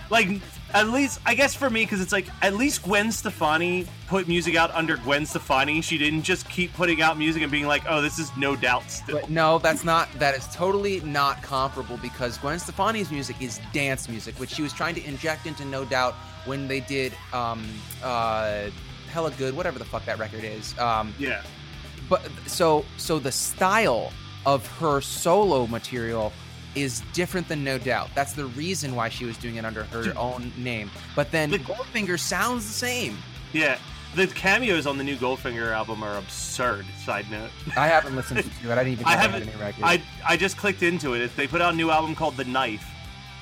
like 0.10 0.30
at 0.74 0.90
least 0.90 1.20
I 1.26 1.34
guess 1.34 1.56
for 1.56 1.70
me 1.70 1.84
because 1.84 2.02
it's 2.02 2.12
like 2.12 2.28
at 2.42 2.54
least 2.54 2.84
Gwen 2.84 3.12
Stefani 3.12 3.88
put 4.08 4.28
music 4.28 4.56
out 4.56 4.72
under 4.72 4.98
Gwen 4.98 5.26
Stefani. 5.26 5.82
She 5.82 5.98
didn't 5.98 6.24
just 6.24 6.50
keep 6.50 6.74
putting 6.74 7.02
out 7.02 7.18
music 7.18 7.42
and 7.42 7.52
being 7.52 7.68
like, 7.68 7.84
"Oh, 7.88 8.02
this 8.02 8.20
is 8.20 8.30
no 8.38 8.56
doubt 8.56 8.90
still." 8.92 9.20
But 9.22 9.30
no, 9.30 9.60
that's 9.60 9.84
not. 9.84 10.10
That 10.20 10.36
is 10.36 10.48
totally 10.54 11.00
not 11.02 11.42
comparable 11.42 11.98
because 11.98 12.38
Gwen 12.38 12.60
Stefani's 12.60 13.12
music 13.12 13.42
is 13.42 13.60
dance 13.74 14.08
music, 14.08 14.36
which 14.36 14.52
she 14.52 14.62
was 14.62 14.74
trying 14.74 14.96
to 14.96 15.06
inject 15.06 15.46
into 15.46 15.66
No 15.66 15.86
Doubt 15.86 16.14
when 16.46 16.68
they 16.68 16.80
did 16.82 17.14
um 17.34 17.66
uh 18.04 18.70
hella 19.08 19.32
good, 19.32 19.56
whatever 19.56 19.80
the 19.80 19.86
fuck 19.86 20.06
that 20.06 20.20
record 20.20 20.44
is. 20.44 20.78
Um, 20.80 21.14
yeah. 21.20 21.42
But 22.10 22.28
so 22.46 22.86
so 22.98 23.20
the 23.20 23.32
style 23.32 24.12
of 24.46 24.66
her 24.78 25.02
solo 25.02 25.68
material 25.68 26.32
is 26.76 27.02
different 27.14 27.48
than 27.48 27.64
No 27.64 27.78
Doubt. 27.78 28.10
That's 28.16 28.34
the 28.34 28.46
reason 28.46 28.96
why 28.96 29.10
she 29.10 29.26
was 29.26 29.36
doing 29.38 29.56
it 29.56 29.66
under 29.66 29.84
her 29.86 30.14
own 30.18 30.52
name. 30.58 30.92
But 31.16 31.32
then 31.32 31.50
The- 31.50 31.60
Goldfinger 31.60 32.20
sounds 32.20 32.66
the 32.68 32.74
same. 32.74 33.18
Yeah. 33.52 33.78
The 34.16 34.28
cameos 34.28 34.88
on 34.88 34.98
the 34.98 35.04
new 35.04 35.18
Goldfinger 35.18 35.72
album 35.72 36.02
are 36.02 36.18
absurd. 36.18 36.86
Side 37.04 37.30
note. 37.30 37.50
I 37.76 37.88
haven't 37.88 38.16
listened 38.16 38.40
to 38.62 38.72
it. 38.72 38.78
I 38.78 38.84
didn't 38.84 38.94
even 38.94 39.06
I 39.08 39.16
haven't. 39.16 39.50
I 39.84 40.02
I 40.26 40.38
just 40.38 40.58
clicked 40.58 40.82
into 40.82 41.14
it. 41.14 41.36
They 41.36 41.46
put 41.48 41.62
out 41.62 41.74
a 41.74 41.78
new 41.78 41.92
album 41.92 42.16
called 42.16 42.38
The 42.38 42.46
Knife, 42.46 42.86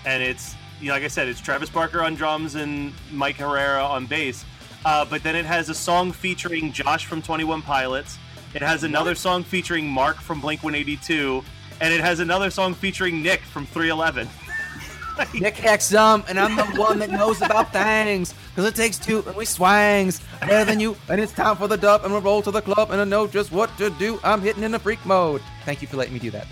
and 0.05 0.23
it's 0.23 0.55
you 0.81 0.87
know, 0.87 0.93
like 0.95 1.03
I 1.03 1.07
said, 1.07 1.27
it's 1.27 1.39
Travis 1.39 1.69
Barker 1.69 2.01
on 2.01 2.15
drums 2.15 2.55
and 2.55 2.93
Mike 3.11 3.37
Herrera 3.37 3.83
on 3.83 4.07
bass. 4.07 4.43
Uh, 4.85 5.03
but 5.03 5.23
then 5.23 5.35
it 5.35 5.45
has 5.45 5.67
a 5.69 5.73
song 5.73 6.11
featuring 6.11 6.71
Josh 6.71 7.05
from 7.05 7.21
Twenty 7.21 7.43
One 7.43 7.61
Pilots. 7.61 8.17
It 8.53 8.61
has 8.61 8.83
another 8.83 9.15
song 9.15 9.43
featuring 9.43 9.87
Mark 9.87 10.17
from 10.17 10.39
Blink 10.39 10.63
One 10.63 10.75
Eighty 10.75 10.95
Two, 10.97 11.43
and 11.81 11.91
it 11.91 12.01
has 12.01 12.19
another 12.19 12.51
song 12.51 12.75
featuring 12.75 13.21
Nick 13.23 13.41
from 13.41 13.65
Three 13.65 13.89
Eleven. 13.89 14.29
Nick 15.33 15.55
Hexum, 15.55 16.23
and 16.29 16.39
I'm 16.39 16.55
the 16.55 16.65
one 16.79 16.99
that 16.99 17.09
knows 17.09 17.41
about 17.41 17.73
things. 17.73 18.33
Cause 18.55 18.65
it 18.65 18.75
takes 18.75 18.97
two 18.97 19.21
and 19.27 19.35
we 19.35 19.43
swangs 19.43 20.21
better 20.39 20.63
than 20.63 20.79
you, 20.79 20.95
and 21.09 21.19
it's 21.19 21.33
time 21.33 21.57
for 21.57 21.67
the 21.67 21.75
dub 21.75 22.05
and 22.05 22.13
we 22.13 22.19
roll 22.19 22.41
to 22.41 22.51
the 22.51 22.61
club 22.61 22.91
and 22.91 23.01
I 23.01 23.03
know 23.03 23.27
just 23.27 23.51
what 23.51 23.75
to 23.79 23.89
do. 23.89 24.17
I'm 24.23 24.41
hitting 24.41 24.63
in 24.63 24.71
the 24.71 24.79
freak 24.79 25.05
mode. 25.05 25.41
Thank 25.65 25.81
you 25.81 25.89
for 25.89 25.97
letting 25.97 26.13
me 26.13 26.19
do 26.19 26.31
that. 26.31 26.47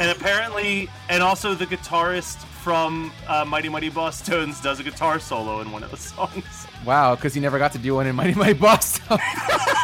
and 0.00 0.10
apparently, 0.10 0.88
and 1.08 1.22
also 1.22 1.54
the 1.54 1.66
guitarist 1.66 2.44
from 2.64 3.12
uh, 3.28 3.44
Mighty 3.44 3.68
Mighty 3.68 3.90
Bosstones 3.90 4.62
does 4.62 4.80
a 4.80 4.82
guitar 4.82 5.20
solo 5.20 5.60
in 5.60 5.70
one 5.70 5.82
of 5.82 5.90
the 5.90 5.98
songs. 5.98 6.66
Wow, 6.84 7.14
because 7.14 7.34
he 7.34 7.40
never 7.40 7.58
got 7.58 7.72
to 7.72 7.78
do 7.78 7.94
one 7.94 8.06
in 8.06 8.16
Mighty 8.16 8.34
Mighty 8.34 8.58
Bosstones. 8.58 9.20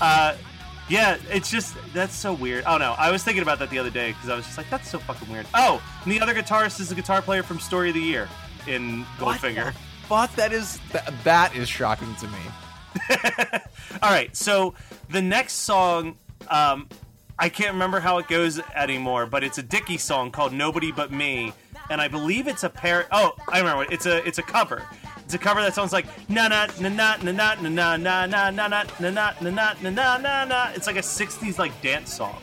Uh, 0.00 0.36
yeah, 0.88 1.18
it's 1.28 1.50
just 1.50 1.74
that's 1.92 2.14
so 2.14 2.32
weird. 2.32 2.62
Oh 2.68 2.78
no, 2.78 2.94
I 2.96 3.10
was 3.10 3.24
thinking 3.24 3.42
about 3.42 3.58
that 3.58 3.68
the 3.68 3.80
other 3.80 3.90
day 3.90 4.12
because 4.12 4.28
I 4.28 4.36
was 4.36 4.44
just 4.44 4.56
like, 4.56 4.70
that's 4.70 4.88
so 4.88 5.00
fucking 5.00 5.28
weird. 5.28 5.44
Oh, 5.54 5.82
and 6.04 6.12
the 6.12 6.20
other 6.20 6.32
guitarist 6.32 6.78
is 6.78 6.88
the 6.88 6.94
guitar 6.94 7.20
player 7.20 7.42
from 7.42 7.58
Story 7.58 7.88
of 7.88 7.96
the 7.96 8.00
Year 8.00 8.28
in 8.68 9.04
Goldfinger. 9.18 9.74
Fuck, 10.06 10.34
that 10.36 10.52
is 10.52 10.78
that, 10.92 11.12
that 11.24 11.56
is 11.56 11.68
shocking 11.68 12.14
to 12.16 12.28
me. 12.28 12.38
All 14.02 14.10
right, 14.10 14.34
so 14.36 14.74
the 15.10 15.20
next 15.20 15.54
song, 15.54 16.16
um, 16.46 16.88
I 17.38 17.48
can't 17.48 17.72
remember 17.72 18.00
how 18.00 18.18
it 18.18 18.26
goes 18.28 18.58
anymore, 18.74 19.26
but 19.26 19.44
it's 19.44 19.58
a 19.58 19.62
Dickie 19.62 19.98
song 19.98 20.30
called 20.30 20.52
"Nobody 20.52 20.90
But 20.90 21.12
Me," 21.12 21.52
and 21.90 22.00
I 22.00 22.08
believe 22.08 22.48
it's 22.48 22.64
a 22.64 22.68
pair. 22.68 23.06
Oh, 23.12 23.32
I 23.48 23.58
remember. 23.58 23.86
It's 23.92 24.06
a 24.06 24.26
it's 24.26 24.38
a 24.38 24.42
cover. 24.42 24.82
It's 25.24 25.34
a 25.34 25.38
cover 25.38 25.60
that 25.62 25.74
sounds 25.74 25.92
like 25.92 26.06
na 26.28 26.48
na 26.48 26.66
na 26.80 26.88
na 26.88 27.16
na 27.22 27.32
na 27.32 27.54
na 27.54 27.96
na 27.96 27.96
na 27.96 28.26
na 28.26 28.50
na 28.50 28.50
na 28.50 28.80
na 29.00 29.10
na 29.10 29.32
na 29.40 29.72
na 29.80 29.90
na 29.90 30.16
na 30.18 30.44
na. 30.44 30.70
It's 30.74 30.86
like 30.86 30.96
a 30.96 31.00
'60s 31.00 31.58
like 31.58 31.80
dance 31.82 32.12
song. 32.14 32.36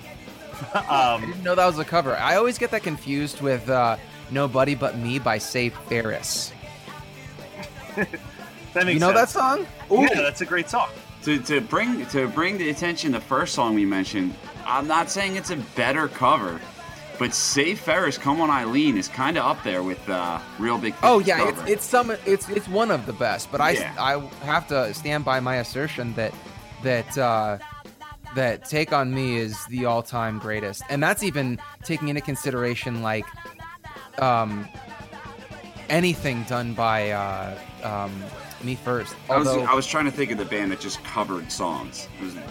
I 0.73 1.13
um, 1.15 1.21
didn't 1.21 1.43
know 1.43 1.55
that 1.55 1.65
was 1.65 1.79
a 1.79 1.83
cover. 1.85 2.15
I 2.15 2.37
always 2.37 2.57
get 2.57 2.71
that 2.71 2.83
confused 2.83 3.41
with 3.41 3.69
uh, 3.69 3.97
"Nobody 4.31 4.75
But 4.75 4.97
Me" 4.97 5.19
by 5.19 5.39
Save 5.39 5.73
Ferris. 5.89 6.53
that 7.95 8.85
makes 8.85 8.93
You 8.93 8.99
know 8.99 9.11
that 9.11 9.29
sense. 9.29 9.31
song? 9.31 9.67
Yeah, 9.91 10.21
that's 10.21 10.41
a 10.41 10.45
great 10.45 10.69
song. 10.69 10.89
To, 11.23 11.39
to 11.39 11.59
bring 11.59 12.05
to 12.07 12.27
bring 12.29 12.57
the 12.57 12.69
attention 12.69 13.11
the 13.11 13.19
first 13.19 13.55
song 13.55 13.73
we 13.73 13.83
mentioned, 13.85 14.35
I'm 14.65 14.87
not 14.87 15.09
saying 15.09 15.35
it's 15.35 15.51
a 15.51 15.57
better 15.75 16.07
cover, 16.07 16.59
but 17.19 17.33
Save 17.33 17.79
Ferris, 17.79 18.17
Come 18.17 18.41
On 18.41 18.49
Eileen 18.49 18.97
is 18.97 19.07
kind 19.07 19.37
of 19.37 19.45
up 19.45 19.63
there 19.63 19.83
with 19.83 20.09
uh, 20.09 20.39
Reel 20.59 20.77
Big. 20.77 20.93
Oh 21.03 21.19
yeah, 21.19 21.47
it's 21.49 21.61
it's 21.67 21.85
some 21.85 22.11
it's 22.25 22.49
it's 22.49 22.67
one 22.67 22.91
of 22.91 23.05
the 23.05 23.13
best. 23.13 23.51
But 23.51 23.61
I 23.61 23.71
Yeah. 23.71 23.93
I 23.97 24.19
have 24.45 24.67
to 24.69 24.93
stand 24.93 25.23
by 25.25 25.39
my 25.39 25.57
assertion 25.57 26.13
that 26.15 26.33
that 26.83 27.17
uh, 27.17 27.57
that 28.35 28.65
Take 28.65 28.91
on 28.91 29.13
Me 29.13 29.37
is 29.37 29.65
the 29.67 29.85
all 29.85 30.01
time 30.03 30.39
greatest, 30.39 30.83
and 30.89 31.01
that's 31.01 31.23
even 31.23 31.59
taking 31.83 32.09
into 32.09 32.21
consideration 32.21 33.01
like 33.01 33.25
um 34.19 34.67
anything 35.89 36.43
done 36.43 36.73
by 36.73 37.11
uh, 37.11 37.57
um, 37.83 38.11
me 38.63 38.75
first. 38.75 39.15
I 39.29 39.37
was, 39.37 39.47
I 39.47 39.73
was 39.73 39.85
trying 39.85 40.05
to 40.05 40.11
think 40.11 40.31
of 40.31 40.37
the 40.37 40.45
band 40.45 40.71
that 40.71 40.79
just 40.79 41.03
covered 41.03 41.51
songs. 41.51 42.07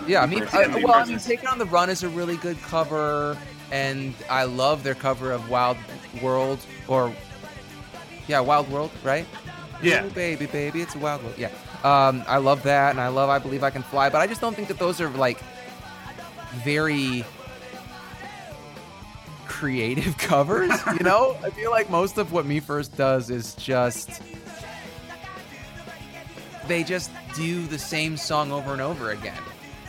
Yeah, 0.07 0.24
me. 0.26 0.40
First- 0.40 0.55
I, 0.55 0.66
well, 0.68 0.92
I 0.94 1.05
mean, 1.05 1.18
Taking 1.18 1.48
on 1.48 1.59
the 1.59 1.66
Run 1.66 1.90
is 1.90 2.02
a 2.02 2.09
really 2.09 2.36
good 2.36 2.61
cover, 2.62 3.36
and 3.72 4.14
I 4.30 4.44
love 4.44 4.82
their 4.82 4.94
cover 4.94 5.32
of 5.32 5.48
Wild 5.48 5.76
World 6.22 6.61
or 6.88 7.12
yeah, 8.26 8.40
Wild 8.40 8.70
World, 8.70 8.90
right? 9.02 9.26
Yeah. 9.82 10.07
Ooh, 10.07 10.11
baby, 10.11 10.46
baby, 10.46 10.80
it's 10.80 10.94
a 10.94 10.98
wild 10.98 11.22
world. 11.22 11.36
Yeah. 11.36 11.50
Um, 11.82 12.24
I 12.26 12.38
love 12.38 12.62
that, 12.62 12.90
and 12.90 13.00
I 13.00 13.09
love 13.09 13.28
I 13.28 13.38
Believe 13.38 13.62
I 13.62 13.70
Can 13.70 13.82
Fly, 13.82 14.09
but 14.09 14.18
I 14.18 14.26
just 14.26 14.40
don't 14.40 14.57
think 14.57 14.68
that 14.68 14.78
those 14.78 15.00
are 15.00 15.11
like 15.11 15.38
very 16.64 17.24
creative 19.46 20.16
covers. 20.18 20.70
You 20.86 21.05
know, 21.05 21.36
I 21.42 21.50
feel 21.50 21.70
like 21.70 21.90
most 21.90 22.16
of 22.18 22.32
what 22.32 22.46
Me 22.46 22.61
First 22.61 22.96
does 22.96 23.30
is 23.30 23.55
just 23.57 24.22
they 26.68 26.84
just 26.84 27.10
do 27.34 27.66
the 27.66 27.78
same 27.78 28.16
song 28.16 28.52
over 28.52 28.72
and 28.72 28.80
over 28.80 29.10
again. 29.10 29.42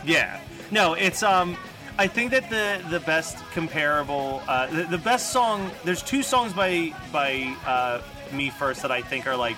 Yeah. 0.06 0.40
No, 0.72 0.94
it's 0.94 1.24
um 1.24 1.58
I 1.98 2.08
think 2.08 2.32
that 2.32 2.50
the 2.50 2.82
the 2.90 3.00
best 3.00 3.38
comparable 3.52 4.42
uh 4.48 4.68
the, 4.68 4.84
the 4.84 4.98
best 4.98 5.32
song 5.32 5.72
there's 5.84 6.04
two 6.04 6.24
songs 6.24 6.54
by 6.54 6.94
by 7.12 7.56
uh 7.66 8.02
me 8.34 8.50
first 8.50 8.82
that 8.82 8.92
I 8.92 9.02
think 9.02 9.28
are 9.28 9.36
like 9.38 9.58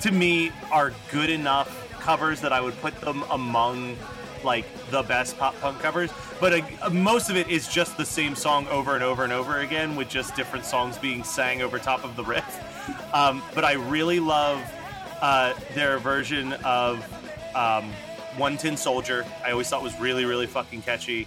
to 0.00 0.12
me 0.12 0.52
are 0.70 0.92
good 1.10 1.30
enough 1.30 1.82
covers 2.00 2.40
that 2.40 2.52
I 2.52 2.60
would 2.60 2.80
put 2.80 3.00
them 3.00 3.24
among 3.30 3.96
like 4.44 4.64
the 4.90 5.02
best 5.02 5.36
pop 5.38 5.58
punk 5.60 5.80
covers 5.80 6.10
but 6.40 6.52
uh, 6.52 6.90
most 6.90 7.30
of 7.30 7.36
it 7.36 7.48
is 7.48 7.66
just 7.66 7.96
the 7.96 8.04
same 8.04 8.36
song 8.36 8.68
over 8.68 8.94
and 8.94 9.02
over 9.02 9.24
and 9.24 9.32
over 9.32 9.58
again 9.58 9.96
with 9.96 10.08
just 10.08 10.36
different 10.36 10.64
songs 10.64 10.98
being 10.98 11.24
sang 11.24 11.62
over 11.62 11.78
top 11.78 12.04
of 12.04 12.14
the 12.14 12.22
riff 12.22 13.14
um, 13.14 13.42
but 13.54 13.64
I 13.64 13.72
really 13.72 14.20
love 14.20 14.62
uh, 15.22 15.54
their 15.74 15.98
version 15.98 16.52
of 16.64 16.98
um, 17.54 17.90
One 18.36 18.56
Tin 18.56 18.76
Soldier. 18.76 19.24
I 19.44 19.50
always 19.52 19.68
thought 19.68 19.82
was 19.82 19.98
really, 20.00 20.24
really 20.24 20.46
fucking 20.46 20.82
catchy. 20.82 21.26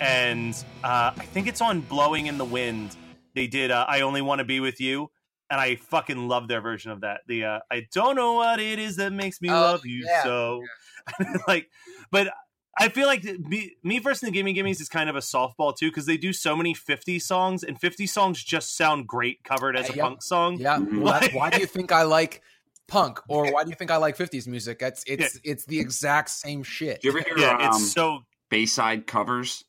And 0.00 0.54
uh, 0.82 1.12
I 1.16 1.24
think 1.26 1.46
it's 1.46 1.60
on 1.60 1.80
Blowing 1.80 2.26
in 2.26 2.38
the 2.38 2.44
Wind. 2.44 2.96
They 3.34 3.46
did 3.46 3.70
uh, 3.70 3.86
I 3.88 4.00
Only 4.02 4.22
Want 4.22 4.40
to 4.40 4.44
Be 4.44 4.60
With 4.60 4.80
You. 4.80 5.10
And 5.50 5.60
I 5.60 5.76
fucking 5.76 6.26
love 6.28 6.48
their 6.48 6.60
version 6.60 6.90
of 6.90 7.02
that. 7.02 7.20
The 7.28 7.44
uh, 7.44 7.58
I 7.70 7.86
don't 7.92 8.16
know 8.16 8.32
what 8.34 8.58
it 8.60 8.78
is 8.78 8.96
that 8.96 9.12
makes 9.12 9.40
me 9.42 9.50
Oh, 9.50 9.54
love 9.54 9.84
you 9.84 10.04
yeah. 10.08 10.22
so. 10.24 10.62
like, 11.46 11.68
but 12.10 12.32
I 12.78 12.88
feel 12.88 13.06
like 13.06 13.22
me, 13.22 13.76
me 13.84 13.98
versus 13.98 14.22
the 14.22 14.30
Gimme 14.32 14.54
Gimmes 14.54 14.80
is 14.80 14.88
kind 14.88 15.08
of 15.08 15.14
a 15.16 15.20
softball 15.20 15.76
too 15.76 15.90
because 15.90 16.06
they 16.06 16.16
do 16.16 16.32
so 16.32 16.56
many 16.56 16.72
50 16.74 17.18
songs 17.18 17.62
and 17.62 17.78
50 17.78 18.06
songs 18.06 18.42
just 18.42 18.74
sound 18.76 19.06
great 19.06 19.44
covered 19.44 19.76
as 19.76 19.90
a 19.90 19.94
Yeah. 19.94 20.02
punk 20.04 20.22
song. 20.22 20.58
Yeah. 20.58 20.78
Well, 20.78 21.20
why 21.34 21.50
do 21.50 21.60
you 21.60 21.66
think 21.66 21.92
I 21.92 22.02
like 22.02 22.42
punk, 22.88 23.20
or 23.28 23.52
why 23.52 23.64
do 23.64 23.70
you 23.70 23.76
think 23.76 23.90
I 23.90 23.96
like 23.96 24.16
'50s 24.16 24.46
music? 24.46 24.78
It's 24.80 25.04
it's 25.06 25.38
it's 25.44 25.64
the 25.66 25.78
exact 25.80 26.30
same 26.30 26.62
shit. 26.62 27.00
Do 27.02 27.08
you 27.08 27.16
ever 27.18 27.22
hear 27.28 27.38
Yeah, 27.38 27.56
um, 27.56 27.76
it's 27.76 27.92
so 27.92 28.20
Bayside 28.50 29.06
covers? 29.06 29.64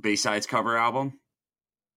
Bayside's 0.00 0.46
cover 0.46 0.76
album. 0.76 1.18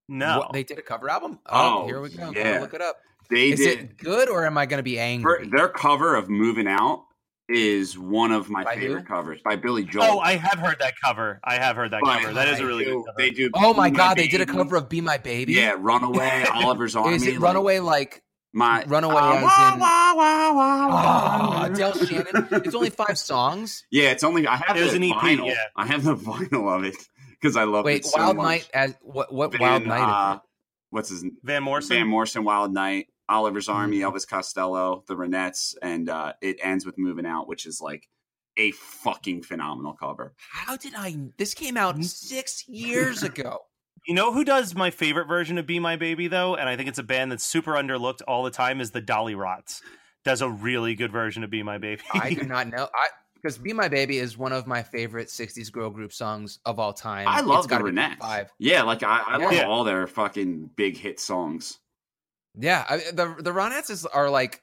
no. 0.07 0.39
What, 0.39 0.53
they 0.53 0.63
did 0.63 0.77
a 0.77 0.81
cover 0.83 1.09
album. 1.09 1.39
Oh, 1.47 1.85
here 1.87 2.01
we 2.01 2.09
go. 2.09 2.31
yeah. 2.35 2.55
Yeah. 2.55 2.59
Look 2.61 2.73
it 2.73 2.81
up. 2.81 2.97
They 3.31 3.49
Is 3.51 3.59
did 3.59 3.79
it 3.79 3.97
good, 3.97 4.29
or 4.29 4.45
am 4.45 4.57
I 4.57 4.67
going 4.67 4.77
to 4.77 4.83
be 4.83 4.97
her- 4.97 5.01
angry? 5.01 5.49
their 5.51 5.67
cover 5.69 6.15
of 6.15 6.29
"Moving 6.29 6.67
Out" 6.67 7.05
is 7.49 7.97
one 7.97 8.31
of 8.31 8.49
my 8.49 8.63
By 8.63 8.75
favorite 8.75 9.01
who? 9.01 9.07
covers 9.07 9.39
by 9.43 9.55
Billy 9.55 9.83
Joel. 9.83 10.03
Oh, 10.03 10.19
I 10.19 10.35
have 10.35 10.59
heard 10.59 10.77
that 10.79 10.93
cover. 11.03 11.39
I 11.43 11.55
have 11.55 11.75
heard 11.75 11.89
that 11.91 12.01
But 12.03 12.21
cover. 12.21 12.33
That 12.33 12.49
is 12.49 12.59
a 12.59 12.65
really 12.65 12.85
do- 12.85 12.97
good 12.97 13.05
cover. 13.07 13.15
They 13.17 13.31
do. 13.31 13.49
Oh 13.55 13.73
my 13.73 13.89
Be 13.89 13.95
god, 13.97 14.17
they 14.17 14.27
did 14.27 14.41
a 14.41 14.45
cover 14.45 14.75
of 14.75 14.89
"Be 14.89 15.01
My 15.01 15.17
Baby." 15.17 15.53
Yeah, 15.53 15.75
Runaway, 15.79 16.45
Oliver's 16.53 16.95
Army. 16.95 17.15
Is 17.15 17.25
it 17.25 17.33
like, 17.33 17.41
Runaway 17.41 17.79
like 17.79 18.21
My 18.57 18.83
Runaway 18.87 19.15
Uh, 19.15 19.33
as 19.35 19.43
wah, 19.43 19.73
in- 19.73 19.79
wah, 19.81 20.13
wah, 20.15 20.53
wah, 20.53 20.85
oh, 20.85 21.49
wah. 21.49 21.65
Adele 21.65 21.93
Shannon? 22.05 22.47
It's 22.51 22.73
only 22.73 22.89
five 22.89 23.17
songs. 23.17 23.83
Yeah, 23.91 24.11
it's 24.11 24.23
only 24.23 24.47
I 24.47 24.55
have 24.55 24.77
It 24.77 24.81
was 24.83 24.91
the 24.91 24.97
an 24.97 25.03
EP, 25.03 25.15
vinyl. 25.17 25.47
yeah. 25.47 25.55
I 25.75 25.85
have 25.85 26.03
the 26.05 26.15
vinyl 26.15 26.73
of 26.73 26.85
it 26.85 26.95
because 27.31 27.57
I 27.57 27.65
love 27.65 27.83
Wait, 27.83 27.97
it 27.97 28.05
so 28.05 28.17
Wild 28.17 28.37
much. 28.37 28.45
Night 28.45 28.69
as 28.73 28.95
what? 29.01 29.33
What 29.33 29.51
Van, 29.51 29.59
Wild 29.61 29.85
Night? 29.87 29.99
uh, 30.33 30.39
what's 30.89 31.09
his 31.09 31.25
Van 31.43 31.63
Morrison. 31.63 31.97
Van 31.97 32.07
Morrison, 32.07 32.45
Wild 32.45 32.73
Night, 32.73 33.07
Oliver's 33.27 33.67
Army, 33.67 33.99
Mhm. 33.99 34.13
Elvis 34.13 34.25
Costello, 34.25 35.03
the 35.07 35.15
Ronettes, 35.15 35.75
and 35.81 36.07
uh, 36.09 36.31
it 36.41 36.57
ends 36.63 36.85
with 36.85 36.97
Moving 36.97 37.25
Out, 37.25 37.49
which 37.49 37.65
is 37.65 37.81
like 37.81 38.07
a 38.55 38.71
fucking 38.71 39.43
phenomenal 39.43 39.93
cover. 39.99 40.33
How 40.49 40.77
did 40.77 40.93
I? 40.95 41.17
This 41.37 41.53
came 41.53 41.75
out 41.75 42.01
six 42.05 42.65
years 42.69 43.21
ago. 43.21 43.59
You 44.07 44.13
know 44.13 44.31
who 44.31 44.43
does 44.43 44.75
my 44.75 44.91
favorite 44.91 45.27
version 45.27 45.57
of 45.57 45.65
"Be 45.65 45.79
My 45.79 45.95
Baby" 45.95 46.27
though, 46.27 46.55
and 46.55 46.69
I 46.69 46.75
think 46.75 46.89
it's 46.89 46.99
a 46.99 47.03
band 47.03 47.31
that's 47.31 47.43
super 47.43 47.71
underlooked 47.73 48.21
all 48.27 48.43
the 48.43 48.51
time. 48.51 48.79
Is 48.81 48.91
the 48.91 49.01
Dollyrots 49.01 49.81
does 50.23 50.41
a 50.41 50.49
really 50.49 50.95
good 50.95 51.11
version 51.11 51.43
of 51.43 51.49
"Be 51.49 51.63
My 51.63 51.77
Baby." 51.77 52.01
I 52.13 52.33
do 52.33 52.43
not 52.47 52.67
know. 52.67 52.87
I 52.93 53.07
because 53.33 53.57
"Be 53.57 53.73
My 53.73 53.87
Baby" 53.87 54.17
is 54.19 54.37
one 54.37 54.51
of 54.53 54.67
my 54.67 54.83
favorite 54.83 55.27
'60s 55.29 55.71
girl 55.71 55.89
group 55.89 56.13
songs 56.13 56.59
of 56.65 56.79
all 56.79 56.93
time. 56.93 57.27
I 57.27 57.41
love 57.41 57.59
It's 57.59 57.67
the 57.67 57.69
gotta 57.79 57.85
Ronettes. 57.85 58.19
Five. 58.19 58.51
Yeah, 58.59 58.83
like 58.83 59.01
I, 59.03 59.23
I 59.25 59.37
love 59.37 59.53
Yeah. 59.53 59.63
all 59.65 59.83
their 59.83 60.05
fucking 60.07 60.69
big 60.75 60.97
hit 60.97 61.19
songs. 61.19 61.79
Yeah, 62.57 62.85
I, 62.87 62.97
the 63.11 63.35
the 63.39 63.51
Ronettes 63.51 64.05
are 64.13 64.29
like 64.29 64.61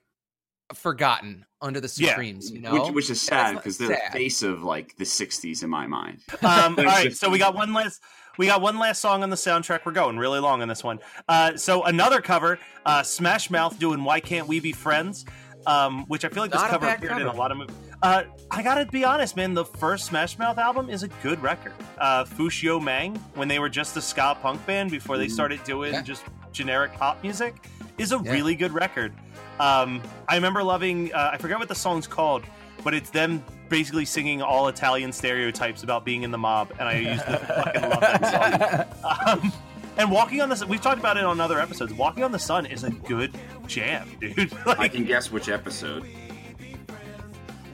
forgotten 0.74 1.44
under 1.60 1.80
the 1.80 1.92
Yeah. 1.96 2.10
Supremes. 2.10 2.50
You 2.50 2.60
know, 2.60 2.72
which, 2.74 2.92
which 2.94 3.10
is 3.10 3.20
sad 3.20 3.56
because 3.56 3.76
they're 3.78 3.88
sad. 3.88 4.12
the 4.12 4.18
face 4.18 4.42
of 4.42 4.62
like 4.62 4.96
the 4.96 5.04
'60s 5.04 5.62
in 5.62 5.70
my 5.70 5.86
mind. 5.86 6.20
Um, 6.30 6.38
all 6.42 6.74
Thanks, 6.74 6.84
right, 6.84 7.02
Jim. 7.04 7.12
so 7.14 7.28
we 7.28 7.38
got 7.38 7.54
one 7.54 7.72
last. 7.74 8.00
We 8.38 8.46
got 8.46 8.60
one 8.60 8.78
last 8.78 9.00
song 9.00 9.22
on 9.22 9.30
the 9.30 9.36
soundtrack. 9.36 9.80
We're 9.84 9.92
going 9.92 10.18
really 10.18 10.40
long 10.40 10.62
on 10.62 10.68
this 10.68 10.82
one. 10.82 11.00
Uh, 11.28 11.56
so 11.56 11.84
another 11.84 12.20
cover, 12.20 12.58
uh, 12.86 13.02
Smash 13.02 13.50
Mouth 13.50 13.78
doing 13.78 14.02
"Why 14.04 14.20
Can't 14.20 14.48
We 14.48 14.58
Be 14.60 14.72
Friends," 14.72 15.24
um, 15.66 16.04
which 16.06 16.24
I 16.24 16.28
feel 16.28 16.42
like 16.42 16.50
this 16.50 16.60
Not 16.60 16.70
a 16.70 16.72
cover 16.72 16.86
bad 16.86 16.98
appeared 16.98 17.20
in 17.20 17.26
a 17.26 17.32
lot 17.34 17.50
of 17.52 17.58
movies. 17.58 17.76
Uh, 18.02 18.24
I 18.50 18.62
gotta 18.62 18.86
be 18.86 19.04
honest, 19.04 19.36
man. 19.36 19.54
The 19.54 19.64
first 19.64 20.06
Smash 20.06 20.38
Mouth 20.38 20.58
album 20.58 20.88
is 20.88 21.02
a 21.02 21.08
good 21.22 21.40
record. 21.42 21.72
Uh, 21.98 22.24
Fush 22.24 22.62
Yu 22.62 22.80
Mang, 22.80 23.16
when 23.34 23.48
they 23.48 23.58
were 23.58 23.68
just 23.68 23.96
a 23.96 24.00
ska 24.02 24.36
punk 24.40 24.64
band 24.66 24.90
before 24.90 25.18
they 25.18 25.28
started 25.28 25.62
doing 25.64 25.92
Yeah. 25.92 26.02
just 26.02 26.24
generic 26.52 26.92
pop 26.94 27.22
music, 27.22 27.54
is 27.98 28.12
a 28.12 28.20
Yeah. 28.24 28.32
really 28.32 28.54
good 28.54 28.72
record. 28.72 29.12
Um, 29.60 30.02
I 30.26 30.34
remember 30.36 30.62
loving. 30.64 31.12
Uh, 31.14 31.30
I 31.34 31.36
forget 31.36 31.58
what 31.58 31.68
the 31.68 31.74
song's 31.74 32.06
called, 32.06 32.42
but 32.82 32.94
it's 32.94 33.10
them 33.10 33.44
basically 33.68 34.04
singing 34.04 34.42
all 34.42 34.68
Italian 34.68 35.12
stereotypes 35.12 35.82
about 35.82 36.04
being 36.04 36.22
in 36.22 36.30
the 36.30 36.38
mob, 36.38 36.72
and 36.78 36.88
I 36.88 36.98
used 36.98 37.24
to 37.26 37.36
fucking 37.64 37.82
love 37.82 38.00
that 38.00 39.00
song. 39.00 39.42
Um, 39.42 39.52
and 39.96 40.10
walking 40.10 40.40
on 40.40 40.48
the 40.48 40.56
sun, 40.56 40.68
we've 40.68 40.80
talked 40.80 40.98
about 40.98 41.16
it 41.16 41.24
on 41.24 41.40
other 41.40 41.58
episodes. 41.60 41.92
Walking 41.92 42.24
on 42.24 42.32
the 42.32 42.38
sun 42.38 42.66
is 42.66 42.84
a 42.84 42.90
good 42.90 43.34
jam, 43.66 44.08
dude. 44.20 44.52
I 44.66 44.88
can 44.88 45.04
guess 45.04 45.30
which 45.30 45.48
episode. 45.48 46.06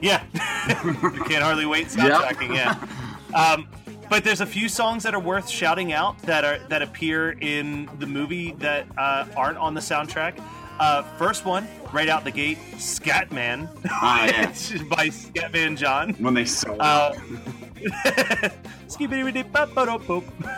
yeah, 0.01 0.23
you 0.83 1.23
can't 1.25 1.43
hardly 1.43 1.65
wait 1.65 1.87
soundtracking. 1.87 2.55
Yeah, 2.55 2.75
um, 3.35 3.67
but 4.09 4.23
there's 4.23 4.41
a 4.41 4.45
few 4.45 4.69
songs 4.69 5.03
that 5.03 5.13
are 5.13 5.19
worth 5.19 5.47
shouting 5.49 5.93
out 5.93 6.17
that 6.23 6.43
are 6.43 6.59
that 6.69 6.81
appear 6.81 7.31
in 7.41 7.89
the 7.99 8.07
movie 8.07 8.53
that 8.53 8.87
uh, 8.97 9.25
aren't 9.35 9.57
on 9.57 9.73
the 9.73 9.81
soundtrack. 9.81 10.41
Uh, 10.79 11.03
first 11.17 11.43
one, 11.45 11.67
right 11.91 12.07
out 12.07 12.23
the 12.23 12.31
gate, 12.31 12.57
Scatman 12.75 13.67
Ah, 13.89 14.25
yeah. 14.27 14.47
by 14.89 15.07
Scatman 15.09 15.75
John. 15.77 16.13
When 16.13 16.33
they 16.33 16.45
sell 16.45 16.77
Uh, 16.79 17.13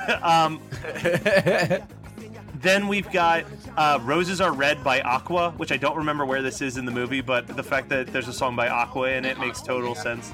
um, 0.24 0.60
then 2.56 2.88
we've 2.88 3.12
got 3.12 3.46
uh, 3.78 4.00
"Roses 4.04 4.42
Are 4.42 4.52
Red" 4.54 4.84
by 4.84 5.02
Aqua, 5.02 5.52
which 5.58 5.72
I 5.72 5.78
don't 5.78 5.98
remember 5.98 6.26
where 6.26 6.42
this 6.42 6.62
is 6.62 6.78
in 6.78 6.86
the 6.86 6.92
movie, 6.92 7.22
but 7.22 7.48
the 7.48 7.64
fact 7.64 7.90
that 7.90 8.08
there's 8.08 8.28
a 8.28 8.34
song 8.34 8.56
by 8.56 8.68
Aqua 8.70 9.10
in 9.12 9.26
it 9.26 9.40
makes 9.40 9.62
total 9.62 9.96
sense. 9.96 10.32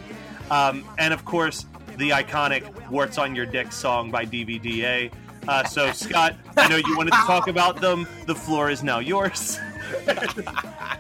Um, 0.52 0.84
and 0.98 1.14
of 1.14 1.26
course, 1.26 1.66
the 1.98 2.10
iconic 2.12 2.90
"Warts 2.90 3.18
on 3.18 3.36
Your 3.36 3.46
Dick" 3.46 3.72
song 3.72 4.12
by 4.12 4.26
DVDA. 4.26 5.12
Uh, 5.48 5.64
so, 5.64 5.92
Scott, 5.94 6.36
I 6.58 6.68
know 6.68 6.76
you 6.76 6.98
wanted 6.98 7.12
to 7.12 7.18
talk 7.26 7.48
about 7.48 7.80
them. 7.80 8.06
The 8.26 8.36
floor 8.36 8.70
is 8.70 8.84
now 8.84 9.00
yours. 9.00 9.60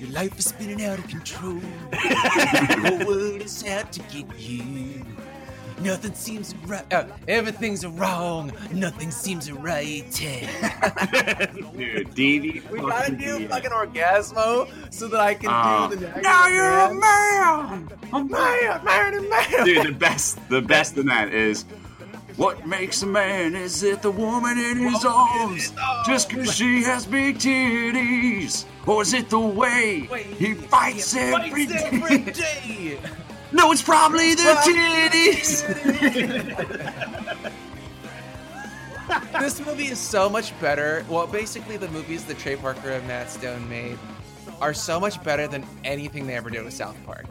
Your 0.00 0.10
life 0.10 0.38
is 0.38 0.46
spinning 0.46 0.84
out 0.84 0.98
of 0.98 1.08
control. 1.08 1.60
the 1.90 2.96
whole 2.98 3.06
world 3.06 3.42
is 3.42 3.64
out 3.66 3.90
to 3.92 4.00
get 4.02 4.26
you. 4.38 5.02
Nothing 5.80 6.14
seems 6.14 6.54
right. 6.66 6.90
Uh, 6.92 7.04
everything's 7.28 7.84
wrong. 7.86 8.50
Nothing 8.72 9.10
seems 9.10 9.50
right. 9.52 10.04
Dude, 11.76 12.14
Davey. 12.14 12.62
we 12.70 12.80
gotta 12.80 13.12
do 13.14 13.46
fucking 13.48 13.70
orgasmo 13.70 14.68
so 14.92 15.06
that 15.08 15.20
I 15.20 15.34
can 15.34 15.50
Ah. 15.50 15.88
do 15.88 15.96
the. 15.96 16.06
Next. 16.08 16.22
Now 16.22 16.46
you're 16.48 16.78
a 16.78 16.94
man. 16.94 17.88
A 18.12 18.24
man, 18.24 18.84
man, 18.84 19.14
and 19.14 19.28
man. 19.28 19.64
Dude, 19.66 19.86
the 19.86 19.92
best, 19.92 20.38
the 20.48 20.62
best 20.62 20.96
in 20.96 21.06
that 21.06 21.32
is. 21.34 21.66
What 22.36 22.66
makes 22.66 23.02
a 23.02 23.06
man 23.06 23.54
is 23.54 23.82
it 23.82 24.02
the 24.02 24.10
woman 24.10 24.58
in 24.58 24.76
his 24.76 25.06
arms? 25.06 25.72
Just 26.04 26.28
cause 26.28 26.54
she 26.54 26.82
has 26.82 27.06
big 27.06 27.38
titties? 27.38 28.66
Or 28.86 29.00
is 29.00 29.14
it 29.14 29.30
the 29.30 29.40
way 29.40 30.00
he 30.38 30.52
fights 30.52 31.16
every 31.16 31.66
every 31.66 32.18
day. 32.18 32.98
No, 33.52 33.70
it's 33.70 33.80
probably 33.80 34.34
the 34.34 34.42
titties! 34.42 35.62
this 39.40 39.64
movie 39.64 39.86
is 39.86 40.00
so 40.00 40.28
much 40.28 40.58
better. 40.60 41.06
Well, 41.08 41.28
basically, 41.28 41.76
the 41.76 41.88
movies 41.88 42.24
that 42.24 42.38
Trey 42.38 42.56
Parker 42.56 42.90
and 42.90 43.06
Matt 43.06 43.30
Stone 43.30 43.66
made 43.68 43.98
are 44.60 44.74
so 44.74 44.98
much 44.98 45.22
better 45.22 45.46
than 45.46 45.64
anything 45.84 46.26
they 46.26 46.34
ever 46.34 46.50
did 46.50 46.64
with 46.64 46.74
South 46.74 46.96
Park. 47.06 47.26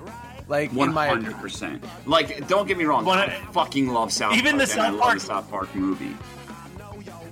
Like 0.47 0.71
in 0.73 0.93
my 0.93 1.07
opinion. 1.07 1.33
100%. 1.33 1.81
Like, 2.05 2.47
don't 2.47 2.67
get 2.67 2.77
me 2.77 2.83
wrong, 2.85 3.03
One- 3.05 3.17
I 3.17 3.29
fucking 3.51 3.87
love 3.89 4.11
South 4.13 4.35
Even 4.37 4.57
Park. 4.57 4.67
the 4.67 4.73
and 4.73 4.81
I 4.81 4.85
South 4.85 4.93
love 4.93 5.01
Park- 5.01 5.19
the 5.19 5.25
South 5.25 5.49
Park 5.49 5.75
movie. 5.75 6.15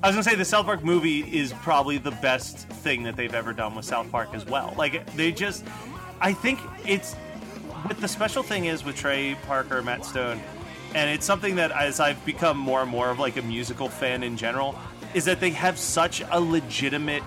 I 0.02 0.08
was 0.08 0.16
gonna 0.16 0.24
say 0.24 0.36
the 0.36 0.44
South 0.46 0.66
Park 0.66 0.84
movie 0.84 1.20
is 1.22 1.54
probably 1.62 1.98
the 1.98 2.12
best 2.12 2.58
thing 2.68 3.04
that 3.04 3.16
they've 3.16 3.34
ever 3.34 3.54
done 3.54 3.74
with 3.76 3.86
South 3.86 4.12
Park 4.12 4.30
as 4.34 4.46
well. 4.46 4.74
Like 4.78 5.06
they 5.16 5.32
just, 5.32 5.64
I 6.20 6.34
think 6.34 6.60
it's 6.86 7.14
what 7.14 8.00
the 8.02 8.08
special 8.08 8.44
thing 8.44 8.66
is 8.66 8.84
with 8.84 8.96
Trey 8.98 9.36
Parker, 9.48 9.82
Matt 9.82 10.04
Stone, 10.06 10.42
and 10.96 11.10
it's 11.10 11.26
something 11.26 11.56
that 11.56 11.72
as 11.72 12.00
I've 12.02 12.24
become 12.26 12.58
more 12.58 12.82
and 12.82 12.90
more 12.90 13.10
of 13.12 13.20
like 13.20 13.38
a 13.38 13.42
musical 13.42 13.88
fan 13.90 14.24
in 14.24 14.36
general, 14.36 14.76
is 15.14 15.24
that 15.26 15.40
they 15.40 15.52
have 15.52 15.78
such 15.78 16.22
a 16.32 16.40
legitimate 16.42 17.24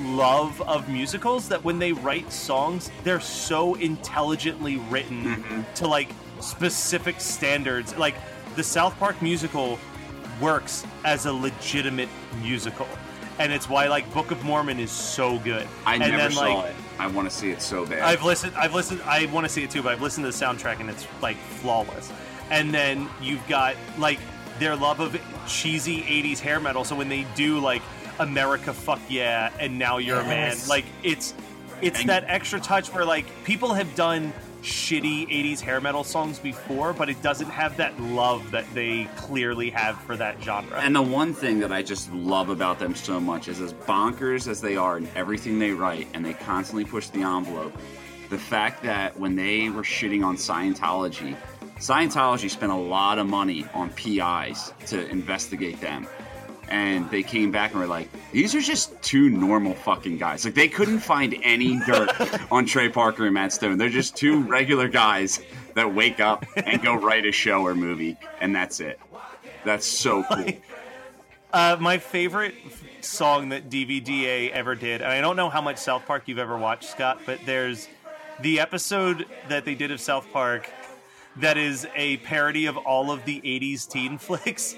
love 0.00 0.60
of 0.62 0.88
musicals 0.88 1.48
that 1.48 1.62
when 1.64 1.78
they 1.78 1.92
write 1.92 2.32
songs, 2.32 2.90
they're 3.04 3.20
so 3.20 3.74
intelligently 3.74 4.76
written 4.90 5.24
mm-hmm. 5.24 5.62
to 5.74 5.86
like 5.86 6.10
specific 6.40 7.20
standards. 7.20 7.96
Like 7.96 8.14
the 8.56 8.62
South 8.62 8.98
Park 8.98 9.20
musical 9.22 9.78
works 10.40 10.84
as 11.04 11.26
a 11.26 11.32
legitimate 11.32 12.08
musical. 12.40 12.88
And 13.38 13.52
it's 13.52 13.68
why 13.68 13.88
like 13.88 14.12
Book 14.14 14.30
of 14.30 14.42
Mormon 14.44 14.80
is 14.80 14.90
so 14.90 15.38
good. 15.40 15.66
I 15.84 15.94
and 15.94 16.00
never 16.00 16.16
then, 16.16 16.32
saw 16.32 16.40
like, 16.40 16.70
it. 16.70 16.76
I 16.98 17.06
want 17.08 17.28
to 17.28 17.34
see 17.34 17.50
it 17.50 17.60
so 17.60 17.84
bad. 17.84 18.00
I've 18.00 18.24
listened. 18.24 18.54
I've 18.56 18.74
listened. 18.74 19.02
I 19.02 19.26
want 19.26 19.46
to 19.46 19.52
see 19.52 19.62
it 19.62 19.70
too, 19.70 19.82
but 19.82 19.92
I've 19.92 20.00
listened 20.00 20.24
to 20.24 20.36
the 20.36 20.44
soundtrack 20.44 20.80
and 20.80 20.88
it's 20.88 21.06
like 21.20 21.36
flawless. 21.36 22.10
And 22.50 22.72
then 22.72 23.08
you've 23.20 23.46
got 23.48 23.76
like 23.98 24.20
their 24.58 24.74
love 24.74 25.00
of 25.00 25.20
cheesy 25.46 26.02
'80s 26.02 26.38
hair 26.38 26.60
metal. 26.60 26.84
So 26.84 26.96
when 26.96 27.10
they 27.10 27.26
do 27.34 27.58
like 27.58 27.82
America, 28.18 28.72
fuck 28.72 29.00
yeah, 29.08 29.50
and 29.60 29.78
now 29.78 29.98
you're 29.98 30.20
a 30.20 30.24
man, 30.24 30.56
like 30.68 30.84
it's 31.02 31.34
it's 31.82 32.00
And- 32.00 32.08
that 32.08 32.24
extra 32.28 32.58
touch 32.60 32.92
where 32.92 33.04
like 33.04 33.26
people 33.44 33.74
have 33.74 33.94
done 33.94 34.32
shitty 34.62 35.28
80s 35.28 35.60
hair 35.60 35.80
metal 35.80 36.02
songs 36.02 36.40
before 36.40 36.92
but 36.92 37.08
it 37.08 37.22
doesn't 37.22 37.50
have 37.50 37.76
that 37.76 37.96
love 38.00 38.50
that 38.50 38.64
they 38.74 39.04
clearly 39.14 39.70
have 39.70 39.96
for 40.02 40.16
that 40.16 40.42
genre 40.42 40.80
And 40.80 40.96
the 40.96 41.02
one 41.02 41.34
thing 41.34 41.60
that 41.60 41.70
I 41.70 41.82
just 41.82 42.12
love 42.12 42.48
about 42.48 42.80
them 42.80 42.96
so 42.96 43.20
much 43.20 43.46
is 43.46 43.60
as 43.60 43.74
bonkers 43.74 44.48
as 44.48 44.60
they 44.60 44.76
are 44.76 44.96
in 44.98 45.08
everything 45.14 45.60
they 45.60 45.70
write, 45.70 46.08
and 46.14 46.24
they 46.24 46.32
constantly 46.34 46.84
push 46.84 47.08
the 47.10 47.20
envelope. 47.22 47.76
The 48.28 48.38
fact 48.38 48.82
that 48.82 49.16
when 49.20 49.36
they 49.36 49.70
were 49.70 49.82
shitting 49.82 50.24
on 50.24 50.36
Scientology, 50.36 51.36
Scientology 51.78 52.50
spent 52.50 52.72
a 52.72 52.76
lot 52.76 53.18
of 53.18 53.28
money 53.28 53.66
on 53.72 53.90
PIs 53.90 54.72
to 54.86 55.06
investigate 55.10 55.80
them. 55.80 56.08
And 56.68 57.08
they 57.10 57.22
came 57.22 57.50
back 57.50 57.70
and 57.70 57.80
were 57.80 57.86
like, 57.86 58.08
these 58.32 58.54
are 58.54 58.60
just 58.60 59.00
two 59.02 59.30
normal 59.30 59.74
fucking 59.74 60.18
guys. 60.18 60.44
Like, 60.44 60.54
they 60.54 60.68
couldn't 60.68 60.98
find 60.98 61.36
any 61.42 61.78
dirt 61.86 62.10
on 62.50 62.66
Trey 62.66 62.88
Parker 62.88 63.24
and 63.24 63.34
Matt 63.34 63.52
Stone. 63.52 63.78
They're 63.78 63.88
just 63.88 64.16
two 64.16 64.42
regular 64.42 64.88
guys 64.88 65.40
that 65.74 65.94
wake 65.94 66.20
up 66.20 66.44
and 66.56 66.82
go 66.82 66.94
write 66.94 67.24
a 67.24 67.32
show 67.32 67.62
or 67.62 67.74
movie, 67.74 68.16
and 68.40 68.54
that's 68.54 68.80
it. 68.80 68.98
That's 69.64 69.86
so 69.86 70.24
cool. 70.24 70.52
Uh, 71.52 71.76
my 71.80 71.98
favorite 71.98 72.54
song 73.00 73.50
that 73.50 73.70
DVDA 73.70 74.50
ever 74.50 74.74
did, 74.74 75.00
and 75.02 75.10
I 75.10 75.20
don't 75.20 75.36
know 75.36 75.48
how 75.48 75.60
much 75.62 75.78
South 75.78 76.04
Park 76.06 76.24
you've 76.26 76.38
ever 76.38 76.58
watched, 76.58 76.90
Scott, 76.90 77.20
but 77.24 77.38
there's 77.46 77.88
the 78.40 78.60
episode 78.60 79.26
that 79.48 79.64
they 79.64 79.74
did 79.74 79.90
of 79.90 80.00
South 80.00 80.26
Park 80.32 80.70
that 81.36 81.56
is 81.56 81.86
a 81.94 82.16
parody 82.18 82.66
of 82.66 82.76
all 82.76 83.10
of 83.10 83.24
the 83.24 83.40
80s 83.40 83.88
teen 83.88 84.18
flicks, 84.18 84.74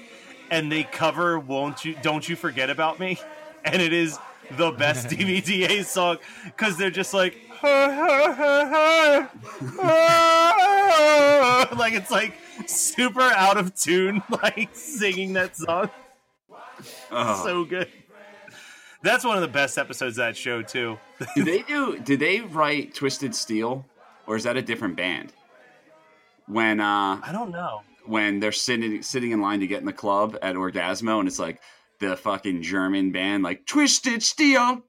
and 0.51 0.71
they 0.71 0.83
cover 0.83 1.39
"Won't 1.39 1.85
You 1.85 1.95
Don't 2.01 2.27
You 2.27 2.35
Forget 2.35 2.69
About 2.69 2.99
Me," 2.99 3.19
and 3.65 3.81
it 3.81 3.93
is 3.93 4.17
the 4.57 4.71
best 4.71 5.07
DVDA 5.09 5.85
song 5.85 6.17
because 6.45 6.77
they're 6.77 6.89
just 6.91 7.13
like. 7.13 7.37
like 11.75 11.93
it's 11.93 12.11
like 12.11 12.33
super 12.65 13.21
out 13.21 13.57
of 13.57 13.75
tune, 13.75 14.23
like 14.43 14.69
singing 14.73 15.33
that 15.33 15.55
song 15.57 15.89
Oh. 17.11 17.43
so 17.43 17.65
good. 17.65 17.89
That's 19.01 19.25
one 19.25 19.35
of 19.35 19.41
the 19.41 19.47
best 19.49 19.77
episodes 19.77 20.17
of 20.17 20.23
that 20.25 20.37
show 20.37 20.61
too. 20.61 20.97
do 21.35 21.43
they 21.43 21.61
do? 21.63 21.97
Did 21.99 22.19
they 22.19 22.39
write 22.41 22.93
Twisted 22.95 23.35
Steel, 23.35 23.85
or 24.27 24.35
is 24.37 24.43
that 24.45 24.55
a 24.57 24.61
different 24.61 24.95
band? 24.95 25.33
When 26.47 26.79
uh, 26.79 27.19
I 27.21 27.31
don't 27.33 27.51
know. 27.51 27.81
When 28.09 28.39
they're 28.39 28.51
sitting 28.51 29.01
sitting 29.01 29.31
in 29.31 29.41
line 29.41 29.59
to 29.61 29.67
get 29.67 29.79
in 29.79 29.85
the 29.85 29.93
club 29.93 30.37
at 30.41 30.55
Orgasmo, 30.55 31.19
and 31.19 31.27
it's 31.27 31.39
like 31.39 31.61
the 31.99 32.17
fucking 32.17 32.61
German 32.61 33.11
band, 33.11 33.43
like 33.43 33.65
Twisted 33.65 34.23
Steel, 34.23 34.81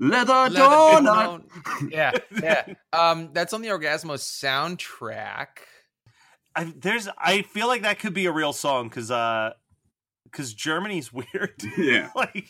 Leather, 0.00 0.32
Leather 0.50 0.58
Donut. 0.60 1.42
Donut. 1.50 1.90
yeah, 1.92 2.12
yeah. 2.42 2.74
Um, 2.92 3.30
that's 3.32 3.52
on 3.52 3.62
the 3.62 3.68
Orgasmo 3.68 4.14
soundtrack. 4.16 5.46
I, 6.56 6.72
there's 6.76 7.08
I 7.18 7.42
feel 7.42 7.66
like 7.68 7.82
that 7.82 7.98
could 7.98 8.14
be 8.14 8.26
a 8.26 8.32
real 8.32 8.52
song 8.52 8.88
because 8.88 9.10
uh 9.10 9.52
because 10.24 10.54
Germany's 10.54 11.12
weird. 11.12 11.54
Yeah. 11.76 12.10
like 12.16 12.46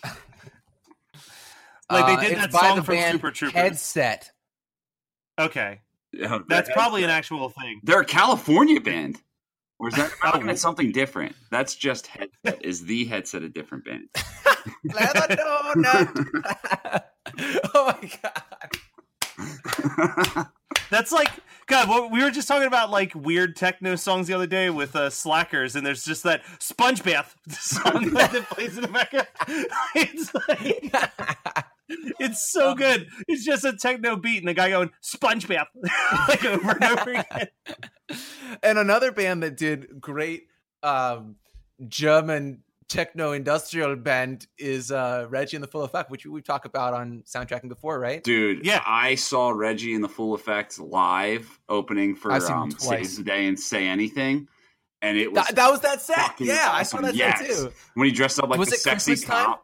like 1.90 2.06
they 2.06 2.14
Uh, 2.14 2.20
did 2.20 2.32
it's 2.32 2.40
that 2.40 2.52
song 2.52 2.82
from 2.82 2.94
band 2.96 3.12
Super 3.14 3.30
Troopers. 3.30 3.54
Headset. 3.54 4.30
Okay, 5.38 5.80
Yeah, 6.12 6.38
that's 6.48 6.68
that- 6.68 6.74
probably 6.74 7.04
an 7.04 7.10
actual 7.10 7.48
thing. 7.48 7.80
They're 7.84 8.00
a 8.00 8.04
California 8.04 8.80
band. 8.80 9.20
Or 9.78 9.88
is 9.88 9.94
that 9.94 10.10
that's 10.44 10.60
something 10.60 10.92
different? 10.92 11.34
That's 11.50 11.74
just 11.74 12.08
headset. 12.08 12.64
Is 12.64 12.84
the 12.84 13.04
headset 13.04 13.42
a 13.42 13.48
different 13.48 13.84
band? 13.84 14.08
Leather 14.84 15.36
Donut. 15.36 17.02
oh 17.74 17.96
my 18.02 18.10
god. 18.22 18.42
That's 20.90 21.12
like 21.12 21.30
God. 21.66 21.88
What, 21.88 22.10
we 22.10 22.22
were 22.22 22.30
just 22.30 22.48
talking 22.48 22.66
about 22.66 22.90
like 22.90 23.14
weird 23.14 23.56
techno 23.56 23.94
songs 23.94 24.26
the 24.26 24.34
other 24.34 24.46
day 24.46 24.70
with 24.70 24.96
uh, 24.96 25.10
Slackers, 25.10 25.76
and 25.76 25.86
there's 25.86 26.04
just 26.04 26.22
that 26.24 26.42
Sponge 26.58 27.04
Bath 27.04 27.36
song 27.50 28.10
that 28.14 28.32
plays 28.50 28.76
in 28.76 28.82
the 28.82 28.88
background. 28.88 29.28
It's 29.94 30.34
like, 30.48 30.92
it's 31.88 32.50
so 32.50 32.74
good. 32.74 33.08
It's 33.26 33.44
just 33.44 33.64
a 33.64 33.76
techno 33.76 34.16
beat, 34.16 34.38
and 34.38 34.48
the 34.48 34.54
guy 34.54 34.70
going 34.70 34.90
SpongeBob 35.02 35.66
like 36.28 36.44
over 36.44 36.70
and 36.72 36.84
over 36.84 37.10
again. 37.10 37.48
and 38.62 38.78
another 38.78 39.12
band 39.12 39.42
that 39.42 39.56
did 39.56 40.00
great 40.00 40.48
um, 40.82 41.36
German 41.86 42.62
techno 42.88 43.32
industrial 43.32 43.94
band 43.96 44.46
is 44.56 44.90
uh, 44.90 45.26
Reggie 45.28 45.56
and 45.56 45.62
the 45.62 45.68
Full 45.68 45.82
Effect, 45.82 46.10
which 46.10 46.24
we've 46.24 46.42
talked 46.44 46.64
about 46.64 46.94
on 46.94 47.22
soundtracking 47.26 47.68
before, 47.68 47.98
right? 48.00 48.24
Dude, 48.24 48.64
Yeah. 48.64 48.82
I 48.86 49.14
saw 49.14 49.50
Reggie 49.50 49.92
in 49.92 50.00
the 50.00 50.08
Full 50.08 50.32
Effect 50.34 50.78
live 50.78 51.60
opening 51.68 52.14
for 52.14 52.32
I've 52.32 52.44
um. 52.44 52.70
Saves 52.70 53.16
the 53.18 53.24
Day 53.24 53.46
and 53.46 53.60
Say 53.60 53.86
Anything. 53.86 54.48
And 55.02 55.16
it 55.18 55.30
was 55.30 55.46
That, 55.46 55.56
that 55.56 55.70
was 55.70 55.80
that 55.82 56.00
set. 56.00 56.16
fucking 56.16 56.46
Yeah, 56.46 56.70
I 56.72 56.82
saw 56.82 57.00
that 57.02 57.14
Yes. 57.14 57.38
set 57.40 57.48
too. 57.50 57.72
when 57.94 58.06
he 58.06 58.12
dressed 58.12 58.40
up 58.40 58.48
like 58.48 58.58
Was 58.58 58.70
the 58.70 58.76
it 58.76 58.80
sexy 58.80 59.12
Christmas 59.12 59.28
time? 59.28 59.56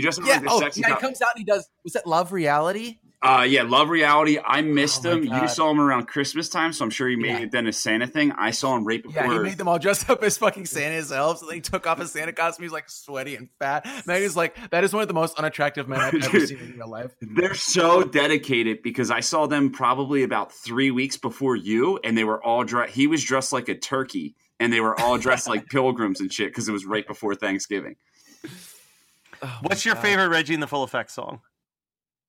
He 0.00 0.06
up 0.08 0.16
Yeah. 0.26 0.32
like 0.34 0.42
the 0.42 0.50
Oh, 0.50 0.60
sexy 0.60 0.80
yeah. 0.80 0.94
He 0.94 1.00
comes 1.00 1.22
out 1.22 1.28
and 1.34 1.38
he 1.38 1.44
does. 1.44 1.68
Was 1.84 1.92
that 1.92 2.06
Love 2.06 2.32
Reality? 2.32 2.98
Uh, 3.22 3.42
yeah, 3.48 3.62
Love 3.62 3.88
Reality. 3.88 4.38
I 4.44 4.60
missed 4.60 5.06
Oh 5.06 5.12
him. 5.12 5.24
You 5.24 5.48
saw 5.48 5.70
him 5.70 5.80
around 5.80 6.06
Christmas 6.08 6.50
time, 6.50 6.74
so 6.74 6.84
I'm 6.84 6.90
sure 6.90 7.08
he 7.08 7.16
made 7.16 7.28
Yeah. 7.28 7.38
it 7.38 7.52
then 7.52 7.66
a 7.66 7.72
Santa 7.72 8.06
thing. 8.06 8.32
I 8.32 8.50
saw 8.50 8.76
him 8.76 8.84
right 8.84 9.02
before. 9.02 9.24
Yeah, 9.24 9.32
he 9.32 9.38
made 9.38 9.56
them 9.56 9.66
all 9.66 9.78
dressed 9.78 10.10
up 10.10 10.22
as 10.22 10.36
fucking 10.36 10.66
Santa 10.66 10.96
himself. 10.96 11.38
So 11.38 11.46
they 11.46 11.60
took 11.60 11.86
off 11.86 11.98
his 12.00 12.12
Santa 12.12 12.32
costume. 12.34 12.64
He's 12.64 12.72
like 12.72 12.90
sweaty 12.90 13.36
and 13.36 13.48
fat. 13.58 13.86
Megan's 14.04 14.36
like, 14.36 14.56
that 14.72 14.84
is 14.84 14.92
one 14.92 15.00
of 15.00 15.08
the 15.08 15.14
most 15.14 15.38
unattractive 15.38 15.88
men 15.88 16.00
I've 16.00 16.14
ever 16.14 16.46
seen 16.46 16.58
in 16.58 16.72
real 16.76 16.90
life. 16.90 17.12
They're 17.22 17.54
so 17.54 18.02
dedicated 18.02 18.82
because 18.82 19.10
I 19.10 19.20
saw 19.20 19.46
them 19.46 19.70
probably 19.70 20.22
about 20.22 20.52
three 20.52 20.90
weeks 20.90 21.16
before 21.16 21.56
you, 21.56 21.98
and 22.04 22.18
they 22.18 22.24
were 22.24 22.44
all 22.44 22.64
dressed. 22.64 22.92
He 22.94 23.06
was 23.06 23.24
dressed 23.24 23.54
like 23.54 23.70
a 23.70 23.74
turkey, 23.74 24.34
and 24.60 24.70
they 24.70 24.80
were 24.80 25.00
all 25.00 25.16
dressed 25.16 25.48
like 25.48 25.66
pilgrims 25.70 26.20
and 26.20 26.30
shit 26.30 26.48
because 26.48 26.68
it 26.68 26.72
was 26.72 26.84
right 26.84 27.06
before 27.06 27.34
Thanksgiving. 27.34 27.96
Oh 29.42 29.58
What's 29.62 29.84
your 29.84 29.94
God. 29.94 30.00
favorite 30.02 30.28
Reggie 30.28 30.54
and 30.54 30.62
the 30.62 30.66
Full 30.66 30.82
Effect 30.82 31.10
song? 31.10 31.40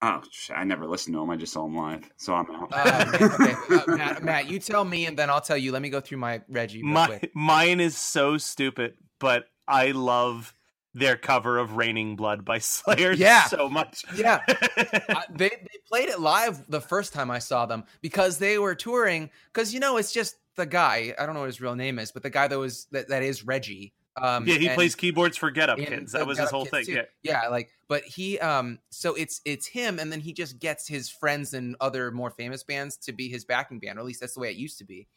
Oh, 0.02 0.22
I 0.54 0.66
never 0.66 0.86
listened 0.86 1.16
to 1.16 1.22
him. 1.22 1.30
I 1.30 1.36
just 1.38 1.54
saw 1.54 1.66
him 1.66 1.76
live, 1.78 2.10
so 2.18 2.34
I'm 2.36 2.52
out. 2.52 2.70
Uh, 2.72 3.06
okay, 3.22 3.54
uh, 3.94 3.96
Matt, 3.96 4.24
Matt, 4.24 4.50
you 4.50 4.60
tell 4.60 4.84
me, 4.84 5.06
and 5.06 5.18
then 5.18 5.30
I'll 5.30 5.42
tell 5.42 5.58
you. 5.58 5.72
Let 5.72 5.82
me 5.82 5.90
go 5.90 6.02
through 6.02 6.18
my 6.20 6.42
Reggie 6.50 6.84
real 6.84 6.92
My, 6.92 7.08
quick. 7.08 7.32
mine 7.34 7.80
is 7.80 7.98
so 7.98 8.38
stupid, 8.38 8.96
but 9.20 9.46
I 9.68 9.92
love 9.92 10.54
their 10.94 11.16
cover 11.16 11.58
of 11.58 11.78
"Raining 11.78 12.18
Blood" 12.18 12.44
by 12.46 12.58
Slayer 12.60 13.14
Yeah. 13.14 13.46
so 13.46 13.70
much. 13.70 14.04
Yeah, 14.16 14.42
I, 14.48 15.24
they 15.32 15.50
they 15.50 15.80
played 15.88 16.10
it 16.10 16.20
live 16.20 16.70
the 16.70 16.82
first 16.82 17.14
time 17.14 17.32
I 17.32 17.40
saw 17.40 17.66
them 17.66 17.86
because 18.02 18.38
they 18.38 18.58
were 18.60 18.76
touring. 18.76 19.30
Because 19.54 19.74
you 19.74 19.80
know, 19.80 19.98
it's 19.98 20.12
just 20.12 20.36
the 20.56 20.66
guy. 20.66 21.16
I 21.18 21.26
don't 21.26 21.34
know 21.36 21.42
what 21.42 21.48
his 21.48 21.62
real 21.62 21.76
name 21.76 22.00
is, 22.00 22.12
but 22.12 22.22
the 22.22 22.30
guy 22.30 22.48
that 22.48 22.60
was 22.60 22.86
that, 22.92 23.08
that 23.10 23.24
is 23.24 23.46
Reggie. 23.46 23.94
Um, 24.18 24.48
yeah, 24.48 24.56
he 24.56 24.70
plays 24.70 24.96
keyboards 24.96 25.36
for 25.36 25.52
Get 25.52 25.70
Up 25.70 25.78
Kids. 25.78 26.14
That 26.14 26.26
was 26.26 26.40
his 26.40 26.50
whole 26.50 26.66
thing. 26.66 26.86
too. 26.86 26.94
Yeah. 26.94 27.04
yeah, 27.44 27.48
like, 27.50 27.70
but 27.90 28.04
he, 28.04 28.40
um, 28.40 28.80
so 28.90 29.14
it's 29.14 29.42
it's 29.44 29.68
him, 29.68 30.00
and 30.00 30.10
then 30.12 30.22
he 30.22 30.32
just 30.32 30.58
gets 30.58 30.88
his 30.88 31.10
friends 31.10 31.54
and 31.54 31.76
other 31.82 32.12
more 32.12 32.32
famous 32.32 32.64
bands 32.64 32.96
to 32.98 33.12
be 33.12 33.28
his 33.28 33.44
backing 33.44 33.80
band, 33.80 33.98
or 33.98 34.02
at 34.02 34.06
least 34.06 34.22
that's 34.22 34.34
the 34.34 34.40
way 34.40 34.50
it 34.50 34.56
used 34.56 34.78
to 34.78 34.86
be. 34.86 35.08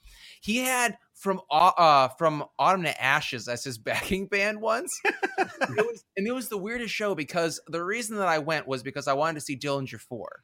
He 0.40 0.58
had 0.58 0.98
from 1.14 1.40
uh 1.50 2.08
from 2.18 2.44
Autumn 2.58 2.82
to 2.82 3.02
Ashes 3.02 3.46
as 3.46 3.62
his 3.62 3.78
backing 3.78 4.26
band 4.26 4.60
once, 4.60 4.90
it 5.04 5.86
was, 5.86 6.04
and 6.16 6.26
it 6.26 6.34
was 6.34 6.48
the 6.48 6.58
weirdest 6.58 6.92
show 6.92 7.14
because 7.14 7.60
the 7.68 7.84
reason 7.84 8.16
that 8.16 8.28
I 8.28 8.40
went 8.40 8.66
was 8.66 8.82
because 8.82 9.06
I 9.06 9.12
wanted 9.12 9.34
to 9.34 9.40
see 9.42 9.56
Dillinger 9.56 10.00
Four. 10.00 10.42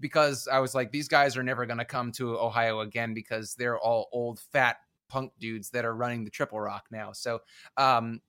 Because 0.00 0.46
I 0.46 0.60
was 0.60 0.76
like, 0.76 0.92
these 0.92 1.08
guys 1.08 1.36
are 1.36 1.42
never 1.42 1.66
going 1.66 1.80
to 1.80 1.84
come 1.84 2.12
to 2.12 2.38
Ohio 2.38 2.78
again 2.78 3.14
because 3.14 3.56
they're 3.58 3.76
all 3.76 4.08
old, 4.12 4.38
fat 4.52 4.76
punk 5.08 5.32
dudes 5.38 5.70
that 5.70 5.84
are 5.84 5.94
running 5.94 6.24
the 6.24 6.30
Triple 6.30 6.60
Rock 6.60 6.86
now. 6.90 7.12
So, 7.12 7.40
um, 7.76 8.20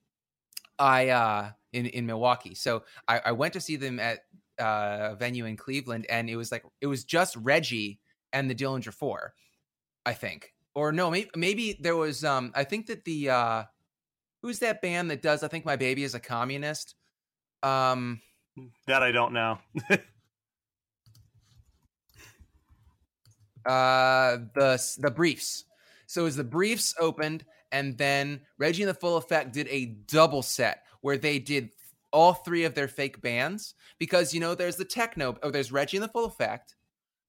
I 0.79 1.09
uh 1.09 1.51
in 1.73 1.85
in 1.87 2.05
Milwaukee. 2.05 2.55
So 2.55 2.83
I, 3.07 3.21
I 3.25 3.31
went 3.31 3.53
to 3.53 3.61
see 3.61 3.75
them 3.75 3.99
at 3.99 4.19
uh, 4.59 5.09
a 5.11 5.15
venue 5.15 5.45
in 5.45 5.55
Cleveland, 5.55 6.05
and 6.09 6.29
it 6.29 6.35
was 6.35 6.51
like 6.51 6.63
it 6.81 6.87
was 6.87 7.03
just 7.03 7.35
Reggie 7.37 7.99
and 8.33 8.49
the 8.49 8.55
Dillinger 8.55 8.93
Four, 8.93 9.33
I 10.05 10.13
think, 10.13 10.53
or 10.75 10.91
no, 10.91 11.09
maybe 11.11 11.29
maybe 11.35 11.77
there 11.79 11.95
was. 11.95 12.23
Um, 12.23 12.51
I 12.55 12.63
think 12.63 12.87
that 12.87 13.05
the 13.05 13.29
uh, 13.29 13.63
who's 14.41 14.59
that 14.59 14.81
band 14.81 15.11
that 15.11 15.21
does? 15.21 15.43
I 15.43 15.47
think 15.47 15.65
my 15.65 15.75
baby 15.75 16.03
is 16.03 16.15
a 16.15 16.19
communist. 16.19 16.95
Um, 17.63 18.21
That 18.87 19.03
I 19.03 19.11
don't 19.11 19.33
know. 19.33 19.59
uh 23.65 24.37
the 24.55 24.97
the 24.99 25.11
briefs 25.11 25.65
so 26.09 26.25
as 26.25 26.35
the 26.35 26.43
briefs 26.43 26.95
opened 26.99 27.45
and 27.71 27.95
then 27.99 28.41
reggie 28.57 28.81
and 28.81 28.89
the 28.89 28.95
full 28.95 29.17
effect 29.17 29.53
did 29.53 29.67
a 29.69 29.85
double 30.07 30.41
set 30.41 30.83
where 31.01 31.17
they 31.17 31.37
did 31.37 31.69
all 32.11 32.33
three 32.33 32.63
of 32.63 32.73
their 32.73 32.87
fake 32.87 33.21
bands 33.21 33.75
because 33.99 34.33
you 34.33 34.39
know 34.39 34.55
there's 34.55 34.75
the 34.75 34.83
techno 34.85 35.37
oh 35.43 35.51
there's 35.51 35.71
reggie 35.71 35.97
and 35.97 36.03
the 36.03 36.09
full 36.09 36.25
effect 36.25 36.75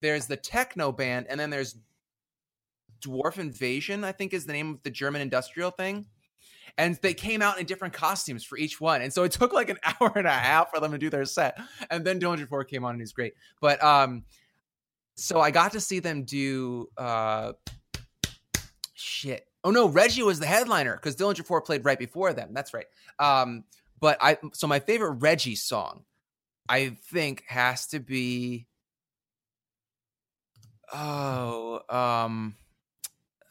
there's 0.01 0.27
the 0.27 0.37
techno 0.37 0.91
band 0.91 1.27
and 1.29 1.39
then 1.39 1.51
there's 1.51 1.77
dwarf 3.03 3.39
invasion 3.39 4.03
i 4.03 4.13
think 4.13 4.33
is 4.33 4.47
the 4.47 4.53
name 4.53 4.71
of 4.71 4.83
the 4.83 4.91
german 4.91 5.21
industrial 5.21 5.71
thing. 5.71 6.07
And 6.79 6.97
they 7.03 7.15
came 7.15 7.43
out 7.43 7.59
in 7.59 7.67
different 7.67 7.95
costumes 7.95 8.45
for 8.45 8.57
each 8.57 8.81
one. 8.81 9.03
And 9.03 9.13
so 9.13 9.25
it 9.25 9.33
took 9.39 9.53
like 9.53 9.71
an 9.71 9.79
hour 9.85 10.13
and 10.15 10.27
a 10.27 10.31
half 10.31 10.71
for 10.71 10.79
them 10.79 10.93
to 10.93 10.99
do 10.99 11.11
their 11.11 11.25
set. 11.25 11.59
And 11.91 12.05
then 12.05 12.21
Dillinger 12.21 12.49
4 12.49 12.65
came 12.65 12.85
on 12.85 12.93
and 12.93 13.01
he's 13.01 13.13
great. 13.13 13.35
But 13.61 13.83
um 13.83 14.23
so 15.17 15.41
I 15.41 15.51
got 15.51 15.73
to 15.73 15.81
see 15.81 15.99
them 15.99 16.23
do 16.23 16.87
uh 16.97 17.53
shit. 19.01 19.47
Oh 19.65 19.71
no, 19.71 19.89
Reggie 19.89 20.23
was 20.23 20.41
the 20.41 20.47
headliner 20.47 20.95
because 20.95 21.17
Dillinger 21.17 21.45
Four 21.45 21.61
played 21.61 21.85
right 21.85 21.99
before 21.99 22.33
them. 22.33 22.51
That's 22.53 22.73
right. 22.73 22.87
Um, 23.19 23.65
but 24.01 24.19
I 24.21 24.39
so 24.53 24.67
my 24.67 24.81
favorite 24.81 25.13
Reggie 25.13 25.57
song, 25.57 26.05
I 26.69 26.97
think, 27.11 27.45
has 27.47 27.87
to 27.89 28.01
be 28.01 28.67
oh 30.93 31.81
um 31.89 32.57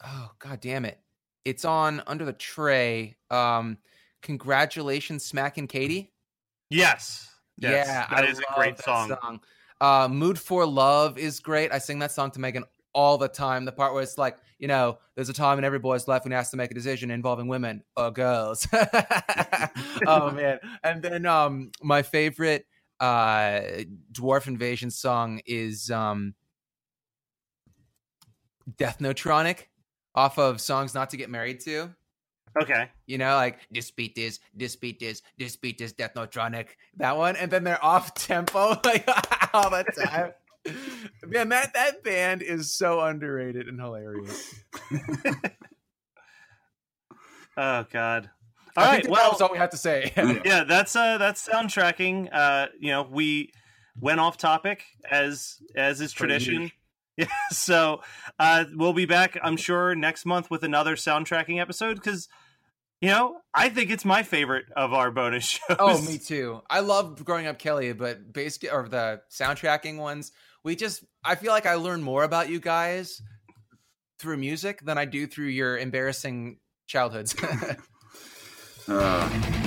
oh 0.04 0.30
god 0.38 0.60
damn 0.60 0.84
it. 0.84 0.98
It's 1.44 1.64
on 1.64 2.02
under 2.06 2.24
the 2.24 2.32
tray. 2.32 3.16
Um 3.30 3.78
congratulations, 4.22 5.24
Smack 5.24 5.58
and 5.58 5.68
Katie. 5.68 6.12
Yes. 6.68 7.28
Yes, 7.58 7.86
Yeah, 7.86 8.06
that 8.10 8.24
I 8.24 8.28
is 8.28 8.38
a 8.38 8.54
great 8.54 8.76
that 8.78 8.84
song. 8.84 9.40
Uh, 9.80 10.08
Mood 10.08 10.38
for 10.38 10.66
Love 10.66 11.18
is 11.18 11.40
great. 11.40 11.72
I 11.72 11.78
sing 11.78 11.98
that 12.00 12.12
song 12.12 12.30
to 12.32 12.40
Megan 12.40 12.64
all 12.92 13.18
the 13.18 13.28
time. 13.28 13.64
The 13.64 13.72
part 13.72 13.94
where 13.94 14.02
it's 14.02 14.18
like, 14.18 14.38
you 14.58 14.68
know, 14.68 14.98
there's 15.14 15.28
a 15.28 15.34
time 15.34 15.58
in 15.58 15.64
every 15.64 15.78
boy's 15.78 16.08
life 16.08 16.24
when 16.24 16.32
he 16.32 16.36
has 16.36 16.50
to 16.50 16.56
make 16.56 16.70
a 16.70 16.74
decision 16.74 17.10
involving 17.10 17.48
women 17.48 17.82
or 17.96 18.10
girls. 18.10 18.66
oh 20.06 20.30
man! 20.34 20.58
And 20.82 21.02
then 21.02 21.26
um, 21.26 21.70
my 21.82 22.02
favorite 22.02 22.66
uh, 23.00 23.60
Dwarf 24.12 24.46
Invasion 24.46 24.90
song 24.90 25.40
is 25.46 25.90
um, 25.90 26.34
Death 28.76 28.98
Notronic 28.98 29.66
off 30.14 30.38
of 30.38 30.60
Songs 30.60 30.94
Not 30.94 31.10
to 31.10 31.16
Get 31.16 31.30
Married 31.30 31.60
to. 31.60 31.90
Okay. 32.60 32.88
You 33.06 33.18
know, 33.18 33.36
like 33.36 33.60
this 33.70 33.90
beat 33.90 34.14
this, 34.14 34.40
this 34.54 34.76
beat 34.76 34.98
this, 34.98 35.22
this 35.38 35.56
beat 35.56 35.78
this, 35.78 35.92
Death 35.92 36.14
Notronic, 36.14 36.66
that 36.96 37.16
one, 37.16 37.36
and 37.36 37.50
then 37.50 37.64
they're 37.64 37.82
off 37.84 38.14
tempo 38.14 38.70
like 38.84 39.08
all 39.54 39.70
the 39.70 39.84
time. 40.04 40.32
Man, 41.26 41.48
that 41.50 41.74
that 41.74 42.02
band 42.02 42.42
is 42.42 42.72
so 42.72 43.00
underrated 43.00 43.68
and 43.68 43.80
hilarious. 43.80 44.54
oh 47.56 47.86
God. 47.90 48.30
All 48.76 48.84
I 48.84 48.88
right, 48.88 49.08
well, 49.08 49.30
that's 49.30 49.40
all 49.40 49.50
we 49.50 49.58
have 49.58 49.70
to 49.70 49.76
say. 49.76 50.12
yeah, 50.44 50.64
that's 50.64 50.94
uh, 50.94 51.18
that's 51.18 51.46
soundtracking. 51.48 52.28
Uh, 52.32 52.68
you 52.78 52.90
know, 52.90 53.02
we 53.02 53.52
went 53.98 54.20
off 54.20 54.36
topic 54.36 54.84
as 55.10 55.56
as 55.74 56.00
is 56.00 56.12
tradition. 56.12 56.70
Yeah, 57.16 57.26
so 57.50 58.00
uh, 58.38 58.64
we'll 58.74 58.94
be 58.94 59.04
back, 59.04 59.36
I'm 59.42 59.58
sure, 59.58 59.94
next 59.94 60.24
month 60.24 60.50
with 60.50 60.62
another 60.62 60.96
soundtracking 60.96 61.60
episode 61.60 61.96
because 61.96 62.30
you 63.02 63.10
know 63.10 63.42
I 63.52 63.68
think 63.68 63.90
it's 63.90 64.06
my 64.06 64.22
favorite 64.22 64.64
of 64.74 64.94
our 64.94 65.10
bonus 65.10 65.60
oh, 65.68 65.74
shows. 65.76 66.08
Oh, 66.08 66.10
me 66.10 66.16
too. 66.16 66.62
I 66.70 66.80
love 66.80 67.22
growing 67.22 67.46
up 67.46 67.58
Kelly, 67.58 67.92
but 67.92 68.32
basically, 68.32 68.70
or 68.70 68.88
the 68.88 69.20
soundtracking 69.30 69.98
ones 69.98 70.32
we 70.64 70.76
just 70.76 71.04
I 71.24 71.34
feel 71.34 71.52
like 71.52 71.66
I 71.66 71.74
learn 71.74 72.02
more 72.02 72.24
about 72.24 72.48
you 72.48 72.60
guys 72.60 73.22
through 74.18 74.36
music 74.36 74.80
than 74.84 74.98
I 74.98 75.04
do 75.04 75.26
through 75.26 75.46
your 75.46 75.78
embarrassing 75.78 76.58
childhoods. 76.86 77.34
uh. 78.88 79.59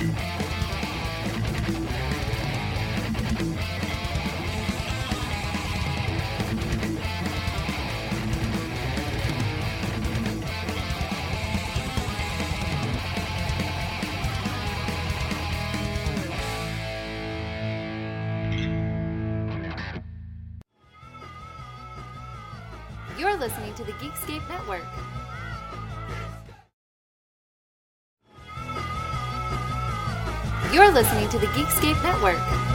Geekscape 31.53 32.01
Network. 32.01 32.72